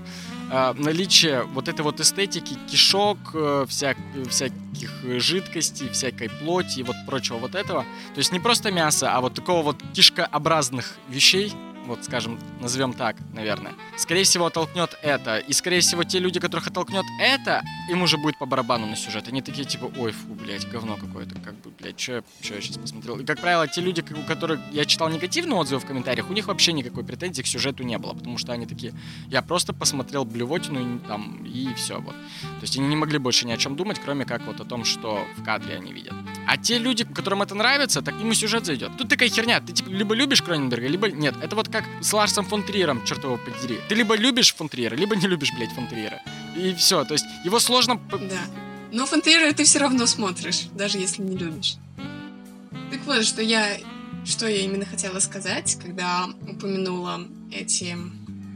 э, 0.50 0.74
наличие 0.76 1.44
вот 1.44 1.68
этой 1.68 1.82
вот 1.82 2.00
эстетики, 2.00 2.56
кишок, 2.68 3.18
э, 3.34 3.66
вся, 3.68 3.94
всяких 4.28 5.20
жидкостей, 5.20 5.88
всякой 5.90 6.28
плоти 6.28 6.80
и 6.80 6.82
вот 6.82 6.96
прочего 7.06 7.36
вот 7.36 7.54
этого. 7.54 7.82
То 8.14 8.18
есть 8.18 8.32
не 8.32 8.40
просто 8.40 8.72
мясо, 8.72 9.14
а 9.14 9.20
вот 9.20 9.34
такого 9.34 9.62
вот 9.62 9.76
кишкообразных 9.94 10.96
вещей, 11.08 11.52
вот 11.90 12.04
скажем, 12.04 12.38
назовем 12.60 12.92
так, 12.92 13.16
наверное. 13.34 13.74
Скорее 13.96 14.22
всего, 14.24 14.46
оттолкнет 14.46 14.96
это. 15.02 15.38
И, 15.38 15.52
скорее 15.52 15.80
всего, 15.80 16.04
те 16.04 16.18
люди, 16.18 16.40
которых 16.40 16.68
оттолкнет 16.68 17.04
это, 17.20 17.62
им 17.88 18.02
уже 18.02 18.16
будет 18.16 18.38
по 18.38 18.46
барабану 18.46 18.86
на 18.86 18.96
сюжет. 18.96 19.28
Они 19.28 19.42
такие, 19.42 19.64
типа, 19.64 19.90
ой, 19.98 20.12
фу, 20.12 20.34
блядь, 20.34 20.68
говно 20.70 20.96
какое-то, 20.96 21.34
как 21.40 21.54
бы, 21.60 21.70
блядь, 21.78 21.98
что 22.00 22.12
я, 22.12 22.22
я 22.42 22.60
сейчас 22.60 22.78
посмотрел. 22.78 23.18
И, 23.18 23.24
как 23.24 23.40
правило, 23.40 23.66
те 23.66 23.80
люди, 23.80 24.04
у 24.16 24.26
которых 24.26 24.60
я 24.72 24.84
читал 24.84 25.08
негативные 25.08 25.58
отзывы 25.58 25.80
в 25.80 25.86
комментариях, 25.86 26.30
у 26.30 26.32
них 26.32 26.46
вообще 26.46 26.72
никакой 26.72 27.04
претензии 27.04 27.42
к 27.42 27.46
сюжету 27.46 27.82
не 27.82 27.98
было, 27.98 28.14
потому 28.14 28.38
что 28.38 28.52
они 28.52 28.66
такие, 28.66 28.94
я 29.28 29.42
просто 29.42 29.72
посмотрел 29.72 30.24
блювотину 30.24 30.96
и, 30.96 30.98
там, 31.00 31.44
и 31.44 31.74
все, 31.74 32.00
вот. 32.00 32.14
То 32.14 32.62
есть 32.62 32.78
они 32.78 32.86
не 32.86 32.96
могли 32.96 33.18
больше 33.18 33.46
ни 33.46 33.52
о 33.52 33.56
чем 33.56 33.76
думать, 33.76 34.00
кроме 34.02 34.24
как 34.24 34.46
вот 34.46 34.60
о 34.60 34.64
том, 34.64 34.84
что 34.84 35.26
в 35.36 35.44
кадре 35.44 35.76
они 35.76 35.92
видят. 35.92 36.14
А 36.50 36.56
те 36.56 36.78
люди, 36.78 37.04
которым 37.04 37.42
это 37.42 37.54
нравится, 37.54 38.02
так 38.02 38.18
ему 38.18 38.34
сюжет 38.34 38.66
зайдет. 38.66 38.90
Тут 38.98 39.08
такая 39.08 39.28
херня, 39.28 39.60
ты, 39.60 39.72
типа, 39.72 39.88
либо 39.88 40.16
любишь 40.16 40.42
Кроненберга, 40.42 40.88
либо 40.88 41.08
нет. 41.08 41.36
Это 41.40 41.54
вот 41.54 41.68
как 41.68 41.84
с 42.00 42.12
Ларсом 42.12 42.44
фон 42.44 42.64
Триером, 42.64 43.04
черт 43.04 43.22
его 43.22 43.36
подери. 43.36 43.78
Ты 43.88 43.94
либо 43.94 44.16
любишь 44.16 44.52
фон 44.52 44.68
Триера, 44.68 44.96
либо 44.96 45.14
не 45.14 45.28
любишь, 45.28 45.52
блядь, 45.56 45.70
фон 45.70 45.86
Триера. 45.86 46.20
И 46.56 46.74
все, 46.74 47.04
то 47.04 47.14
есть 47.14 47.24
его 47.44 47.60
сложно... 47.60 48.00
Да. 48.10 48.40
Но 48.90 49.06
фон 49.06 49.22
Триера 49.22 49.52
ты 49.52 49.62
все 49.62 49.78
равно 49.78 50.06
смотришь, 50.06 50.62
даже 50.74 50.98
если 50.98 51.22
не 51.22 51.36
любишь. 51.36 51.76
Так 52.90 52.98
вот, 53.06 53.24
что 53.24 53.42
я, 53.42 53.78
что 54.24 54.48
я 54.48 54.62
именно 54.62 54.86
хотела 54.86 55.20
сказать, 55.20 55.78
когда 55.80 56.26
упомянула 56.48 57.28
эти 57.52 57.96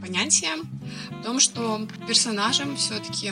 понятия, 0.01 0.57
в 1.11 1.23
том, 1.23 1.39
что 1.39 1.87
персонажам 2.05 2.75
все-таки 2.75 3.31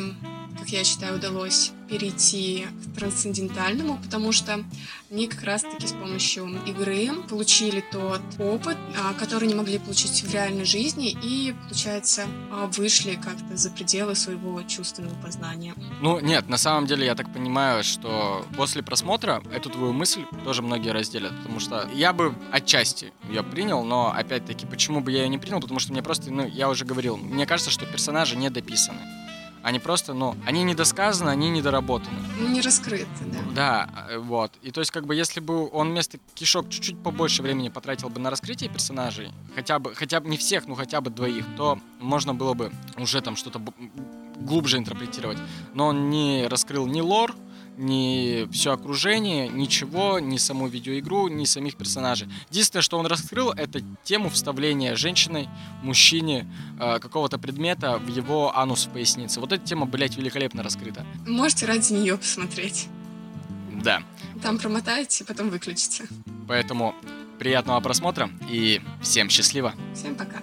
как 0.64 0.72
я 0.72 0.86
считаю, 0.86 1.18
удалось 1.18 1.74
перейти 1.90 2.68
к 2.86 2.98
трансцендентальному, 2.98 4.00
потому 4.02 4.32
что 4.32 4.64
они 5.12 5.28
как 5.28 5.44
раз-таки 5.44 5.86
с 5.86 5.92
помощью 5.92 6.48
игры 6.66 7.10
получили 7.30 7.84
тот 7.92 8.22
опыт, 8.40 8.78
а, 8.98 9.14
который 9.14 9.50
не 9.50 9.56
могли 9.56 9.78
получить 9.78 10.24
в 10.24 10.34
реальной 10.34 10.64
жизни, 10.64 11.18
и, 11.22 11.54
получается, 11.68 12.28
а, 12.50 12.68
вышли 12.68 13.16
как-то 13.16 13.58
за 13.58 13.72
пределы 13.72 14.16
своего 14.16 14.64
чувственного 14.64 15.14
познания. 15.22 15.76
Ну, 16.00 16.22
нет, 16.22 16.48
на 16.48 16.58
самом 16.58 16.88
деле 16.88 17.06
я 17.06 17.16
так 17.16 17.32
понимаю, 17.34 17.84
что 17.84 18.46
после 18.56 18.84
просмотра 18.84 19.44
эту 19.54 19.70
твою 19.70 19.92
мысль 19.92 20.22
тоже 20.46 20.62
многие 20.62 20.92
разделят, 20.92 21.36
потому 21.40 21.60
что 21.60 21.90
я 21.94 22.14
бы 22.14 22.34
отчасти 22.54 23.12
ее 23.28 23.44
принял, 23.44 23.84
но, 23.84 24.14
опять-таки, 24.16 24.66
почему 24.66 25.02
бы 25.02 25.12
я 25.12 25.24
ее 25.24 25.30
не 25.30 25.38
принял, 25.38 25.60
потому 25.60 25.82
что 25.82 25.92
мне 25.92 26.02
просто, 26.02 26.32
ну, 26.32 26.48
я 26.48 26.70
уже 26.70 26.86
говорил, 26.86 27.18
мне 27.18 27.46
кажется, 27.46 27.70
что 27.70 27.86
персонажи 27.86 28.38
не 28.38 28.50
дописаны. 28.50 29.23
Они 29.64 29.80
просто, 29.80 30.14
ну, 30.14 30.36
они 30.46 30.64
недосказаны, 30.64 31.30
они 31.30 31.50
недоработаны. 31.50 32.20
Ну, 32.38 32.50
не 32.50 32.60
раскрыты, 32.60 33.08
да. 33.22 33.40
Да, 33.56 34.08
э, 34.10 34.18
вот. 34.18 34.52
И 34.62 34.72
то 34.72 34.82
есть, 34.82 34.92
как 34.92 35.06
бы, 35.06 35.16
если 35.16 35.40
бы 35.40 35.70
он 35.72 35.92
вместо 35.92 36.20
кишок 36.36 36.70
чуть-чуть 36.70 37.02
побольше 37.02 37.42
времени 37.42 37.70
потратил 37.70 38.10
бы 38.10 38.20
на 38.20 38.30
раскрытие 38.30 38.70
персонажей, 38.70 39.32
хотя 39.56 39.80
бы, 39.80 39.96
хотя 39.96 40.20
бы 40.20 40.30
не 40.30 40.36
всех, 40.36 40.68
ну, 40.68 40.76
хотя 40.76 41.00
бы 41.00 41.10
двоих, 41.10 41.46
то 41.56 41.80
можно 42.02 42.34
было 42.34 42.54
бы 42.54 42.74
уже 42.98 43.22
там 43.22 43.38
что-то 43.38 43.62
глубже 44.42 44.78
интерпретировать. 44.78 45.38
Но 45.74 45.88
он 45.88 46.10
не 46.10 46.46
раскрыл 46.48 46.86
ни 46.86 47.00
лор, 47.00 47.34
ни 47.78 48.48
все 48.52 48.74
окружение, 48.74 49.48
ничего, 49.48 50.20
ни 50.20 50.38
саму 50.38 50.68
видеоигру, 50.68 51.28
ни 51.28 51.46
самих 51.46 51.76
персонажей. 51.76 52.28
Единственное, 52.50 52.82
что 52.82 52.98
он 52.98 53.06
раскрыл, 53.06 53.52
это 53.52 53.82
тему 54.04 54.30
вставления 54.30 54.96
женщиной, 54.96 55.50
мужчине 55.82 56.48
э, 56.80 57.00
какого-то 57.00 57.38
предмета 57.38 57.98
в 57.98 58.08
его 58.08 58.56
анус 58.56 58.86
в 58.86 58.90
пояснице. 58.90 59.40
Вот 59.40 59.52
эта 59.52 59.66
тема, 59.66 59.86
блядь, 59.86 60.18
великолепно 60.18 60.64
раскрыта. 60.64 61.06
Можете 61.28 61.66
ради 61.66 61.94
нее 61.94 62.18
посмотреть. 62.18 62.88
Да. 63.72 64.04
Там 64.42 64.58
промотаете, 64.58 65.26
потом 65.26 65.50
выключите. 65.50 66.06
Поэтому 66.48 66.96
приятного 67.40 67.80
просмотра 67.82 68.30
и 68.50 68.82
всем 69.02 69.30
счастливо. 69.30 69.74
Всем 69.94 70.16
пока. 70.16 70.42